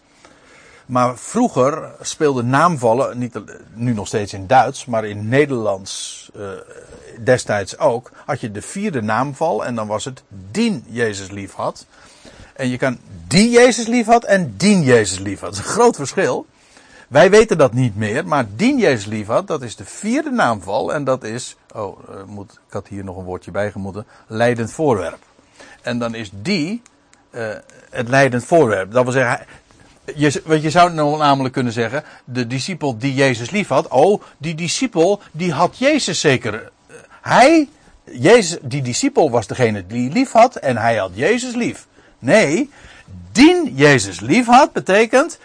Maar 0.86 1.18
vroeger 1.18 1.92
speelde 2.02 2.44
naamvallen, 2.44 3.18
niet, 3.18 3.40
nu 3.74 3.94
nog 3.94 4.08
steeds 4.08 4.34
in 4.34 4.48
Duits, 4.48 4.86
maar 4.86 5.06
in 5.06 5.28
Nederlands 5.28 6.30
uh, 6.36 6.50
destijds 7.20 7.78
ook, 7.78 8.12
had 8.26 8.42
je 8.42 8.52
de 8.52 8.62
vierde 8.62 9.02
naamval 9.02 9.66
en 9.66 9.76
dan 9.76 9.88
was 9.88 10.06
het 10.06 10.24
dien 10.52 10.86
Jezus 10.88 11.30
lief 11.30 11.54
had. 11.54 11.86
En 12.54 12.68
je 12.68 12.78
kan 12.78 12.98
die 13.28 13.50
Jezus 13.50 13.88
lief 13.88 14.06
had 14.06 14.24
en 14.24 14.54
dien 14.58 14.84
Jezus 14.84 15.20
lief 15.20 15.40
had. 15.40 15.50
Dat 15.50 15.60
is 15.60 15.66
een 15.66 15.72
groot 15.72 15.96
verschil. 15.96 16.46
Wij 17.08 17.30
weten 17.30 17.58
dat 17.58 17.74
niet 17.74 17.96
meer, 17.96 18.28
maar 18.28 18.46
dien 18.56 18.78
Jezus 18.78 19.06
lief 19.06 19.28
had, 19.28 19.48
dat 19.48 19.62
is 19.62 19.76
de 19.76 19.86
vierde 19.86 20.32
naamval 20.32 20.94
en 20.94 21.04
dat 21.04 21.24
is, 21.24 21.56
oh, 21.74 22.10
uh, 22.10 22.16
moet, 22.28 22.52
ik 22.52 22.74
had 22.74 22.88
hier 22.88 23.04
nog 23.04 23.18
een 23.18 23.24
woordje 23.24 23.52
bijgemoeten, 23.52 24.06
leidend 24.28 24.72
voorwerp. 24.72 25.20
En 25.82 26.00
dan 26.00 26.16
is 26.16 26.32
die 26.34 26.82
uh, 27.32 27.48
het 27.90 28.10
leidend 28.10 28.44
voorwerp. 28.44 28.92
Dat 28.92 29.04
wil 29.04 29.12
zeggen, 29.12 29.46
je, 30.16 30.42
want 30.46 30.62
je 30.62 30.70
zou 30.70 30.94
nou 30.94 31.18
namelijk 31.18 31.54
kunnen 31.54 31.74
zeggen, 31.74 32.04
de 32.26 32.48
discipel 32.48 32.98
die 32.98 33.14
Jezus 33.14 33.50
lief 33.50 33.68
had, 33.68 33.88
oh, 33.88 34.22
die 34.38 34.56
discipel 34.56 35.22
die 35.32 35.52
had 35.52 35.78
Jezus 35.78 36.20
zeker. 36.20 36.72
Hij, 37.22 37.70
Jezus, 38.04 38.58
die 38.62 38.82
discipel 38.82 39.30
was 39.32 39.48
degene 39.48 39.88
die 39.88 40.12
lief 40.12 40.32
had 40.32 40.56
en 40.56 40.78
hij 40.78 40.96
had 40.96 41.12
Jezus 41.14 41.56
lief. 41.56 41.88
Nee, 42.20 42.70
dien 43.32 43.72
Jezus 43.76 44.20
lief 44.20 44.46
had 44.46 44.72
betekent, 44.72 45.40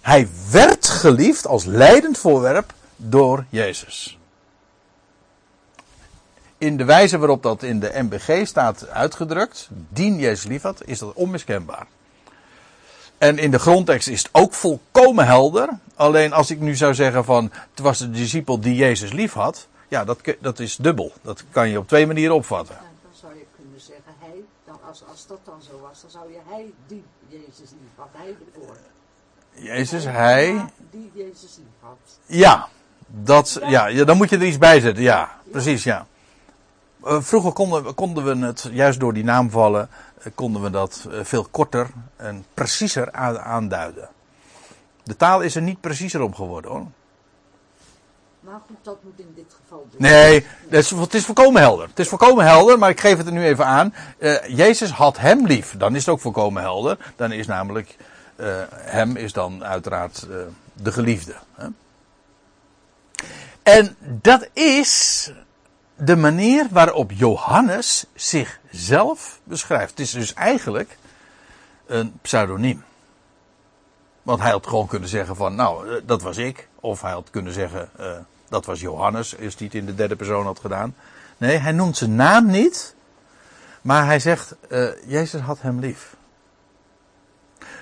hij 0.00 0.28
werd 0.50 0.88
geliefd 0.88 1.46
als 1.46 1.64
leidend 1.64 2.18
voorwerp 2.18 2.72
door 2.96 3.44
Jezus. 3.48 4.18
In 6.58 6.76
de 6.76 6.84
wijze 6.84 7.18
waarop 7.18 7.42
dat 7.42 7.62
in 7.62 7.80
de 7.80 7.92
MBG 7.94 8.46
staat 8.46 8.88
uitgedrukt, 8.88 9.68
dien 9.88 10.18
Jezus 10.18 10.44
lief 10.44 10.62
had, 10.62 10.82
is 10.84 10.98
dat 10.98 11.12
onmiskenbaar. 11.14 11.86
En 13.18 13.38
in 13.38 13.50
de 13.50 13.58
grondtekst 13.58 14.08
is 14.08 14.22
het 14.22 14.28
ook 14.32 14.54
volkomen 14.54 15.26
helder. 15.26 15.68
Alleen 15.94 16.32
als 16.32 16.50
ik 16.50 16.60
nu 16.60 16.76
zou 16.76 16.94
zeggen 16.94 17.24
van 17.24 17.50
het 17.70 17.80
was 17.80 17.98
de 17.98 18.10
discipel 18.10 18.60
die 18.60 18.74
Jezus 18.74 19.12
lief 19.12 19.32
had. 19.32 19.68
Ja, 19.88 20.04
dat, 20.04 20.18
dat 20.40 20.58
is 20.58 20.76
dubbel. 20.76 21.12
Dat 21.22 21.44
kan 21.50 21.68
je 21.68 21.78
op 21.78 21.88
twee 21.88 22.06
manieren 22.06 22.34
opvatten. 22.34 22.76
Dan 22.76 23.12
zou 23.20 23.34
je 23.34 23.44
kunnen 23.56 23.80
zeggen 23.80 24.12
hij. 24.18 24.40
Dan 24.66 24.78
als, 24.88 25.02
als 25.10 25.26
dat 25.26 25.38
dan 25.44 25.62
zo 25.62 25.80
was, 25.88 26.00
dan 26.00 26.10
zou 26.10 26.32
je 26.32 26.38
hij 26.48 26.64
die 26.86 27.04
Jezus 27.28 27.70
lief 27.70 27.94
had. 27.96 28.08
Hij 28.12 28.34
ervoor. 28.54 28.76
Jezus, 29.54 30.04
hij. 30.04 30.64
Die 30.90 31.10
Jezus 31.14 31.56
lief 31.56 31.66
had. 31.80 32.18
Ja, 32.26 32.68
dat, 33.06 33.60
ja, 33.66 33.86
ja, 33.86 34.04
dan 34.04 34.16
moet 34.16 34.30
je 34.30 34.36
er 34.36 34.46
iets 34.46 34.58
bij 34.58 34.80
zetten. 34.80 35.02
Ja, 35.02 35.38
precies, 35.50 35.84
ja. 35.84 36.06
Uh, 37.04 37.20
vroeger 37.20 37.52
konden, 37.52 37.94
konden 37.94 38.24
we 38.24 38.46
het, 38.46 38.68
juist 38.72 39.00
door 39.00 39.14
die 39.14 39.24
naamvallen, 39.24 39.88
konden 40.34 40.62
we 40.62 40.70
dat 40.70 41.06
veel 41.22 41.46
korter 41.50 41.90
en 42.16 42.44
preciezer 42.54 43.12
aanduiden. 43.42 44.08
De 45.02 45.16
taal 45.16 45.40
is 45.40 45.54
er 45.54 45.62
niet 45.62 45.80
preciezer 45.80 46.20
op 46.20 46.34
geworden 46.34 46.70
hoor. 46.70 46.86
Maar 48.44 48.60
goed, 48.66 48.76
dat 48.82 49.02
moet 49.02 49.18
in 49.20 49.32
dit 49.34 49.56
geval. 49.62 49.86
Dus. 49.90 50.00
Nee, 50.00 50.46
het 50.68 50.72
is, 50.72 50.90
het 50.90 51.14
is 51.14 51.24
volkomen 51.24 51.62
helder. 51.62 51.88
Het 51.88 51.98
is 51.98 52.08
volkomen 52.08 52.44
helder, 52.44 52.78
maar 52.78 52.90
ik 52.90 53.00
geef 53.00 53.16
het 53.16 53.26
er 53.26 53.32
nu 53.32 53.44
even 53.44 53.66
aan. 53.66 53.94
Uh, 54.18 54.46
Jezus 54.46 54.90
had 54.90 55.18
hem 55.18 55.46
lief. 55.46 55.74
Dan 55.76 55.94
is 55.94 56.00
het 56.04 56.14
ook 56.14 56.20
volkomen 56.20 56.62
helder. 56.62 57.12
Dan 57.16 57.32
is 57.32 57.46
namelijk, 57.46 57.96
uh, 58.36 58.62
hem 58.70 59.16
is 59.16 59.32
dan 59.32 59.64
uiteraard 59.64 60.26
uh, 60.30 60.36
de 60.72 60.92
geliefde. 60.92 61.34
Hè? 61.54 61.66
En 63.62 63.96
dat 64.00 64.48
is 64.52 65.32
de 65.96 66.16
manier 66.16 66.66
waarop 66.70 67.10
Johannes 67.12 68.04
zichzelf 68.14 69.40
beschrijft. 69.44 69.90
Het 69.90 70.00
is 70.00 70.10
dus 70.10 70.34
eigenlijk 70.34 70.98
een 71.86 72.18
pseudoniem. 72.22 72.84
Want 74.22 74.40
hij 74.40 74.50
had 74.50 74.66
gewoon 74.66 74.86
kunnen 74.86 75.08
zeggen 75.08 75.36
van, 75.36 75.54
nou, 75.54 76.00
dat 76.04 76.22
was 76.22 76.36
ik. 76.36 76.68
Of 76.80 77.00
hij 77.00 77.12
had 77.12 77.30
kunnen 77.30 77.52
zeggen, 77.52 77.90
uh, 78.00 78.06
dat 78.48 78.64
was 78.64 78.80
Johannes, 78.80 79.32
als 79.32 79.54
hij 79.54 79.66
het 79.66 79.74
in 79.74 79.86
de 79.86 79.94
derde 79.94 80.16
persoon 80.16 80.44
had 80.44 80.58
gedaan. 80.58 80.94
Nee, 81.36 81.56
hij 81.56 81.72
noemt 81.72 81.96
zijn 81.96 82.14
naam 82.14 82.46
niet. 82.46 82.94
Maar 83.82 84.06
hij 84.06 84.18
zegt, 84.18 84.54
uh, 84.68 84.88
Jezus 85.06 85.40
had 85.40 85.60
hem 85.60 85.78
lief. 85.78 86.16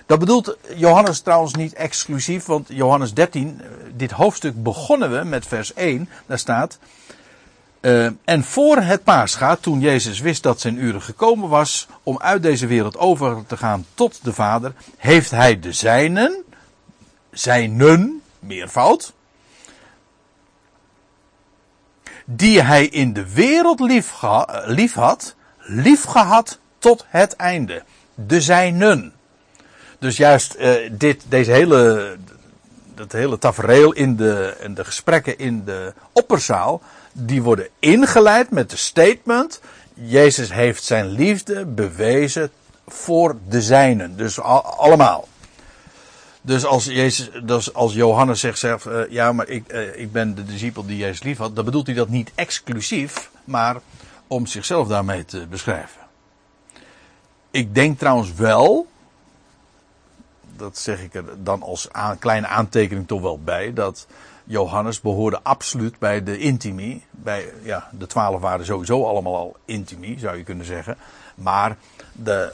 Dat 0.06 0.18
bedoelt 0.18 0.56
Johannes 0.74 1.20
trouwens 1.20 1.54
niet 1.54 1.72
exclusief, 1.72 2.44
want 2.44 2.68
Johannes 2.68 3.14
13, 3.14 3.60
dit 3.94 4.10
hoofdstuk 4.10 4.62
begonnen 4.62 5.18
we 5.18 5.24
met 5.24 5.46
vers 5.46 5.74
1. 5.74 6.08
Daar 6.26 6.38
staat, 6.38 6.78
uh, 7.82 8.10
en 8.24 8.44
voor 8.44 8.76
het 8.76 9.04
paascha, 9.04 9.56
toen 9.56 9.80
Jezus 9.80 10.20
wist 10.20 10.42
dat 10.42 10.60
zijn 10.60 10.76
uren 10.76 11.02
gekomen 11.02 11.48
was 11.48 11.86
om 12.02 12.18
uit 12.18 12.42
deze 12.42 12.66
wereld 12.66 12.98
over 12.98 13.46
te 13.46 13.56
gaan 13.56 13.86
tot 13.94 14.24
de 14.24 14.32
Vader, 14.32 14.72
heeft 14.96 15.30
hij 15.30 15.60
de 15.60 15.72
zijnen, 15.72 16.42
zijnen, 17.30 18.22
meervoud, 18.38 19.12
die 22.24 22.62
hij 22.62 22.86
in 22.86 23.12
de 23.12 23.32
wereld 23.32 23.80
lief, 23.80 24.22
lief 24.64 24.94
had, 24.94 25.34
lief 25.58 26.02
gehad 26.04 26.58
tot 26.78 27.04
het 27.08 27.36
einde. 27.36 27.82
De 28.14 28.40
zijnen. 28.40 29.12
Dus 29.98 30.16
juist 30.16 30.56
uh, 30.58 30.90
dit, 30.92 31.24
deze 31.28 31.50
hele, 31.50 32.16
dat 32.94 33.12
hele 33.12 33.38
tafereel 33.38 33.92
in 33.92 34.16
de, 34.16 34.56
in 34.60 34.74
de 34.74 34.84
gesprekken 34.84 35.38
in 35.38 35.64
de 35.64 35.92
opperzaal, 36.12 36.82
die 37.12 37.42
worden 37.42 37.68
ingeleid 37.78 38.50
met 38.50 38.70
de 38.70 38.76
statement: 38.76 39.60
Jezus 39.94 40.52
heeft 40.52 40.84
zijn 40.84 41.06
liefde 41.06 41.66
bewezen 41.66 42.50
voor 42.86 43.36
de 43.48 43.62
zijnen. 43.62 44.16
Dus 44.16 44.40
allemaal. 44.40 45.28
Dus 46.44 46.64
als, 46.64 46.84
Jezus, 46.84 47.30
dus 47.44 47.74
als 47.74 47.92
Johannes 47.92 48.40
zegt 48.40 48.58
zelf, 48.58 48.84
uh, 48.84 49.00
ja, 49.08 49.32
maar 49.32 49.48
ik, 49.48 49.72
uh, 49.72 49.96
ik 49.96 50.12
ben 50.12 50.34
de 50.34 50.44
discipel 50.44 50.86
die 50.86 50.96
Jezus 50.96 51.22
lief 51.22 51.38
had, 51.38 51.56
dan 51.56 51.64
bedoelt 51.64 51.86
hij 51.86 51.94
dat 51.94 52.08
niet 52.08 52.30
exclusief, 52.34 53.30
maar 53.44 53.76
om 54.26 54.46
zichzelf 54.46 54.88
daarmee 54.88 55.24
te 55.24 55.46
beschrijven. 55.46 56.00
Ik 57.50 57.74
denk 57.74 57.98
trouwens 57.98 58.34
wel, 58.34 58.86
dat 60.62 60.78
zeg 60.78 61.02
ik 61.02 61.14
er 61.14 61.24
dan 61.44 61.62
als 61.62 61.92
aan, 61.92 62.18
kleine 62.18 62.46
aantekening 62.46 63.06
toch 63.06 63.20
wel 63.20 63.38
bij, 63.38 63.72
dat 63.72 64.06
Johannes 64.44 65.00
behoorde 65.00 65.40
absoluut 65.42 65.98
bij 65.98 66.22
de 66.22 66.38
intimi. 66.38 67.04
Bij, 67.10 67.52
ja, 67.62 67.88
de 67.92 68.06
twaalf 68.06 68.40
waren 68.40 68.64
sowieso 68.64 69.06
allemaal 69.06 69.36
al 69.36 69.56
intimi, 69.64 70.18
zou 70.18 70.36
je 70.36 70.42
kunnen 70.42 70.66
zeggen. 70.66 70.96
Maar 71.34 71.76
de, 72.12 72.52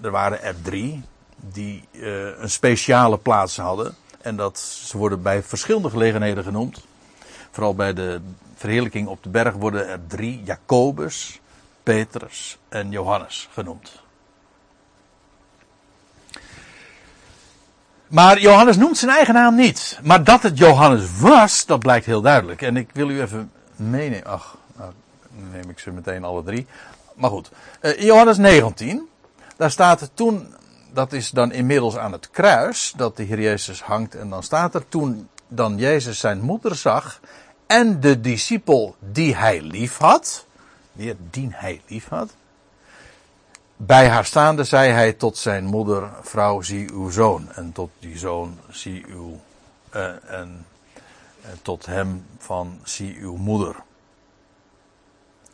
er 0.00 0.10
waren 0.10 0.42
er 0.42 0.54
drie 0.62 1.02
die 1.36 1.84
uh, 1.90 2.38
een 2.38 2.50
speciale 2.50 3.18
plaats 3.18 3.56
hadden. 3.56 3.94
En 4.20 4.36
dat, 4.36 4.58
ze 4.58 4.98
worden 4.98 5.22
bij 5.22 5.42
verschillende 5.42 5.90
gelegenheden 5.90 6.44
genoemd. 6.44 6.84
Vooral 7.50 7.74
bij 7.74 7.92
de 7.92 8.20
verheerlijking 8.54 9.08
op 9.08 9.22
de 9.22 9.28
berg 9.28 9.54
worden 9.54 9.88
er 9.88 10.06
drie, 10.06 10.42
Jacobus, 10.42 11.40
Petrus 11.82 12.58
en 12.68 12.90
Johannes 12.90 13.48
genoemd. 13.52 14.03
Maar 18.14 18.40
Johannes 18.40 18.76
noemt 18.76 18.98
zijn 18.98 19.10
eigen 19.10 19.34
naam 19.34 19.54
niet. 19.54 19.98
Maar 20.02 20.24
dat 20.24 20.42
het 20.42 20.58
Johannes 20.58 21.18
was, 21.20 21.66
dat 21.66 21.78
blijkt 21.78 22.06
heel 22.06 22.20
duidelijk. 22.20 22.62
En 22.62 22.76
ik 22.76 22.90
wil 22.92 23.10
u 23.10 23.20
even 23.20 23.50
meenemen. 23.76 24.24
Ach, 24.24 24.56
nou, 24.76 24.92
neem 25.52 25.70
ik 25.70 25.78
ze 25.78 25.90
meteen 25.90 26.24
alle 26.24 26.42
drie. 26.42 26.66
Maar 27.14 27.30
goed, 27.30 27.50
uh, 27.80 28.00
Johannes 28.00 28.36
19. 28.36 29.08
Daar 29.56 29.70
staat 29.70 30.10
toen, 30.14 30.54
dat 30.92 31.12
is 31.12 31.30
dan 31.30 31.52
inmiddels 31.52 31.96
aan 31.96 32.12
het 32.12 32.30
kruis, 32.30 32.92
dat 32.96 33.16
de 33.16 33.22
Heer 33.22 33.40
Jezus 33.40 33.82
hangt. 33.82 34.14
En 34.14 34.30
dan 34.30 34.42
staat 34.42 34.74
er 34.74 34.88
toen 34.88 35.28
dan 35.48 35.78
Jezus 35.78 36.18
zijn 36.18 36.40
moeder 36.40 36.76
zag 36.76 37.20
en 37.66 38.00
de 38.00 38.20
discipel 38.20 38.96
die 38.98 39.36
hij 39.36 39.60
lief 39.60 39.96
had. 39.96 40.46
Weer 40.92 41.16
die 41.30 41.48
hij 41.52 41.80
lief 41.86 42.08
had. 42.08 42.34
Bij 43.86 44.08
haar 44.08 44.24
staande 44.24 44.64
zei 44.64 44.90
hij 44.90 45.12
tot 45.12 45.36
zijn 45.36 45.64
moeder, 45.64 46.10
vrouw, 46.22 46.60
zie 46.60 46.92
uw 46.92 47.10
zoon. 47.10 47.48
En 47.54 47.72
tot 47.72 47.90
die 47.98 48.18
zoon, 48.18 48.58
zie 48.70 49.04
uw, 49.08 49.40
uh, 49.94 50.30
en, 50.30 50.66
tot 51.62 51.86
hem 51.86 52.26
van, 52.38 52.80
zie 52.82 53.16
uw 53.20 53.36
moeder. 53.36 53.76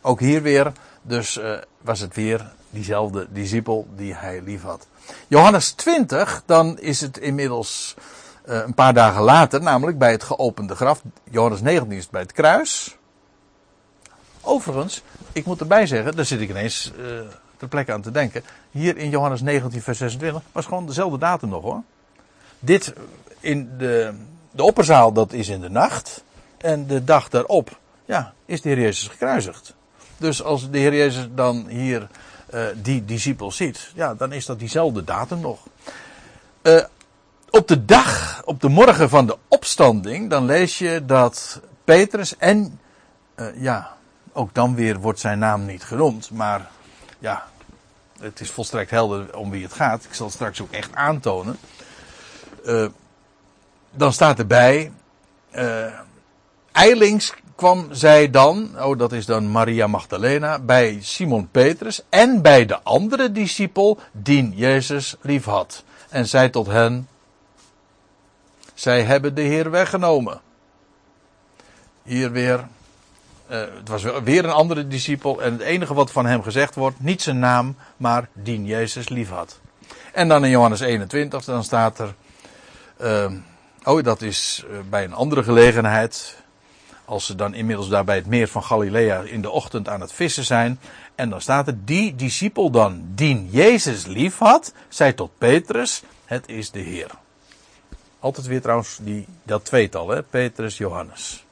Ook 0.01 0.21
hier 0.21 0.43
weer, 0.43 0.73
dus 1.03 1.39
uh, 1.39 1.59
was 1.81 2.01
het 2.01 2.15
weer 2.15 2.53
diezelfde 2.71 3.27
discipel 3.31 3.89
die 3.97 4.15
hij 4.15 4.43
lief 4.43 4.63
had. 4.63 4.87
Johannes 5.29 5.71
20, 5.71 6.43
dan 6.47 6.79
is 6.79 7.01
het 7.01 7.19
inmiddels 7.19 7.95
uh, 8.49 8.63
een 8.65 8.75
paar 8.75 8.95
dagen 8.95 9.23
later, 9.23 9.63
namelijk 9.63 9.99
bij 9.99 10.11
het 10.11 10.23
geopende 10.23 10.75
graf. 10.75 11.03
Johannes 11.31 11.61
19 11.61 11.99
is 11.99 12.09
bij 12.09 12.21
het 12.21 12.33
kruis. 12.33 12.97
Overigens, 14.41 15.03
ik 15.33 15.45
moet 15.47 15.61
erbij 15.61 15.87
zeggen, 15.87 16.17
daar 16.17 16.25
zit 16.25 16.41
ik 16.41 16.51
ineens 16.51 16.93
ter 17.61 17.69
plekke 17.69 17.93
aan 17.93 18.03
te 18.03 18.11
denken. 18.11 18.43
Hier 18.71 18.97
in 18.97 19.11
Johannes 19.11 19.41
19, 19.41 19.83
vers 19.83 19.99
26 19.99 20.43
was 20.53 20.67
gewoon 20.67 20.87
dezelfde 20.87 21.19
datum 21.19 21.49
nog 21.49 21.63
hoor. 21.63 21.83
Dit 22.59 22.93
in 23.41 23.71
de, 23.79 24.15
de 24.51 24.63
opperzaal, 24.63 25.13
dat 25.13 25.33
is 25.33 25.49
in 25.49 25.61
de 25.61 25.71
nacht. 25.71 26.25
En 26.57 26.87
de 26.87 27.05
dag 27.05 27.29
daarop, 27.29 27.79
ja, 28.05 28.33
is 28.45 28.61
de 28.61 28.69
Heer 28.69 28.81
Jezus 28.81 29.09
gekruisigd. 29.09 29.75
Dus 30.17 30.43
als 30.43 30.71
de 30.71 30.79
Heer 30.79 30.95
Jezus 30.95 31.29
dan 31.35 31.67
hier 31.69 32.09
uh, 32.55 32.67
die 32.83 33.05
discipel 33.05 33.53
ziet, 33.53 33.93
ja, 33.95 34.15
dan 34.15 34.33
is 34.33 34.47
dat 34.47 34.59
diezelfde 34.59 35.05
datum 35.05 35.41
nog. 35.41 35.59
Uh, 36.63 36.85
op 37.51 37.69
de 37.69 37.85
dag, 37.85 38.43
op 38.45 38.61
de 38.61 38.69
morgen 38.69 39.09
van 39.09 39.27
de 39.27 39.37
opstanding, 39.49 40.31
dan 40.31 40.45
lees 40.45 40.79
je 40.79 41.03
dat 41.07 41.61
Petrus 41.85 42.37
en, 42.37 42.81
uh, 43.37 43.47
ja, 43.63 43.97
ook 44.33 44.55
dan 44.55 44.75
weer 44.75 44.99
wordt 44.99 45.21
zijn 45.21 45.39
naam 45.39 45.65
niet 45.65 45.85
genoemd, 45.85 46.31
maar 46.31 46.71
ja, 47.19 47.50
het 48.21 48.41
is 48.41 48.51
volstrekt 48.51 48.91
helder 48.91 49.37
om 49.37 49.51
wie 49.51 49.63
het 49.63 49.73
gaat. 49.73 50.05
Ik 50.05 50.15
zal 50.15 50.27
het 50.27 50.35
straks 50.35 50.61
ook 50.63 50.71
echt 50.71 50.95
aantonen. 50.95 51.57
Uh, 52.65 52.87
dan 53.91 54.13
staat 54.13 54.39
erbij, 54.39 54.93
uh, 55.55 55.87
eilings 56.73 57.35
kwam 57.55 57.89
zij 57.91 58.31
dan, 58.31 58.71
oh 58.83 58.99
dat 58.99 59.13
is 59.13 59.27
dan 59.27 59.51
Maria 59.51 59.87
Magdalena, 59.87 60.59
bij 60.59 60.99
Simon 61.01 61.49
Petrus 61.51 62.03
en 62.09 62.43
bij 62.43 62.67
de 62.67 62.83
andere 62.83 63.33
discipel 63.33 63.99
die 64.13 64.51
Jezus 64.55 65.17
lief 65.21 65.45
had. 65.45 65.85
En 66.09 66.27
zei 66.27 66.51
tot 66.51 66.67
hen, 66.67 67.09
zij 68.75 69.03
hebben 69.03 69.35
de 69.35 69.43
Heer 69.43 69.71
weggenomen. 69.71 70.41
Hier 72.03 72.31
weer, 72.31 72.69
uh, 73.51 73.59
het 73.59 73.89
was 73.89 74.03
weer 74.25 74.45
een 74.45 74.51
andere 74.51 74.87
discipel 74.87 75.43
en 75.43 75.53
het 75.53 75.61
enige 75.61 75.95
wat 75.95 76.11
van 76.11 76.27
hem 76.27 76.43
gezegd 76.43 76.75
wordt, 76.75 77.01
niet 77.01 77.23
zijn 77.23 77.39
naam, 77.39 77.77
maar 77.97 78.29
die 78.33 78.65
Jezus 78.65 79.09
lief 79.09 79.29
had. 79.29 79.61
En 80.13 80.29
dan 80.29 80.45
in 80.45 80.51
Johannes 80.51 80.81
21, 80.81 81.45
dan 81.45 81.65
staat 81.65 81.99
er, 81.99 82.15
uh, 83.01 83.33
oh 83.85 84.03
dat 84.03 84.23
is 84.23 84.65
bij 84.91 85.05
een 85.05 85.15
andere 85.15 85.43
gelegenheid, 85.43 86.37
als 87.05 87.27
ze 87.27 87.35
dan 87.35 87.55
inmiddels 87.55 87.89
daar 87.89 88.05
bij 88.05 88.17
het 88.17 88.27
meer 88.27 88.49
van 88.49 88.63
Galilea 88.63 89.21
in 89.21 89.43
de 89.43 89.51
ochtend 89.51 89.89
aan 89.89 90.01
het 90.01 90.13
vissen 90.13 90.45
zijn. 90.45 90.81
En 91.15 91.31
dan 91.31 91.41
staat 91.41 91.67
er, 91.67 91.75
die 91.85 92.15
discipel 92.15 92.71
dan, 92.71 93.03
die 93.15 93.49
Jezus 93.51 94.07
lief 94.07 94.39
had, 94.39 94.73
zei 94.89 95.15
tot 95.15 95.31
Petrus, 95.39 96.03
het 96.25 96.49
is 96.49 96.71
de 96.71 96.79
Heer. 96.79 97.11
Altijd 98.21 98.47
weer 98.47 98.61
trouwens 98.61 98.99
die, 99.03 99.27
dat 99.43 99.65
tweetal, 99.65 100.09
hè? 100.09 100.23
Petrus, 100.23 100.79
Johannes. 100.79 101.45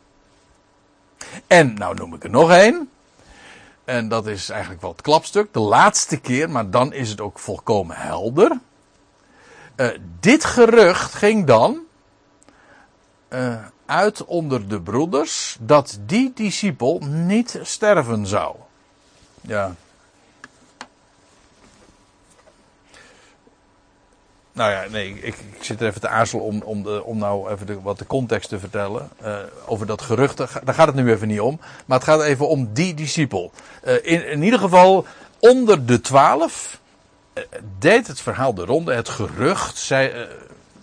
En 1.46 1.74
nou 1.74 1.94
noem 1.94 2.14
ik 2.14 2.24
er 2.24 2.30
nog 2.30 2.50
één. 2.50 2.90
En 3.84 4.08
dat 4.08 4.26
is 4.26 4.50
eigenlijk 4.50 4.80
wel 4.80 4.90
het 4.90 5.00
klapstuk. 5.00 5.52
De 5.52 5.60
laatste 5.60 6.20
keer, 6.20 6.50
maar 6.50 6.70
dan 6.70 6.92
is 6.92 7.10
het 7.10 7.20
ook 7.20 7.38
volkomen 7.38 7.96
helder. 7.96 8.58
Uh, 9.76 9.88
dit 10.20 10.44
gerucht 10.44 11.14
ging 11.14 11.46
dan 11.46 11.78
uh, 13.28 13.56
uit 13.86 14.24
onder 14.24 14.68
de 14.68 14.80
broeders 14.80 15.56
dat 15.60 15.98
die 16.06 16.32
discipel 16.34 16.98
niet 17.04 17.58
sterven 17.62 18.26
zou. 18.26 18.56
Ja. 19.40 19.74
Nou 24.58 24.70
ja, 24.70 24.84
nee, 24.90 25.08
ik, 25.08 25.20
ik 25.22 25.62
zit 25.64 25.80
er 25.80 25.86
even 25.86 26.00
te 26.00 26.08
aarzelen 26.08 26.44
om, 26.44 26.62
om, 26.62 26.82
de, 26.82 27.04
om 27.04 27.18
nou 27.18 27.50
even 27.50 27.66
de, 27.66 27.80
wat 27.80 27.98
de 27.98 28.06
context 28.06 28.48
te 28.48 28.58
vertellen. 28.58 29.08
Uh, 29.22 29.36
over 29.66 29.86
dat 29.86 30.02
gerucht, 30.02 30.36
daar 30.36 30.74
gaat 30.74 30.86
het 30.86 30.96
nu 30.96 31.10
even 31.10 31.28
niet 31.28 31.40
om. 31.40 31.60
Maar 31.86 31.98
het 31.98 32.06
gaat 32.08 32.22
even 32.22 32.48
om 32.48 32.72
die 32.72 32.94
discipel. 32.94 33.52
Uh, 33.84 33.94
in, 33.94 34.28
in 34.28 34.42
ieder 34.42 34.58
geval, 34.58 35.06
onder 35.38 35.86
de 35.86 36.00
twaalf 36.00 36.80
uh, 37.34 37.44
deed 37.78 38.06
het 38.06 38.20
verhaal 38.20 38.54
de 38.54 38.64
ronde. 38.64 38.94
Het 38.94 39.08
gerucht, 39.08 39.76
zei, 39.76 40.28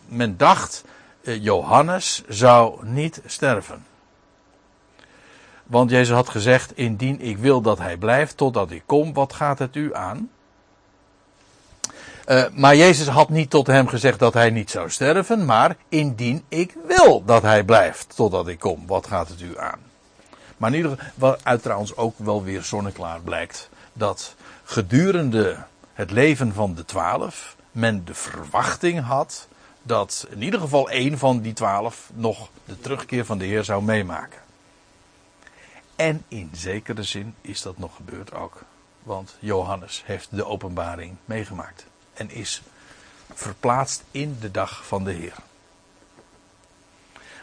men 0.07 0.37
dacht, 0.37 0.83
Johannes 1.21 2.23
zou 2.27 2.85
niet 2.85 3.21
sterven. 3.25 3.85
Want 5.63 5.89
Jezus 5.89 6.15
had 6.15 6.29
gezegd, 6.29 6.77
indien 6.77 7.21
ik 7.21 7.37
wil 7.37 7.61
dat 7.61 7.77
hij 7.77 7.97
blijft 7.97 8.37
totdat 8.37 8.71
ik 8.71 8.83
kom, 8.85 9.13
wat 9.13 9.33
gaat 9.33 9.59
het 9.59 9.75
u 9.75 9.95
aan? 9.95 10.29
Uh, 12.27 12.43
maar 12.53 12.75
Jezus 12.75 13.07
had 13.07 13.29
niet 13.29 13.49
tot 13.49 13.67
hem 13.67 13.87
gezegd 13.87 14.19
dat 14.19 14.33
hij 14.33 14.49
niet 14.49 14.71
zou 14.71 14.89
sterven, 14.89 15.45
maar 15.45 15.75
indien 15.89 16.43
ik 16.47 16.73
wil 16.87 17.23
dat 17.25 17.41
hij 17.41 17.63
blijft 17.63 18.15
totdat 18.15 18.47
ik 18.47 18.59
kom, 18.59 18.87
wat 18.87 19.07
gaat 19.07 19.27
het 19.27 19.41
u 19.41 19.59
aan? 19.59 19.79
Maar 20.57 20.69
in 20.69 20.75
ieder 20.75 20.91
geval, 20.91 21.11
wat 21.15 21.39
uit 21.43 21.61
trouwens 21.61 21.95
ook 21.95 22.13
wel 22.17 22.43
weer 22.43 22.61
zonneklaar 22.61 23.21
blijkt, 23.21 23.69
dat 23.93 24.35
gedurende 24.63 25.57
het 25.93 26.11
leven 26.11 26.53
van 26.53 26.75
de 26.75 26.85
twaalf 26.85 27.55
men 27.71 28.05
de 28.05 28.13
verwachting 28.13 29.03
had 29.03 29.47
dat 29.83 30.27
in 30.29 30.41
ieder 30.41 30.59
geval 30.59 30.89
één 30.89 31.17
van 31.17 31.39
die 31.41 31.53
twaalf 31.53 32.09
nog 32.13 32.49
de 32.65 32.79
terugkeer 32.79 33.25
van 33.25 33.37
de 33.37 33.45
Heer 33.45 33.63
zou 33.63 33.83
meemaken. 33.83 34.39
En 35.95 36.23
in 36.27 36.49
zekere 36.53 37.03
zin 37.03 37.35
is 37.41 37.61
dat 37.61 37.77
nog 37.77 37.95
gebeurd 37.95 38.33
ook. 38.33 38.61
Want 39.03 39.37
Johannes 39.39 40.03
heeft 40.05 40.27
de 40.31 40.45
openbaring 40.45 41.15
meegemaakt. 41.25 41.85
En 42.15 42.29
is 42.31 42.61
verplaatst 43.33 44.03
in 44.11 44.37
de 44.39 44.51
dag 44.51 44.85
van 44.85 45.03
de 45.03 45.11
Heer. 45.11 45.35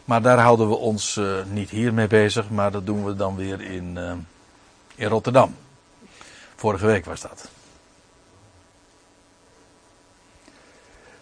Maar 0.04 0.22
daar 0.22 0.38
houden 0.38 0.68
we 0.68 0.74
ons 0.74 1.16
uh, 1.16 1.44
niet 1.44 1.70
hier 1.70 1.94
mee 1.94 2.06
bezig, 2.06 2.50
maar 2.50 2.70
dat 2.70 2.86
doen 2.86 3.04
we 3.04 3.14
dan 3.16 3.36
weer 3.36 3.60
in, 3.60 3.96
uh, 3.96 4.12
in 4.94 5.08
Rotterdam. 5.08 5.56
Vorige 6.56 6.86
week 6.86 7.04
was 7.04 7.20
dat. 7.20 7.48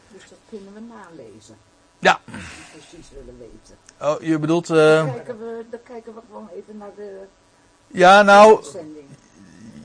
Dus 0.08 0.22
dat 0.28 0.38
kunnen 0.48 0.74
we 0.74 0.80
nalezen. 0.80 1.56
Ja. 1.98 2.20
Als 2.24 2.42
we 2.72 2.78
precies 2.78 3.10
willen 3.10 3.38
weten. 3.38 3.76
Oh, 4.00 4.22
je 4.22 4.38
bedoelt. 4.38 4.68
Uh... 4.68 4.76
Dan, 4.76 5.12
kijken 5.14 5.38
we, 5.38 5.64
dan 5.70 5.82
kijken 5.82 6.14
we 6.14 6.20
gewoon 6.26 6.48
even 6.54 6.76
naar 6.76 6.94
de. 6.96 7.26
Ja, 7.86 8.22
nou. 8.22 8.64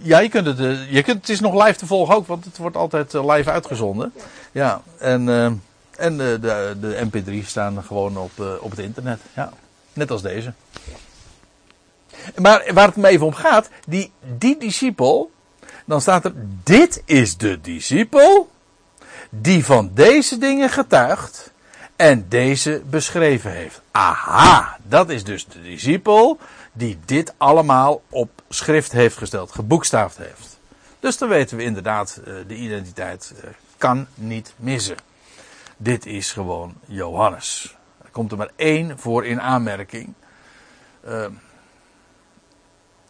Ja, 0.05 0.19
je 0.19 0.29
kunt 0.29 0.45
het. 0.45 0.59
uh, 0.59 0.91
Je 0.91 1.03
kunt, 1.03 1.17
het 1.17 1.29
is 1.29 1.39
nog 1.39 1.63
live 1.65 1.77
te 1.77 1.85
volgen 1.85 2.15
ook, 2.15 2.27
want 2.27 2.45
het 2.45 2.57
wordt 2.57 2.75
altijd 2.75 3.13
uh, 3.13 3.35
live 3.35 3.51
uitgezonden. 3.51 4.13
Ja, 4.51 4.81
en, 4.97 5.27
uh, 5.27 5.45
en 5.97 6.17
de, 6.17 6.37
de, 6.41 6.77
de 6.79 7.07
MP3 7.11 7.45
staan 7.45 7.83
gewoon 7.83 8.17
op, 8.17 8.31
op 8.59 8.69
het 8.69 8.79
internet. 8.79 9.19
Ja, 9.35 9.51
net 9.93 10.11
als 10.11 10.21
deze. 10.21 10.53
Maar 12.35 12.65
waar 12.73 12.87
het 12.87 12.95
me 12.95 13.07
even 13.07 13.25
om 13.25 13.33
gaat, 13.33 13.69
die, 13.87 14.11
die 14.37 14.57
discipel, 14.57 15.31
dan 15.85 16.01
staat 16.01 16.25
er: 16.25 16.33
Dit 16.63 17.01
is 17.05 17.37
de 17.37 17.61
discipel 17.61 18.49
die 19.29 19.65
van 19.65 19.91
deze 19.93 20.37
dingen 20.37 20.69
getuigt 20.69 21.51
en 21.95 22.25
deze 22.29 22.81
beschreven 22.89 23.51
heeft. 23.51 23.81
Aha, 23.91 24.77
dat 24.83 25.09
is 25.09 25.23
dus 25.23 25.45
de 25.45 25.61
discipel 25.61 26.39
die 26.77 26.99
dit 27.05 27.33
allemaal 27.37 28.01
op 28.09 28.43
schrift 28.49 28.91
heeft 28.91 29.17
gesteld, 29.17 29.51
geboekstaafd 29.51 30.17
heeft. 30.17 30.59
Dus 30.99 31.17
dan 31.17 31.29
weten 31.29 31.57
we 31.57 31.63
inderdaad, 31.63 32.21
uh, 32.27 32.33
de 32.47 32.55
identiteit 32.55 33.33
uh, 33.35 33.49
kan 33.77 34.07
niet 34.13 34.53
missen. 34.57 34.95
dit 35.77 36.05
is 36.05 36.31
gewoon 36.31 36.73
Johannes. 36.85 37.77
Er 38.03 38.09
komt 38.11 38.31
er 38.31 38.37
maar 38.37 38.51
één 38.55 38.99
voor 38.99 39.25
in 39.25 39.41
aanmerking. 39.41 40.13
Uh, 41.07 41.25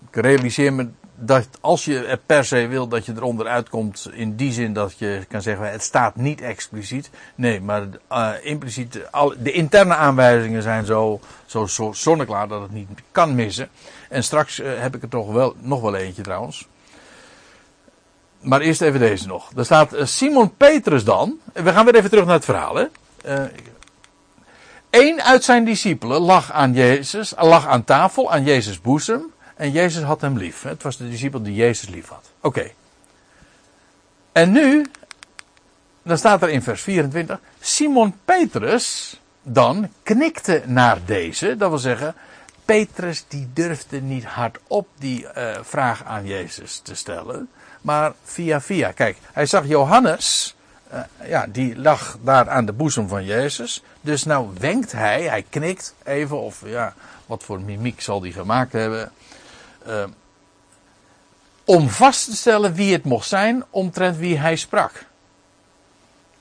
ik 0.10 0.16
realiseer 0.16 0.74
me 0.74 0.90
dat 1.16 1.48
als 1.62 1.86
je 1.86 2.20
per 2.26 2.46
se 2.46 2.68
wil 2.68 2.88
dat 2.88 3.06
je 3.06 3.14
eronder 3.16 3.48
uitkomt, 3.48 4.10
in 4.12 4.36
die 4.36 4.52
zin 4.52 4.74
dat 4.74 4.98
je 4.98 5.26
kan 5.28 5.42
zeggen, 5.42 5.72
het 5.72 5.82
staat 5.82 6.16
niet 6.16 6.42
expliciet. 6.42 7.10
Nee, 7.36 7.62
maar 7.62 7.84
uh, 8.12 8.32
impliciet, 8.42 9.00
de 9.38 9.52
interne 9.52 9.96
aanwijzingen 9.96 10.62
zijn 10.62 10.86
zo, 10.86 11.20
zo, 11.46 11.66
zo 11.66 11.92
zonneklaar 11.92 12.48
dat 12.48 12.62
het 12.62 12.72
niet 12.72 12.90
kan 13.12 13.36
missen. 13.36 13.70
En 14.10 14.24
straks 14.24 14.60
uh, 14.60 14.68
heb 14.78 14.96
ik 14.96 15.02
er 15.02 15.10
toch 15.10 15.32
wel, 15.32 15.56
nog 15.60 15.82
wel 15.82 15.96
eentje 15.96 16.22
trouwens. 16.22 16.68
Maar 18.40 18.62
eerst 18.62 18.82
even 18.82 19.00
deze 19.00 19.28
nog. 19.28 19.52
Daar 19.54 19.66
staat 19.66 19.94
uh, 19.94 20.06
Simon 20.06 20.56
Petrus 20.56 21.04
dan. 21.04 21.40
We 21.54 21.72
gaan 21.72 21.86
weer 21.86 21.96
even 21.96 22.10
terug 22.10 22.26
naar 22.26 22.36
het 22.36 22.46
verhaal. 22.46 22.76
Hè? 22.76 22.86
Eén 24.90 25.22
uit 25.22 25.44
zijn 25.44 25.66
discipelen 25.66 26.22
lag 26.22 26.52
aan 26.52 26.74
Jezus, 26.74 27.34
lag 27.38 27.68
aan 27.68 27.84
tafel, 27.84 28.32
aan 28.32 28.44
Jezus' 28.44 28.82
boezem. 28.82 29.34
En 29.56 29.72
Jezus 29.72 30.04
had 30.04 30.22
hem 30.22 30.38
lief. 30.38 30.62
Het 30.62 30.84
was 30.84 30.98
de 30.98 31.10
discipel 31.10 31.44
die 31.44 31.56
Jezus 31.56 31.90
lief 31.90 32.08
had. 32.08 32.32
Oké. 32.40 32.72
En 34.32 34.52
nu, 34.52 34.86
dan 36.04 36.18
staat 36.18 36.42
er 36.42 36.50
in 36.50 36.62
vers 36.62 36.82
24, 36.82 37.40
Simon 37.60 38.16
Petrus 38.26 39.20
dan 39.42 39.90
knikte 40.04 40.64
naar 40.66 41.00
deze. 41.06 41.58
Dat 41.58 41.70
wil 41.70 41.78
zeggen, 41.78 42.16
Petrus 42.66 43.26
die 43.28 43.50
durfde 43.54 44.02
niet 44.02 44.26
hardop 44.26 44.88
die 44.98 45.24
uh, 45.38 45.58
vraag 45.62 46.04
aan 46.04 46.26
Jezus 46.26 46.80
te 46.84 46.96
stellen. 46.96 47.50
Maar 47.82 48.14
via 48.24 48.62
via. 48.62 48.92
Kijk, 48.92 49.18
hij 49.34 49.46
zag 49.46 49.68
Johannes, 49.68 50.56
uh, 50.94 51.00
ja, 51.30 51.48
die 51.48 51.78
lag 51.78 52.18
daar 52.22 52.50
aan 52.50 52.66
de 52.66 52.74
boezem 52.74 53.08
van 53.08 53.26
Jezus. 53.26 53.84
Dus 54.02 54.24
nou 54.24 54.50
wenkt 54.60 54.92
hij, 54.92 55.22
hij 55.22 55.46
knikt 55.50 55.96
even, 56.04 56.42
of 56.42 56.62
ja, 56.66 56.94
wat 57.26 57.44
voor 57.44 57.62
mimiek 57.62 58.02
zal 58.02 58.20
die 58.20 58.34
gemaakt 58.34 58.72
hebben. 58.72 59.12
Uh, 59.88 60.04
om 61.66 61.90
vast 61.90 62.26
te 62.26 62.36
stellen 62.36 62.74
wie 62.74 62.94
het 62.94 63.04
mocht 63.04 63.28
zijn 63.28 63.64
omtrent 63.70 64.18
wie 64.18 64.38
hij 64.38 64.56
sprak. 64.56 65.06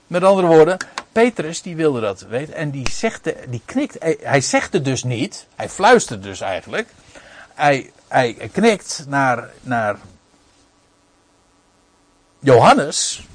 Met 0.06 0.24
andere 0.24 0.46
woorden, 0.46 0.76
Petrus 1.12 1.62
die 1.62 1.76
wilde 1.76 2.00
dat 2.00 2.20
weten 2.20 2.54
en 2.54 2.70
die, 2.70 2.90
zegde, 2.90 3.36
die 3.48 3.62
knikt. 3.64 3.96
Hij, 4.22 4.40
zegt 4.40 4.72
het 4.72 4.84
dus 4.84 5.04
niet, 5.04 5.46
hij 5.54 5.68
fluistert 5.68 6.22
dus 6.22 6.40
eigenlijk. 6.40 6.88
Hij, 7.54 7.92
hij 8.08 8.50
knikt 8.52 9.04
naar, 9.08 9.50
naar 9.60 9.98
Johannes. 12.38 13.26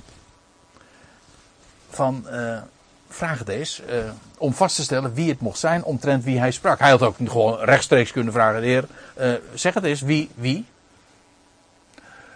Van, 1.89 2.25
uh, 2.31 2.61
vraag 3.09 3.39
het 3.39 3.49
eens, 3.49 3.81
uh, 3.89 4.09
om 4.39 4.53
vast 4.53 4.75
te 4.75 4.83
stellen 4.83 5.13
wie 5.13 5.29
het 5.29 5.41
mocht 5.41 5.59
zijn 5.59 5.83
omtrent 5.83 6.23
wie 6.23 6.39
hij 6.39 6.51
sprak. 6.51 6.79
Hij 6.79 6.89
had 6.89 7.01
ook 7.01 7.15
gewoon 7.25 7.59
rechtstreeks 7.59 8.11
kunnen 8.11 8.33
vragen, 8.33 8.61
de 8.61 8.67
heer, 8.67 8.87
uh, 9.19 9.33
zeg 9.53 9.73
het 9.73 9.83
eens, 9.83 10.01
wie, 10.01 10.29
wie? 10.35 10.65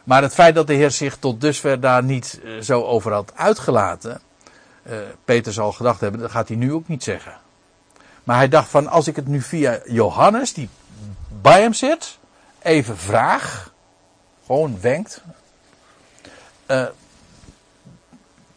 Maar 0.03 0.21
het 0.21 0.33
feit 0.33 0.55
dat 0.55 0.67
de 0.67 0.73
heer 0.73 0.91
zich 0.91 1.17
tot 1.17 1.41
dusver 1.41 1.79
daar 1.79 2.03
niet 2.03 2.39
uh, 2.43 2.61
zo 2.61 2.83
over 2.83 3.11
had 3.11 3.31
uitgelaten, 3.35 4.21
Peter 5.25 5.53
zal 5.53 5.71
gedacht 5.71 5.99
hebben, 5.99 6.19
dat 6.19 6.31
gaat 6.31 6.47
hij 6.47 6.57
nu 6.57 6.73
ook 6.73 6.87
niet 6.87 7.03
zeggen. 7.03 7.37
Maar 8.23 8.37
hij 8.37 8.49
dacht 8.49 8.69
van, 8.69 8.87
als 8.87 9.07
ik 9.07 9.15
het 9.15 9.27
nu 9.27 9.41
via 9.41 9.79
Johannes, 9.85 10.53
die 10.53 10.69
bij 11.41 11.61
hem 11.61 11.73
zit, 11.73 12.17
even 12.61 12.97
vraag, 12.97 13.71
gewoon 14.45 14.77
wenkt, 14.81 15.21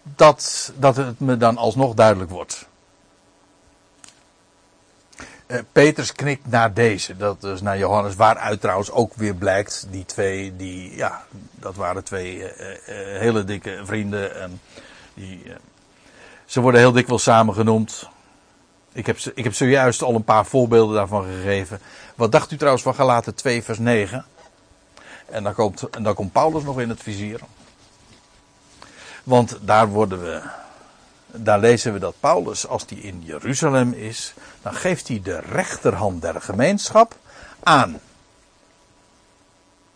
dat, 0.03 0.72
dat 0.76 0.97
het 0.97 1.20
me 1.20 1.36
dan 1.36 1.57
alsnog 1.57 1.94
duidelijk 1.94 2.30
wordt. 2.30 2.66
Uh, 5.47 5.59
Petrus 5.72 6.12
knikt 6.12 6.47
naar 6.47 6.74
deze, 6.74 7.16
dat 7.16 7.44
is 7.44 7.61
naar 7.61 7.78
Johannes, 7.78 8.14
waaruit 8.14 8.61
trouwens 8.61 8.90
ook 8.90 9.14
weer 9.14 9.34
blijkt, 9.34 9.86
die 9.90 10.05
twee, 10.05 10.57
die, 10.57 10.97
ja, 10.97 11.24
dat 11.55 11.74
waren 11.74 12.05
twee 12.05 12.36
uh, 12.36 12.44
uh, 12.44 12.76
hele 13.18 13.44
dikke 13.44 13.80
vrienden. 13.84 14.40
En 14.40 14.61
die, 15.14 15.42
ze 16.44 16.61
worden 16.61 16.80
heel 16.80 16.92
dikwijls 16.92 17.22
samen 17.22 17.55
genoemd. 17.55 18.09
Ik 18.92 19.07
heb, 19.07 19.18
ik 19.34 19.44
heb 19.44 19.55
zojuist 19.55 20.03
al 20.03 20.14
een 20.14 20.24
paar 20.24 20.47
voorbeelden 20.47 20.97
daarvan 20.97 21.24
gegeven. 21.24 21.80
Wat 22.14 22.32
dacht 22.32 22.51
u 22.51 22.57
trouwens 22.57 22.82
van 22.84 22.94
Galaten 22.94 23.34
2 23.34 23.62
vers 23.62 23.78
9? 23.78 24.24
En 25.26 25.42
dan 25.42 25.55
komt, 25.55 25.90
en 25.90 26.03
dan 26.03 26.14
komt 26.14 26.32
Paulus 26.32 26.62
nog 26.62 26.80
in 26.80 26.88
het 26.88 27.03
vizier. 27.03 27.40
Want 29.22 29.59
daar 29.61 29.88
worden 29.88 30.22
we, 30.22 30.42
daar 31.37 31.59
lezen 31.59 31.93
we 31.93 31.99
dat 31.99 32.14
Paulus, 32.20 32.66
als 32.66 32.84
hij 32.89 32.99
in 32.99 33.22
Jeruzalem 33.24 33.93
is, 33.93 34.34
dan 34.62 34.74
geeft 34.74 35.09
hij 35.09 35.20
de 35.22 35.39
rechterhand 35.39 36.22
der 36.22 36.41
gemeenschap 36.41 37.16
aan 37.62 38.01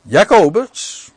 Jacobus. 0.02 1.10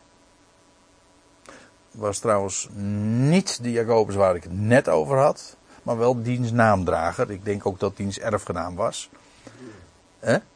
Was 1.91 2.19
trouwens 2.19 2.67
niet 2.74 3.63
de 3.63 3.71
Jacobus 3.71 4.15
waar 4.15 4.36
ik 4.36 4.43
het 4.43 4.59
net 4.59 4.89
over 4.89 5.17
had, 5.17 5.55
maar 5.84 5.97
wel 5.97 6.24
diens 6.24 6.51
naamdrager. 6.51 7.32
Ik 7.32 7.45
denk 7.45 7.65
ook 7.65 7.80
dat 7.80 7.97
diens 7.97 8.19
erfgenaam 8.19 8.76
was. 8.76 9.09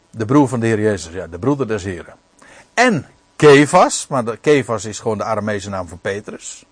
De 0.10 0.26
broer 0.26 0.48
van 0.48 0.60
de 0.60 0.66
Heer 0.66 0.82
Jezus, 0.82 1.14
ja, 1.14 1.28
de 1.28 1.40
broeder 1.40 1.68
des 1.68 1.84
Heren. 1.84 2.16
En 2.74 3.06
Kefas, 3.36 4.08
maar 4.08 4.26
de, 4.26 4.38
Kefas 4.38 4.86
is 4.86 5.00
gewoon 5.00 5.18
de 5.18 5.24
Aramese 5.24 5.70
naam 5.70 5.88
van 5.88 6.00
Petrus 6.00 6.66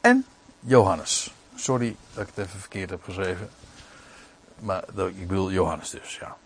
en 0.00 0.26
Johannes. 0.60 1.34
Sorry 1.56 1.96
dat 2.14 2.22
ik 2.22 2.32
het 2.34 2.46
even 2.46 2.60
verkeerd 2.60 2.90
heb 2.90 3.02
geschreven. 3.02 3.50
Maar 4.58 4.84
ik 4.96 5.28
bedoel 5.28 5.50
Johannes 5.50 5.90
dus, 5.90 6.16
ja. 6.20 6.36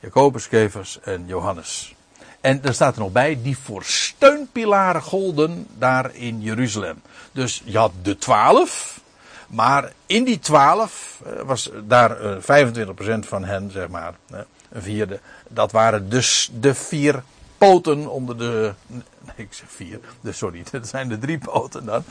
Jacobus, 0.00 0.48
Kevers 0.48 1.00
en 1.00 1.26
Johannes. 1.26 1.94
En 2.40 2.64
er 2.64 2.74
staat 2.74 2.94
er 2.94 3.00
nog 3.00 3.12
bij, 3.12 3.38
die 3.42 3.58
voor 3.58 3.84
steunpilaren 3.84 5.02
golden 5.02 5.66
daar 5.78 6.14
in 6.14 6.40
Jeruzalem. 6.40 7.02
Dus 7.32 7.62
je 7.64 7.78
had 7.78 7.92
de 8.02 8.16
twaalf, 8.16 9.00
maar 9.48 9.92
in 10.06 10.24
die 10.24 10.38
twaalf 10.38 11.20
eh, 11.24 11.42
was 11.42 11.70
daar 11.86 12.40
25% 12.40 12.44
eh, 12.46 13.16
van 13.20 13.44
hen, 13.44 13.70
zeg 13.70 13.88
maar, 13.88 14.14
een 14.70 14.82
vierde. 14.82 15.20
Dat 15.48 15.72
waren 15.72 16.08
dus 16.08 16.50
de 16.60 16.74
vier 16.74 17.22
poten 17.58 18.06
onder 18.06 18.38
de. 18.38 18.72
Nee, 18.86 19.02
ik 19.36 19.52
zeg 19.52 19.70
vier. 19.70 20.00
Dus 20.20 20.38
sorry, 20.38 20.62
dat 20.70 20.88
zijn 20.88 21.08
de 21.08 21.18
drie 21.18 21.38
poten 21.38 21.84
dan. 21.84 22.04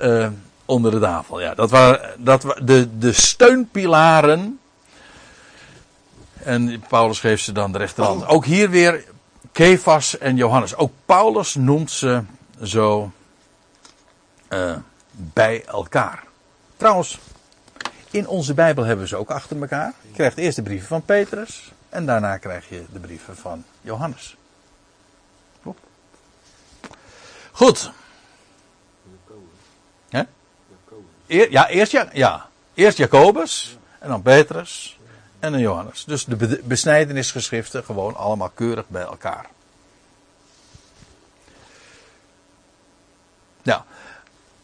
Uh, 0.00 0.28
onder 0.66 0.90
de 0.90 1.00
tafel. 1.00 1.40
Ja, 1.40 1.54
dat 1.54 1.70
waren, 1.70 2.24
dat 2.24 2.42
waren 2.42 2.66
de, 2.66 2.98
de 2.98 3.12
steunpilaren. 3.12 4.60
En 6.42 6.84
Paulus 6.88 7.20
geeft 7.20 7.44
ze 7.44 7.52
dan 7.52 7.72
de 7.72 7.78
rechterhand. 7.78 8.26
Ook 8.26 8.44
hier 8.44 8.70
weer 8.70 9.04
Kefas 9.52 10.18
en 10.18 10.36
Johannes. 10.36 10.76
Ook 10.76 10.92
Paulus 11.04 11.54
noemt 11.54 11.90
ze 11.90 12.22
zo 12.62 13.12
uh, 14.48 14.76
bij 15.10 15.64
elkaar. 15.64 16.24
Trouwens, 16.76 17.18
in 18.10 18.28
onze 18.28 18.54
Bijbel 18.54 18.84
hebben 18.84 19.04
we 19.04 19.08
ze 19.08 19.16
ook 19.16 19.30
achter 19.30 19.60
elkaar. 19.60 19.92
Je 20.02 20.12
krijgt 20.12 20.36
eerst 20.36 20.56
de 20.56 20.62
brieven 20.62 20.88
van 20.88 21.02
Petrus. 21.02 21.72
En 21.88 22.06
daarna 22.06 22.36
krijg 22.36 22.68
je 22.68 22.84
de 22.92 22.98
brieven 22.98 23.36
van 23.36 23.64
Johannes. 23.80 24.36
Goed. 27.56 27.92
Hè? 30.08 30.22
Ja, 31.26 31.68
eerst, 31.68 31.92
ja, 31.92 32.08
ja, 32.12 32.48
eerst 32.74 32.98
Jacobus. 32.98 33.78
En 33.98 34.08
dan 34.08 34.22
Petrus. 34.22 34.98
En 35.38 35.52
dan 35.52 35.60
Johannes. 35.60 36.04
Dus 36.04 36.24
de 36.24 36.60
besnijdenisgeschriften 36.64 37.84
gewoon 37.84 38.16
allemaal 38.16 38.50
keurig 38.54 38.88
bij 38.88 39.02
elkaar. 39.02 39.46
Nou, 43.62 43.80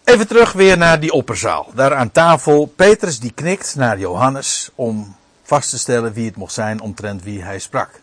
even 0.05 0.27
terug 0.27 0.53
weer 0.53 0.79
naar 0.79 1.01
die 1.01 1.13
opperzaal. 1.13 1.71
Daar 1.75 1.95
aan 1.95 2.11
tafel, 2.11 2.67
Petrus 2.67 3.21
die 3.21 3.33
knikt 3.33 3.75
naar 3.75 3.99
Johannes 3.99 4.71
om 4.75 5.17
vast 5.43 5.71
te 5.71 5.79
stellen 5.79 6.13
wie 6.13 6.27
het 6.27 6.37
mocht 6.37 6.53
zijn 6.53 6.81
omtrent 6.81 7.23
wie 7.23 7.43
hij 7.43 7.59
sprak. 7.59 8.01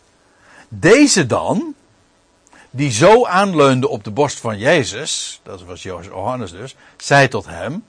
Deze 0.68 1.26
dan, 1.26 1.74
die 2.70 2.90
zo 2.90 3.26
aanleunde 3.26 3.88
op 3.88 4.04
de 4.04 4.10
borst 4.10 4.40
van 4.40 4.58
Jezus, 4.58 5.40
dat 5.42 5.62
was 5.62 5.82
Johannes 5.82 6.50
dus, 6.50 6.76
zei 6.96 7.28
tot 7.28 7.46
hem, 7.46 7.84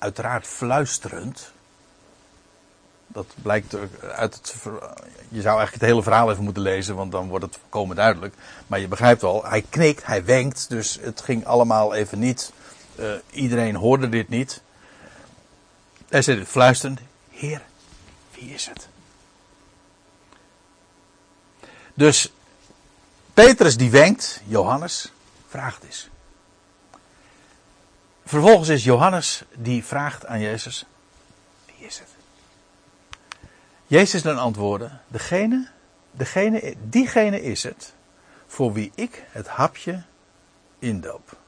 uiteraard 0.00 0.46
fluisterend. 0.46 1.52
Dat 3.06 3.26
blijkt 3.42 3.76
uit 4.02 4.34
het. 4.34 4.54
Je 5.28 5.40
zou 5.40 5.56
eigenlijk 5.58 5.72
het 5.72 5.82
hele 5.82 6.02
verhaal 6.02 6.30
even 6.30 6.44
moeten 6.44 6.62
lezen, 6.62 6.94
want 6.94 7.12
dan 7.12 7.28
wordt 7.28 7.44
het 7.44 7.56
volkomen 7.60 7.96
duidelijk. 7.96 8.34
Maar 8.66 8.80
je 8.80 8.88
begrijpt 8.88 9.22
wel, 9.22 9.44
hij 9.44 9.64
knikt, 9.70 10.06
hij 10.06 10.24
wenkt, 10.24 10.68
dus 10.68 10.98
het 11.00 11.20
ging 11.20 11.46
allemaal 11.46 11.94
even 11.94 12.18
niet. 12.18 12.52
Uh, 12.98 13.12
iedereen 13.30 13.74
hoorde 13.74 14.08
dit 14.08 14.28
niet. 14.28 14.60
Hij 16.08 16.22
zei 16.22 16.46
fluisterend: 16.46 17.00
Heer, 17.30 17.62
wie 18.34 18.54
is 18.54 18.66
het? 18.66 18.88
Dus 21.94 22.32
Petrus 23.34 23.76
die 23.76 23.90
wenkt, 23.90 24.40
Johannes, 24.46 25.12
vraagt 25.48 25.84
eens. 25.84 26.08
Vervolgens 28.30 28.68
is 28.68 28.84
Johannes 28.84 29.42
die 29.56 29.84
vraagt 29.84 30.26
aan 30.26 30.40
Jezus: 30.40 30.86
Wie 31.66 31.86
is 31.86 31.98
het? 31.98 32.08
Jezus 33.86 34.22
dan 34.22 34.38
antwoordde: 34.38 34.90
Degene, 35.08 35.68
degene, 36.10 36.74
diegene 36.88 37.42
is 37.42 37.62
het 37.62 37.94
voor 38.46 38.72
wie 38.72 38.92
ik 38.94 39.24
het 39.30 39.48
hapje 39.48 40.02
indoop. 40.78 41.38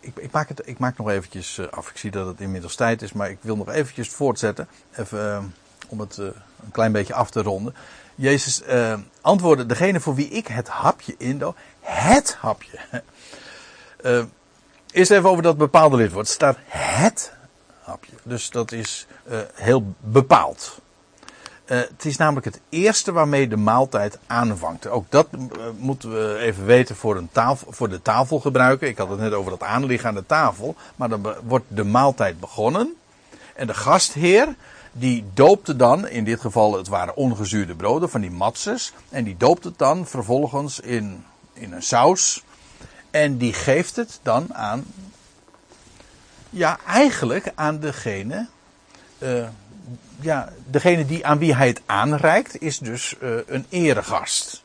Ik, 0.00 0.16
ik, 0.16 0.30
maak 0.30 0.48
het, 0.48 0.66
ik 0.66 0.78
maak 0.78 0.96
nog 0.96 1.08
eventjes 1.08 1.58
eh, 1.58 1.66
af. 1.66 1.90
Ik 1.90 1.96
zie 1.96 2.10
dat 2.10 2.26
het 2.26 2.40
inmiddels 2.40 2.74
tijd 2.74 3.02
is, 3.02 3.12
maar 3.12 3.30
ik 3.30 3.38
wil 3.40 3.56
nog 3.56 3.68
eventjes 3.68 4.08
voortzetten. 4.08 4.68
Even 4.96 5.18
uh, 5.18 5.44
om 5.92 6.00
het 6.00 6.16
uh, 6.18 6.26
een 6.64 6.70
klein 6.72 6.92
beetje 6.92 7.14
af 7.14 7.30
te 7.30 7.42
ronden. 7.42 7.74
Jezus 8.14 8.62
uh, 8.68 8.94
antwoordde, 9.20 9.66
degene 9.66 10.00
voor 10.00 10.14
wie 10.14 10.28
ik 10.28 10.46
het 10.46 10.68
hapje 10.68 11.14
indoop, 11.18 11.56
het 11.80 12.36
hapje. 12.40 12.78
Uh, 14.02 14.22
eerst 14.92 15.10
even 15.10 15.30
over 15.30 15.42
dat 15.42 15.56
bepaalde 15.56 15.96
lidwoord. 15.96 16.26
Het 16.26 16.34
staat 16.34 16.56
het 16.66 17.32
hapje. 17.82 18.12
Dus 18.22 18.50
dat 18.50 18.72
is 18.72 19.06
heel 19.54 19.94
bepaald. 19.98 20.80
het 21.64 22.04
is 22.04 22.16
namelijk 22.16 22.46
het 22.46 22.60
eerste 22.68 23.12
waarmee 23.12 23.48
de 23.48 23.56
maaltijd 23.56 24.18
aanvangt. 24.26 24.86
Ook 24.86 25.06
dat 25.08 25.28
moeten 25.78 26.12
we 26.12 26.38
even 26.38 26.66
weten 26.66 26.96
voor, 26.96 27.16
een 27.16 27.28
tafel, 27.32 27.72
voor 27.72 27.88
de. 27.88 28.76
Ik 28.80 28.98
had 28.98 29.08
het 29.08 29.18
net 29.18 29.32
over 29.32 29.50
dat 29.50 29.62
aanliggen 29.62 30.08
aan 30.08 30.14
de 30.14 30.26
tafel. 30.26 30.76
Maar 30.96 31.08
dan 31.08 31.34
wordt 31.42 31.66
de 31.68 31.84
maaltijd 31.84 32.40
begonnen. 32.40 32.96
En 33.54 33.66
de 33.66 33.74
gastheer, 33.74 34.54
die 34.92 35.24
doopte 35.34 35.76
dan, 35.76 36.08
in 36.08 36.24
dit 36.24 36.40
geval 36.40 36.76
het 36.76 36.88
waren 36.88 37.16
ongezuurde 37.16 37.74
broden 37.74 38.10
van 38.10 38.20
die 38.20 38.30
matzes. 38.30 38.92
En 39.08 39.24
die 39.24 39.36
doopt 39.36 39.64
het 39.64 39.78
dan 39.78 40.06
vervolgens 40.06 40.80
in, 40.80 41.24
in 41.52 41.72
een 41.72 41.82
saus. 41.82 42.42
En 43.10 43.36
die 43.36 43.52
geeft 43.52 43.96
het 43.96 44.20
dan 44.22 44.54
aan, 44.54 44.84
ja 46.50 46.78
eigenlijk 46.86 47.52
aan 47.54 47.78
degene, 47.78 48.46
uh, 49.18 49.48
ja, 50.20 50.52
degene 50.66 51.06
die, 51.06 51.26
aan 51.26 51.38
wie 51.38 51.54
hij 51.54 51.66
het 51.66 51.82
aanreikt, 51.86 52.60
is 52.60 52.78
dus 52.78 53.14
uh, 53.22 53.38
een 53.46 53.66
eregast. 53.68 54.62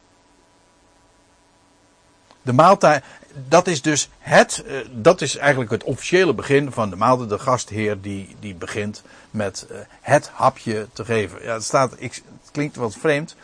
De 2.42 2.54
maaltijd, 2.54 3.04
dat 3.48 3.68
is 3.68 3.82
dus 3.82 4.10
het, 4.20 4.64
uh, 4.68 4.78
dat 4.92 5.22
is 5.22 5.38
eigenlijk 5.38 5.72
het 5.72 5.84
officiële 5.84 6.34
begin 6.34 6.72
van 6.72 6.90
de 6.90 6.96
maaltijd. 6.96 7.30
De 7.30 7.40
gastheer 7.40 8.02
die, 8.02 8.36
die 8.40 8.56
begint 8.56 9.04
met 9.32 9.68
uh, 9.72 9.78
het 10.02 10.30
hapje 10.34 10.88
te 10.94 11.06
geven. 11.06 11.44
Ja, 11.44 11.54
het 11.54 11.64
staat, 11.64 11.94
ik, 11.98 12.14
het 12.14 12.52
klinkt 12.52 12.76
wat 12.76 12.96
vreemd. 12.96 13.36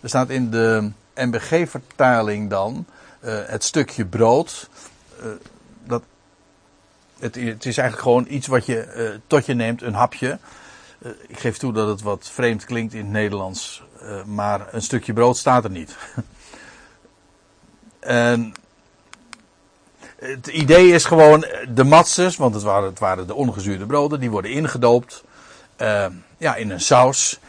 Er 0.00 0.08
staat 0.08 0.30
in 0.30 0.50
de 0.50 0.90
MBG-vertaling 1.14 2.50
dan 2.50 2.86
uh, 3.24 3.40
het 3.46 3.64
stukje 3.64 4.04
brood. 4.04 4.68
dat, 5.84 6.02
het, 7.18 7.34
het, 7.34 7.66
is 7.66 7.78
eigenlijk 7.78 8.08
gewoon 8.08 8.26
iets 8.28 8.46
wat 8.46 8.66
je 8.66 9.20
tot 9.26 9.46
je 9.46 9.54
neemt, 9.54 9.82
een 9.82 9.94
hapje. 9.94 10.38
ik 11.28 11.38
geef 11.38 11.56
toe 11.58 11.72
dat 11.72 11.88
het 11.88 12.02
wat 12.02 12.30
vreemd 12.32 12.64
klinkt 12.64 12.94
in 12.94 13.00
het 13.00 13.10
Nederlands, 13.10 13.82
maar 14.26 14.74
een 14.74 14.82
stukje 14.82 15.12
brood 15.12 15.36
staat 15.36 15.64
er 15.64 15.70
niet. 15.70 15.96
En 18.00 18.54
het 20.22 20.46
idee 20.46 20.92
is 20.92 21.04
gewoon 21.04 21.44
de 21.74 21.84
matzes, 21.84 22.36
want 22.36 22.54
het 22.54 22.62
waren, 22.62 22.88
het 22.88 22.98
waren 22.98 23.26
de 23.26 23.34
ongezuurde 23.34 23.86
broden, 23.86 24.20
die 24.20 24.30
worden 24.30 24.50
ingedoopt 24.50 25.24
uh, 25.80 26.06
ja, 26.38 26.54
in 26.54 26.70
een 26.70 26.80
saus. 26.80 27.40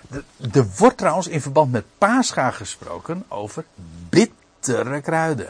Er 0.51 0.67
wordt 0.78 0.97
trouwens 0.97 1.28
in 1.28 1.41
verband 1.41 1.71
met 1.71 1.84
Pascha 1.97 2.51
gesproken 2.51 3.26
over 3.28 3.65
bittere 4.09 5.01
kruiden. 5.01 5.49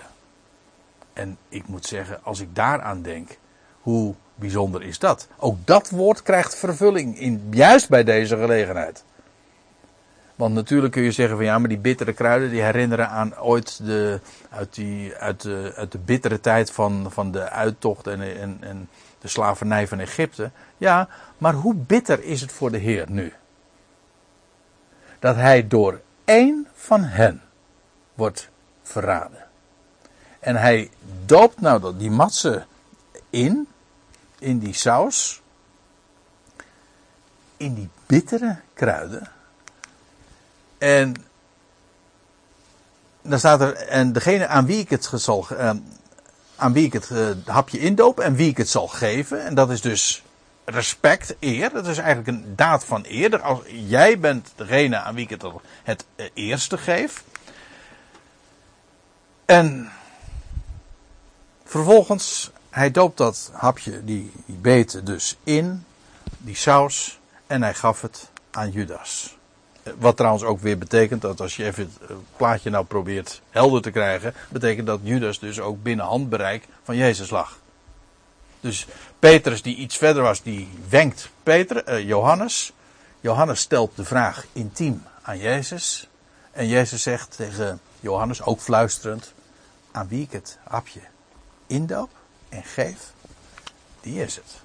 En 1.14 1.38
ik 1.50 1.68
moet 1.68 1.86
zeggen, 1.86 2.20
als 2.24 2.40
ik 2.40 2.56
daaraan 2.56 3.02
denk, 3.02 3.38
hoe 3.82 4.14
bijzonder 4.36 4.84
is 4.84 5.00
dat? 5.00 5.28
Ook 5.38 5.58
dat 5.66 5.90
woord 5.90 6.24
krijgt 6.24 6.56
vervulling, 6.56 7.20
in, 7.20 7.48
juist 7.52 7.90
bij 7.90 8.04
deze 8.04 8.38
gelegenheid. 8.38 9.04
Want 10.36 10.54
natuurlijk 10.54 10.94
kun 10.94 11.04
je 11.04 11.12
zeggen 11.12 11.36
van 11.36 11.46
ja, 11.46 11.60
maar 11.60 11.70
die 11.70 11.78
bittere 11.78 12.14
kruiden 12.14 12.50
die 12.50 12.62
herinneren 12.62 13.10
aan 13.10 13.40
ooit 13.40 13.86
de, 13.86 14.20
uit, 14.50 14.74
die, 14.74 15.16
uit, 15.16 15.42
de, 15.42 15.74
uit 15.76 15.92
de 15.92 15.98
bittere 15.98 16.40
tijd 16.40 16.72
van, 16.72 17.12
van 17.12 17.32
de 17.32 17.50
uittocht 17.50 18.08
en, 18.08 18.22
en, 18.22 18.58
en 18.60 18.90
de 19.20 19.28
slavernij 19.28 19.88
van 19.88 20.00
Egypte. 20.00 20.52
Ja, 20.78 21.08
maar 21.38 21.54
hoe 21.54 21.76
bitter 21.76 22.24
is 22.24 22.42
het 22.42 22.52
voor 22.52 22.72
de 22.72 22.78
Heer 22.78 23.10
nu? 23.10 23.34
Dat 25.20 25.36
hij 25.36 25.68
door 25.68 26.02
één 26.26 26.68
van 26.74 27.04
hen 27.04 27.42
wordt 28.14 28.50
verraden. 28.82 29.46
En 30.40 30.56
hij 30.56 30.90
doopt 31.26 31.62
nou 31.62 31.98
die 31.98 32.12
matse 32.12 32.66
in, 33.30 33.68
in 34.40 34.60
die 34.60 34.74
saus, 34.74 35.42
in 37.58 37.74
die 37.74 37.90
bittere 38.06 38.58
kruiden. 38.74 39.28
En 40.84 41.16
dan 43.22 43.40
staat 43.40 43.62
er, 43.62 43.76
en 43.76 44.14
degene 44.14 44.48
aan 44.48 44.66
wie 44.66 44.80
ik 44.80 44.90
het 44.90 45.10
zal, 45.16 45.48
aan 46.56 46.74
wie 46.74 46.86
ik 46.86 46.94
het 46.94 47.10
uh, 47.10 47.30
hapje 47.46 47.80
indoop 47.80 48.20
en 48.20 48.36
wie 48.36 48.50
ik 48.50 48.58
het 48.58 48.70
zal 48.70 48.88
geven. 48.88 49.46
En 49.46 49.56
dat 49.56 49.70
is 49.72 49.82
dus 49.82 50.24
respect, 50.66 51.36
eer. 51.40 51.70
Dat 51.74 51.88
is 51.88 51.98
eigenlijk 51.98 52.28
een 52.28 52.56
daad 52.56 52.86
van 52.86 53.06
eer. 53.08 53.42
Als, 53.42 53.60
jij 53.68 54.20
bent 54.20 54.52
degene 54.56 54.98
aan 54.98 55.16
wie 55.16 55.24
ik 55.24 55.30
het 55.30 55.44
het 55.84 56.06
uh, 56.16 56.26
eerste 56.34 56.78
geef. 56.78 57.24
En 59.46 59.92
vervolgens, 61.64 62.52
hij 62.70 62.92
doopt 62.92 63.18
dat 63.18 63.52
hapje, 63.54 64.04
die, 64.04 64.32
die 64.46 64.58
beten 64.58 65.06
dus 65.06 65.38
in, 65.44 65.86
die 66.38 66.56
saus, 66.56 67.20
en 67.48 67.62
hij 67.62 67.74
gaf 67.74 68.02
het 68.02 68.30
aan 68.52 68.72
Judas. 68.72 69.38
Wat 69.98 70.18
trouwens 70.18 70.44
ook 70.44 70.60
weer 70.60 70.78
betekent 70.78 71.22
dat 71.22 71.42
als 71.42 71.56
je 71.56 71.66
even 71.66 71.94
het 72.08 72.18
plaatje 72.38 72.70
nou 72.70 72.86
probeert 72.86 73.42
helder 73.50 73.82
te 73.82 73.92
krijgen, 73.92 74.34
betekent 74.50 74.88
dat 74.88 75.00
Judas 75.04 75.40
dus 75.40 75.60
ook 75.60 75.84
binnen 75.84 76.06
handbereik 76.06 76.68
van 76.84 76.96
Jezus 76.96 77.30
lag. 77.30 77.60
Dus 78.60 78.88
Petrus 79.20 79.62
die 79.62 79.76
iets 79.76 79.98
verder 79.98 80.24
was, 80.24 80.42
die 80.42 80.70
wenkt 80.90 81.30
Peter, 81.44 81.90
uh, 81.90 82.08
Johannes. 82.08 82.74
Johannes 83.20 83.60
stelt 83.60 83.96
de 83.96 84.06
vraag 84.06 84.46
intiem 84.54 85.04
aan 85.22 85.38
Jezus. 85.38 86.08
En 86.52 86.68
Jezus 86.68 87.02
zegt 87.02 87.36
tegen 87.36 87.80
Johannes, 88.00 88.42
ook 88.42 88.60
fluisterend, 88.60 89.34
aan 89.92 90.08
wie 90.08 90.22
ik 90.22 90.32
het 90.32 90.58
hapje 90.64 91.02
indoop 91.68 92.10
en 92.50 92.64
geef, 92.64 93.14
die 94.02 94.22
is 94.22 94.36
het. 94.36 94.62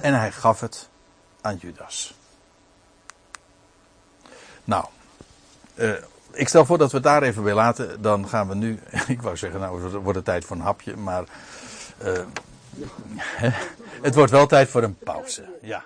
En 0.00 0.14
hij 0.14 0.32
gaf 0.32 0.60
het 0.60 0.88
aan 1.48 1.56
Judas. 1.56 2.14
Nou, 4.64 4.84
uh, 5.74 5.92
ik 6.32 6.48
stel 6.48 6.64
voor 6.64 6.78
dat 6.78 6.90
we 6.90 6.96
het 6.96 7.06
daar 7.06 7.22
even 7.22 7.42
bij 7.42 7.54
laten. 7.54 8.02
Dan 8.02 8.28
gaan 8.28 8.48
we 8.48 8.54
nu, 8.54 8.80
ik 9.06 9.22
wou 9.22 9.36
zeggen, 9.36 9.60
nou 9.60 9.82
het 9.82 9.92
wordt 9.92 10.24
tijd 10.24 10.44
voor 10.44 10.56
een 10.56 10.62
hapje, 10.62 10.96
maar 10.96 11.24
uh, 12.04 12.18
het 14.06 14.14
wordt 14.14 14.30
wel 14.30 14.46
tijd 14.46 14.68
voor 14.68 14.82
een 14.82 14.98
pauze. 14.98 15.44
Ja. 15.62 15.84